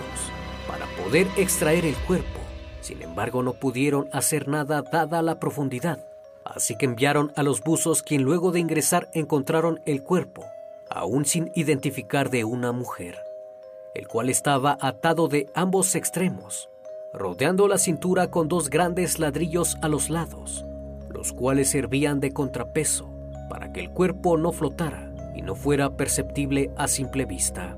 para 0.67 0.85
poder 1.03 1.27
extraer 1.37 1.85
el 1.85 1.95
cuerpo. 1.95 2.39
Sin 2.81 3.01
embargo, 3.01 3.43
no 3.43 3.53
pudieron 3.53 4.07
hacer 4.11 4.47
nada 4.47 4.81
dada 4.81 5.21
la 5.21 5.39
profundidad. 5.39 6.08
Así 6.49 6.75
que 6.75 6.85
enviaron 6.85 7.31
a 7.35 7.43
los 7.43 7.61
buzos 7.61 8.03
quien 8.03 8.23
luego 8.23 8.51
de 8.51 8.59
ingresar 8.59 9.09
encontraron 9.13 9.79
el 9.85 10.03
cuerpo, 10.03 10.45
aún 10.89 11.25
sin 11.25 11.51
identificar 11.55 12.29
de 12.29 12.43
una 12.43 12.71
mujer 12.73 13.29
el 13.99 14.07
cual 14.07 14.29
estaba 14.29 14.77
atado 14.79 15.27
de 15.27 15.49
ambos 15.53 15.95
extremos, 15.95 16.69
rodeando 17.13 17.67
la 17.67 17.77
cintura 17.77 18.29
con 18.29 18.47
dos 18.47 18.69
grandes 18.69 19.19
ladrillos 19.19 19.77
a 19.81 19.87
los 19.87 20.09
lados, 20.09 20.65
los 21.09 21.33
cuales 21.33 21.69
servían 21.69 22.19
de 22.19 22.31
contrapeso 22.31 23.09
para 23.49 23.73
que 23.73 23.79
el 23.79 23.89
cuerpo 23.89 24.37
no 24.37 24.51
flotara 24.51 25.11
y 25.35 25.41
no 25.41 25.55
fuera 25.55 25.97
perceptible 25.97 26.71
a 26.77 26.87
simple 26.87 27.25
vista. 27.25 27.77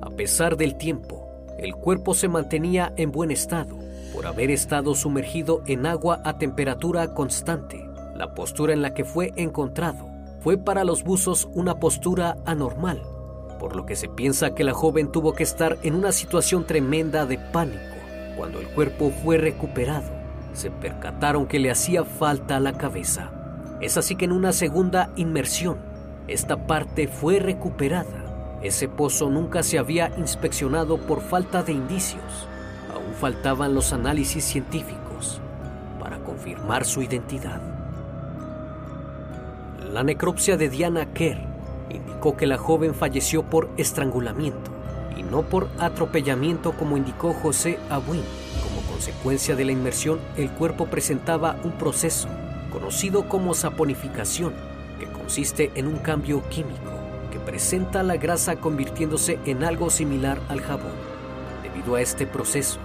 A 0.00 0.10
pesar 0.10 0.56
del 0.56 0.76
tiempo, 0.76 1.28
el 1.58 1.74
cuerpo 1.74 2.14
se 2.14 2.28
mantenía 2.28 2.92
en 2.96 3.12
buen 3.12 3.30
estado 3.30 3.78
por 4.14 4.26
haber 4.26 4.50
estado 4.50 4.94
sumergido 4.94 5.62
en 5.66 5.86
agua 5.86 6.22
a 6.24 6.38
temperatura 6.38 7.14
constante. 7.14 7.89
La 8.20 8.34
postura 8.34 8.74
en 8.74 8.82
la 8.82 8.92
que 8.92 9.06
fue 9.06 9.32
encontrado 9.36 10.06
fue 10.42 10.58
para 10.58 10.84
los 10.84 11.04
buzos 11.04 11.48
una 11.54 11.80
postura 11.80 12.36
anormal 12.44 13.00
por 13.58 13.76
lo 13.76 13.86
que 13.86 13.94
se 13.94 14.08
piensa 14.08 14.54
que 14.54 14.64
la 14.64 14.72
joven 14.72 15.10
tuvo 15.10 15.34
que 15.34 15.42
estar 15.42 15.78
en 15.82 15.94
una 15.94 16.12
situación 16.12 16.64
tremenda 16.66 17.26
de 17.26 17.38
pánico. 17.38 17.78
Cuando 18.36 18.58
el 18.58 18.66
cuerpo 18.68 19.12
fue 19.22 19.36
recuperado, 19.36 20.10
se 20.54 20.70
percataron 20.70 21.46
que 21.46 21.58
le 21.58 21.70
hacía 21.70 22.04
falta 22.04 22.58
la 22.58 22.72
cabeza. 22.72 23.30
Es 23.80 23.98
así 23.98 24.16
que 24.16 24.24
en 24.24 24.32
una 24.32 24.52
segunda 24.52 25.10
inmersión, 25.16 25.78
esta 26.26 26.66
parte 26.66 27.06
fue 27.06 27.38
recuperada. 27.38 28.58
Ese 28.62 28.88
pozo 28.88 29.28
nunca 29.28 29.62
se 29.62 29.78
había 29.78 30.10
inspeccionado 30.16 30.96
por 30.98 31.20
falta 31.20 31.62
de 31.62 31.72
indicios. 31.72 32.48
Aún 32.94 33.12
faltaban 33.12 33.74
los 33.74 33.92
análisis 33.92 34.42
científicos 34.44 35.40
para 35.98 36.18
confirmar 36.20 36.86
su 36.86 37.02
identidad. 37.02 37.69
La 39.92 40.04
necropsia 40.04 40.56
de 40.56 40.68
Diana 40.68 41.12
Kerr 41.12 41.38
indicó 41.90 42.36
que 42.36 42.46
la 42.46 42.58
joven 42.58 42.94
falleció 42.94 43.42
por 43.42 43.68
estrangulamiento 43.76 44.70
y 45.16 45.24
no 45.24 45.42
por 45.42 45.68
atropellamiento 45.80 46.72
como 46.72 46.96
indicó 46.96 47.34
José 47.34 47.76
Abuin. 47.90 48.22
Como 48.62 48.88
consecuencia 48.88 49.56
de 49.56 49.64
la 49.64 49.72
inmersión, 49.72 50.20
el 50.36 50.48
cuerpo 50.50 50.86
presentaba 50.86 51.56
un 51.64 51.72
proceso 51.72 52.28
conocido 52.72 53.28
como 53.28 53.52
saponificación, 53.52 54.54
que 55.00 55.06
consiste 55.06 55.72
en 55.74 55.88
un 55.88 55.96
cambio 55.96 56.48
químico 56.50 56.92
que 57.32 57.40
presenta 57.40 58.04
la 58.04 58.16
grasa 58.16 58.56
convirtiéndose 58.56 59.40
en 59.44 59.64
algo 59.64 59.90
similar 59.90 60.38
al 60.48 60.60
jabón. 60.60 60.92
Debido 61.64 61.96
a 61.96 62.00
este 62.00 62.28
proceso, 62.28 62.78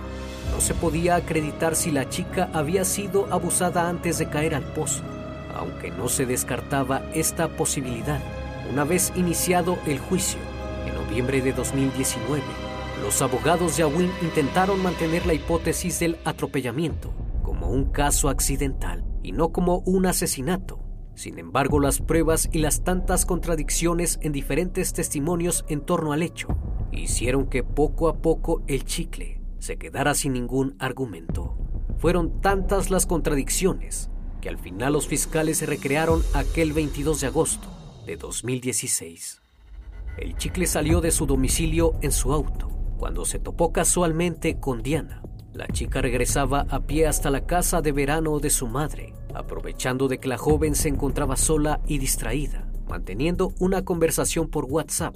no 0.52 0.60
se 0.60 0.74
podía 0.74 1.18
acreditar 1.18 1.76
si 1.76 1.92
la 1.92 2.10
chica 2.10 2.50
había 2.52 2.84
sido 2.84 3.28
abusada 3.32 3.90
antes 3.90 4.18
de 4.18 4.28
caer 4.28 4.56
al 4.56 4.64
pozo, 4.64 5.04
aunque 5.56 5.92
no 5.92 6.08
se 6.08 6.26
descartaba 6.26 7.02
esta 7.14 7.50
posibilidad 7.50 8.20
una 8.72 8.84
vez 8.84 9.14
iniciado 9.16 9.78
el 9.86 10.00
juicio, 10.00 10.40
en 10.86 10.96
noviembre 10.96 11.42
de 11.42 11.54
2019, 11.54 12.42
los 13.02 13.22
abogados 13.22 13.78
de 13.78 13.84
Awin 13.84 14.12
intentaron 14.22 14.82
mantener 14.82 15.26
la 15.26 15.34
hipótesis 15.34 16.00
del 16.00 16.18
atropellamiento 16.26 17.14
como 17.44 17.70
un 17.70 17.86
caso 17.92 18.30
accidental 18.30 19.06
y 19.22 19.32
no 19.32 19.50
como 19.50 19.80
un 19.80 20.08
asesinato. 20.08 20.80
Sin 21.14 21.38
embargo, 21.40 21.80
las 21.80 22.02
pruebas 22.02 22.50
y 22.52 22.60
las 22.60 22.84
tantas 22.84 23.26
contradicciones 23.26 24.20
en 24.22 24.32
diferentes 24.32 24.94
testimonios 24.94 25.64
en 25.70 25.82
torno 25.82 26.12
al 26.12 26.24
hecho 26.24 26.48
hicieron 26.92 27.48
que 27.48 27.64
poco 27.64 28.10
a 28.10 28.18
poco 28.18 28.64
el 28.68 28.84
chicle 28.84 29.42
se 29.60 29.78
quedara 29.78 30.16
sin 30.16 30.34
ningún 30.34 30.76
argumento. 30.80 31.58
Fueron 31.98 32.42
tantas 32.42 32.90
las 32.90 33.06
contradicciones 33.06 34.10
que 34.46 34.50
al 34.50 34.60
final 34.60 34.94
los 34.94 35.08
fiscales 35.08 35.58
se 35.58 35.66
recrearon 35.66 36.22
aquel 36.36 36.72
22 36.72 37.20
de 37.20 37.26
agosto 37.26 37.68
de 38.06 38.16
2016. 38.16 39.42
El 40.20 40.38
chicle 40.38 40.68
salió 40.68 41.02
de 41.02 41.10
su 41.10 41.26
domicilio 41.26 41.96
en 42.04 42.12
su 42.12 42.32
auto 42.32 42.70
cuando 43.00 43.26
se 43.26 43.40
topó 43.40 43.74
casualmente 43.74 44.60
con 44.60 44.84
Diana. 44.84 45.24
La 45.52 45.66
chica 45.66 46.00
regresaba 46.00 46.68
a 46.70 46.82
pie 46.82 47.08
hasta 47.08 47.32
la 47.32 47.48
casa 47.48 47.82
de 47.82 47.92
verano 47.92 48.38
de 48.38 48.52
su 48.52 48.68
madre, 48.68 49.16
aprovechando 49.34 50.08
de 50.08 50.20
que 50.20 50.28
la 50.28 50.38
joven 50.38 50.76
se 50.76 50.90
encontraba 50.90 51.38
sola 51.38 51.82
y 51.88 51.98
distraída, 51.98 52.68
manteniendo 52.88 53.52
una 53.58 53.84
conversación 53.84 54.48
por 54.50 54.66
WhatsApp. 54.66 55.16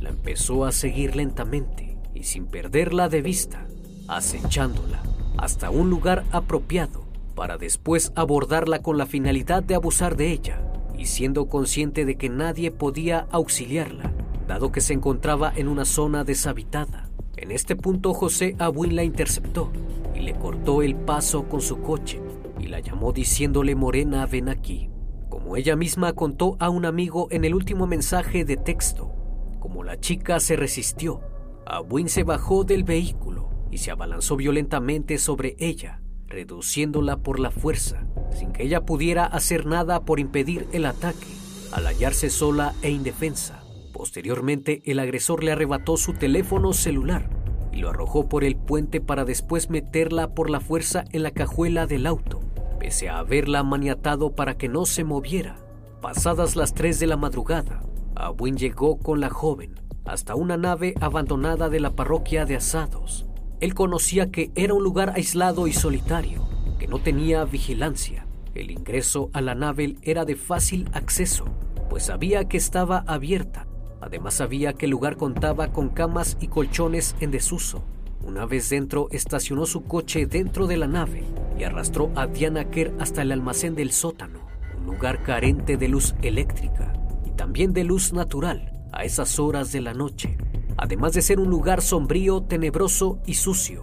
La 0.00 0.08
empezó 0.08 0.64
a 0.64 0.72
seguir 0.72 1.16
lentamente 1.16 1.98
y 2.14 2.22
sin 2.22 2.46
perderla 2.46 3.10
de 3.10 3.20
vista, 3.20 3.66
acechándola 4.08 5.02
hasta 5.36 5.68
un 5.68 5.90
lugar 5.90 6.24
apropiado 6.32 7.09
para 7.40 7.56
después 7.56 8.12
abordarla 8.16 8.82
con 8.82 8.98
la 8.98 9.06
finalidad 9.06 9.62
de 9.62 9.74
abusar 9.74 10.14
de 10.14 10.30
ella 10.30 10.60
y 10.98 11.06
siendo 11.06 11.48
consciente 11.48 12.04
de 12.04 12.16
que 12.18 12.28
nadie 12.28 12.70
podía 12.70 13.28
auxiliarla, 13.30 14.12
dado 14.46 14.70
que 14.72 14.82
se 14.82 14.92
encontraba 14.92 15.50
en 15.56 15.66
una 15.66 15.86
zona 15.86 16.22
deshabitada. 16.22 17.08
En 17.38 17.50
este 17.50 17.76
punto 17.76 18.12
José 18.12 18.56
Abuin 18.58 18.94
la 18.94 19.04
interceptó 19.04 19.72
y 20.14 20.20
le 20.20 20.34
cortó 20.34 20.82
el 20.82 20.94
paso 20.94 21.48
con 21.48 21.62
su 21.62 21.80
coche, 21.80 22.20
y 22.58 22.66
la 22.66 22.80
llamó 22.80 23.10
diciéndole 23.10 23.74
Morena, 23.74 24.26
ven 24.26 24.50
aquí. 24.50 24.90
Como 25.30 25.56
ella 25.56 25.76
misma 25.76 26.12
contó 26.12 26.58
a 26.60 26.68
un 26.68 26.84
amigo 26.84 27.26
en 27.30 27.46
el 27.46 27.54
último 27.54 27.86
mensaje 27.86 28.44
de 28.44 28.58
texto, 28.58 29.14
como 29.60 29.82
la 29.82 29.98
chica 29.98 30.40
se 30.40 30.56
resistió, 30.56 31.22
Abuin 31.64 32.10
se 32.10 32.22
bajó 32.22 32.64
del 32.64 32.84
vehículo 32.84 33.48
y 33.70 33.78
se 33.78 33.90
abalanzó 33.90 34.36
violentamente 34.36 35.16
sobre 35.16 35.56
ella, 35.58 36.02
reduciéndola 36.30 37.18
por 37.18 37.38
la 37.38 37.50
fuerza, 37.50 38.06
sin 38.32 38.52
que 38.52 38.62
ella 38.62 38.86
pudiera 38.86 39.26
hacer 39.26 39.66
nada 39.66 40.00
por 40.04 40.20
impedir 40.20 40.66
el 40.72 40.86
ataque, 40.86 41.26
al 41.72 41.86
hallarse 41.86 42.30
sola 42.30 42.72
e 42.80 42.90
indefensa. 42.90 43.62
Posteriormente, 43.92 44.80
el 44.86 44.98
agresor 45.00 45.44
le 45.44 45.52
arrebató 45.52 45.98
su 45.98 46.14
teléfono 46.14 46.72
celular 46.72 47.28
y 47.72 47.80
lo 47.80 47.90
arrojó 47.90 48.28
por 48.28 48.44
el 48.44 48.56
puente 48.56 49.00
para 49.00 49.26
después 49.26 49.68
meterla 49.68 50.34
por 50.34 50.48
la 50.48 50.60
fuerza 50.60 51.04
en 51.12 51.22
la 51.22 51.32
cajuela 51.32 51.86
del 51.86 52.06
auto, 52.06 52.40
pese 52.78 53.10
a 53.10 53.18
haberla 53.18 53.62
maniatado 53.62 54.34
para 54.34 54.56
que 54.56 54.68
no 54.68 54.86
se 54.86 55.04
moviera. 55.04 55.58
Pasadas 56.00 56.56
las 56.56 56.72
3 56.72 56.98
de 56.98 57.06
la 57.06 57.18
madrugada, 57.18 57.82
Abuin 58.14 58.56
llegó 58.56 58.98
con 58.98 59.20
la 59.20 59.28
joven 59.28 59.74
hasta 60.06 60.34
una 60.34 60.56
nave 60.56 60.94
abandonada 61.00 61.68
de 61.68 61.78
la 61.78 61.90
parroquia 61.90 62.44
de 62.44 62.56
Asados. 62.56 63.26
Él 63.60 63.74
conocía 63.74 64.30
que 64.30 64.50
era 64.54 64.72
un 64.72 64.82
lugar 64.82 65.12
aislado 65.14 65.66
y 65.66 65.74
solitario, 65.74 66.48
que 66.78 66.86
no 66.86 66.98
tenía 66.98 67.44
vigilancia. 67.44 68.26
El 68.54 68.70
ingreso 68.70 69.28
a 69.34 69.42
la 69.42 69.54
nave 69.54 69.96
era 70.02 70.24
de 70.24 70.34
fácil 70.34 70.88
acceso, 70.94 71.44
pues 71.90 72.04
sabía 72.04 72.48
que 72.48 72.56
estaba 72.56 73.04
abierta. 73.06 73.66
Además 74.00 74.34
sabía 74.34 74.72
que 74.72 74.86
el 74.86 74.92
lugar 74.92 75.18
contaba 75.18 75.72
con 75.72 75.90
camas 75.90 76.38
y 76.40 76.48
colchones 76.48 77.14
en 77.20 77.30
desuso. 77.30 77.84
Una 78.22 78.46
vez 78.46 78.70
dentro, 78.70 79.08
estacionó 79.10 79.66
su 79.66 79.84
coche 79.84 80.24
dentro 80.24 80.66
de 80.66 80.78
la 80.78 80.86
nave 80.86 81.22
y 81.58 81.64
arrastró 81.64 82.10
a 82.16 82.26
Diana 82.26 82.70
Kerr 82.70 82.94
hasta 82.98 83.20
el 83.20 83.32
almacén 83.32 83.74
del 83.74 83.92
sótano, 83.92 84.40
un 84.78 84.86
lugar 84.86 85.22
carente 85.22 85.76
de 85.76 85.88
luz 85.88 86.14
eléctrica 86.22 86.94
y 87.26 87.30
también 87.32 87.74
de 87.74 87.84
luz 87.84 88.14
natural 88.14 88.72
a 88.92 89.04
esas 89.04 89.38
horas 89.38 89.70
de 89.70 89.82
la 89.82 89.92
noche, 89.92 90.38
además 90.80 91.12
de 91.12 91.20
ser 91.20 91.38
un 91.38 91.50
lugar 91.50 91.82
sombrío, 91.82 92.40
tenebroso 92.40 93.18
y 93.26 93.34
sucio, 93.34 93.82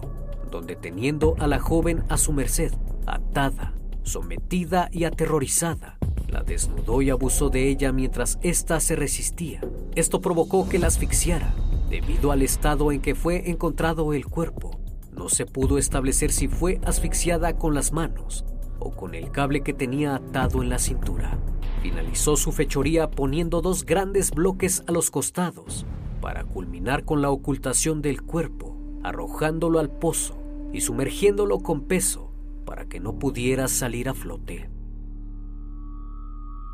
donde 0.50 0.74
teniendo 0.74 1.36
a 1.38 1.46
la 1.46 1.60
joven 1.60 2.02
a 2.08 2.16
su 2.16 2.32
merced, 2.32 2.72
atada, 3.06 3.72
sometida 4.02 4.88
y 4.90 5.04
aterrorizada, 5.04 5.96
la 6.26 6.42
desnudó 6.42 7.00
y 7.00 7.10
abusó 7.10 7.50
de 7.50 7.68
ella 7.68 7.92
mientras 7.92 8.40
ésta 8.42 8.80
se 8.80 8.96
resistía. 8.96 9.60
Esto 9.94 10.20
provocó 10.20 10.68
que 10.68 10.80
la 10.80 10.88
asfixiara, 10.88 11.54
debido 11.88 12.32
al 12.32 12.42
estado 12.42 12.90
en 12.90 13.00
que 13.00 13.14
fue 13.14 13.48
encontrado 13.48 14.12
el 14.12 14.26
cuerpo. 14.26 14.80
No 15.12 15.28
se 15.28 15.46
pudo 15.46 15.78
establecer 15.78 16.32
si 16.32 16.48
fue 16.48 16.80
asfixiada 16.84 17.56
con 17.56 17.74
las 17.74 17.92
manos 17.92 18.44
o 18.80 18.90
con 18.90 19.14
el 19.14 19.30
cable 19.30 19.60
que 19.60 19.72
tenía 19.72 20.16
atado 20.16 20.64
en 20.64 20.68
la 20.68 20.80
cintura. 20.80 21.38
Finalizó 21.80 22.36
su 22.36 22.50
fechoría 22.50 23.08
poniendo 23.08 23.60
dos 23.60 23.86
grandes 23.86 24.32
bloques 24.32 24.82
a 24.88 24.90
los 24.90 25.12
costados 25.12 25.86
para 26.20 26.44
culminar 26.44 27.04
con 27.04 27.22
la 27.22 27.30
ocultación 27.30 28.02
del 28.02 28.22
cuerpo, 28.22 28.76
arrojándolo 29.02 29.78
al 29.78 29.90
pozo 29.90 30.38
y 30.72 30.80
sumergiéndolo 30.80 31.60
con 31.60 31.82
peso 31.82 32.30
para 32.64 32.86
que 32.86 33.00
no 33.00 33.18
pudiera 33.18 33.68
salir 33.68 34.08
a 34.08 34.14
flote. 34.14 34.68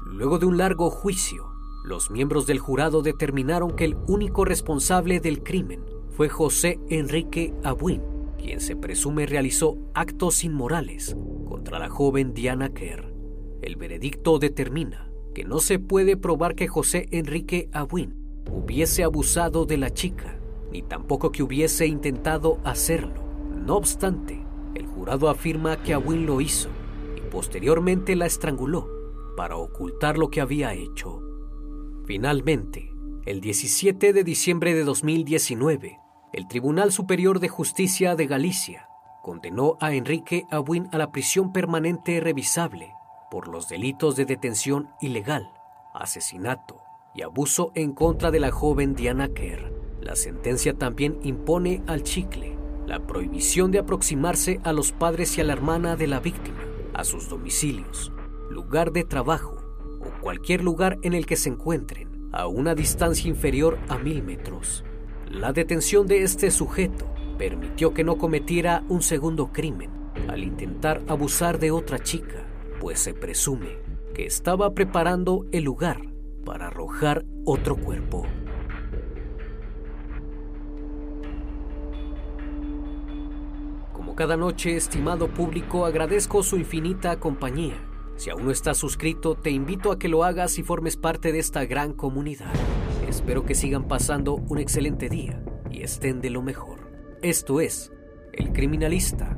Luego 0.07 0.39
de 0.39 0.47
un 0.47 0.59
largo 0.59 0.91
juicio, 0.91 1.47
los 1.85 2.11
miembros 2.11 2.47
del 2.47 2.59
jurado 2.59 3.03
determinaron 3.03 3.77
que 3.77 3.85
el 3.85 3.97
único 4.07 4.45
responsable 4.45 5.21
del 5.21 5.43
crimen 5.43 5.81
fue 6.11 6.29
José 6.29 6.79
Enrique 6.89 7.55
Abuin, 7.63 8.03
quien 8.39 8.61
se 8.61 8.77
presume 8.77 9.27
realizó 9.27 9.77
actos 9.95 10.45
inmorales 10.45 11.17
contra 11.49 11.79
la 11.79 11.89
joven 11.89 12.35
Diana 12.35 12.71
Kerr. 12.73 13.13
El 13.63 13.77
veredicto 13.77 14.39
determina 14.39 15.11
que 15.35 15.45
no 15.45 15.59
se 15.59 15.79
puede 15.79 16.17
probar 16.17 16.55
que 16.55 16.69
José 16.69 17.07
Enrique 17.11 17.69
Abuin 17.73 18.24
hubiese 18.51 19.05
abusado 19.05 19.67
de 19.67 19.79
la 19.79 19.91
chica, 19.91 20.39
ni 20.71 20.83
tampoco 20.83 21.33
que 21.33 21.43
hubiese 21.43 21.87
intentado 21.87 22.59
hacerlo. 22.65 23.23
No 23.55 23.77
obstante, 23.77 24.45
el 24.75 24.87
jurado 24.87 25.29
afirma 25.29 25.83
que 25.83 25.95
Abuin 25.95 26.27
lo 26.27 26.41
hizo 26.41 26.69
y 27.17 27.21
posteriormente 27.31 28.17
la 28.17 28.27
estranguló 28.27 28.89
para 29.37 29.57
ocultar 29.57 30.19
lo 30.19 30.31
que 30.31 30.41
había 30.41 30.75
hecho. 30.75 31.23
Finalmente, 32.07 32.93
el 33.25 33.41
17 33.41 34.13
de 34.13 34.25
diciembre 34.25 34.75
de 34.75 34.85
2019, 34.85 35.99
el 36.33 36.49
Tribunal 36.49 36.93
Superior 36.93 37.41
de 37.41 37.49
Justicia 37.49 38.17
de 38.17 38.27
Galicia 38.27 38.89
condenó 39.23 39.79
a 39.81 39.95
Enrique 39.95 40.45
Abuin 40.51 40.89
a 40.93 40.99
la 40.99 41.11
prisión 41.11 41.53
permanente 41.53 42.21
revisable 42.21 42.93
por 43.31 43.49
los 43.49 43.69
delitos 43.69 44.17
de 44.17 44.27
detención 44.27 44.91
ilegal, 45.01 45.51
asesinato 45.95 46.84
y 47.15 47.23
abuso 47.23 47.73
en 47.75 47.93
contra 47.93 48.31
de 48.31 48.41
la 48.41 48.51
joven 48.51 48.95
Diana 48.95 49.29
Kerr. 49.29 49.73
La 50.01 50.17
sentencia 50.17 50.75
también 50.75 51.19
impone 51.23 51.83
al 51.87 52.03
chicle 52.03 52.57
la 52.87 53.07
prohibición 53.07 53.71
de 53.71 53.79
aproximarse 53.79 54.61
a 54.65 54.73
los 54.73 54.93
padres 54.93 55.39
y 55.39 55.41
a 55.41 55.45
la 55.45 55.55
hermana 55.55 55.97
de 55.97 56.07
la 56.07 56.21
víctima, 56.21 56.61
a 56.93 57.05
sus 57.05 57.29
domicilios, 57.29 58.13
lugar 58.51 58.93
de 58.93 59.05
trabajo 59.05 59.57
o 60.01 60.21
cualquier 60.21 60.63
lugar 60.63 60.99
en 61.03 61.15
el 61.15 61.25
que 61.25 61.37
se 61.37 61.49
encuentren 61.49 62.29
a 62.33 62.47
una 62.47 62.75
distancia 62.75 63.29
inferior 63.29 63.79
a 63.89 63.99
mil 63.99 64.23
metros. 64.23 64.85
La 65.31 65.53
detención 65.53 66.07
de 66.07 66.23
este 66.23 66.51
sujeto 66.51 67.07
permitió 67.39 67.95
que 67.95 68.05
no 68.05 68.19
cometiera 68.19 68.85
un 68.89 69.03
segundo 69.03 69.53
crimen 69.53 69.91
al 70.29 70.45
intentar 70.45 71.03
abusar 71.09 71.59
de 71.59 71.71
otra 71.71 71.99
chica 71.99 72.47
pues 72.85 73.01
se 73.01 73.15
presume 73.15 73.79
que 74.15 74.27
estaba 74.27 74.75
preparando 74.75 75.47
el 75.53 75.65
lugar 75.65 76.14
para 76.45 76.69
arrojar 76.69 77.25
otro 77.45 77.77
cuerpo. 77.77 78.25
Como 83.93 84.15
cada 84.15 84.37
noche, 84.37 84.77
estimado 84.77 85.29
público, 85.29 85.87
agradezco 85.87 86.43
su 86.43 86.57
infinita 86.57 87.19
compañía. 87.19 87.77
Si 88.17 88.31
aún 88.31 88.45
no 88.45 88.51
estás 88.51 88.79
suscrito, 88.79 89.35
te 89.35 89.51
invito 89.51 89.91
a 89.91 89.99
que 89.99 90.09
lo 90.09 90.23
hagas 90.23 90.59
y 90.59 90.63
formes 90.63 90.97
parte 90.97 91.33
de 91.33 91.41
esta 91.41 91.65
gran 91.65 91.93
comunidad. 91.93 92.53
Espero 93.09 93.45
que 93.45 93.55
sigan 93.55 93.89
pasando 93.89 94.35
un 94.35 94.59
excelente 94.59 95.09
día 95.09 95.43
y 95.71 95.83
estén 95.83 96.21
de 96.21 96.31
lo 96.31 96.43
mejor. 96.43 96.91
Esto 97.23 97.61
es 97.61 97.93
El 98.33 98.53
Criminalista 98.53 99.37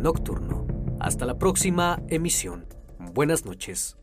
Nocturno. 0.00 0.66
Hasta 1.00 1.26
la 1.26 1.38
próxima 1.38 2.02
emisión. 2.08 2.66
Buenas 2.98 3.44
noches. 3.44 3.96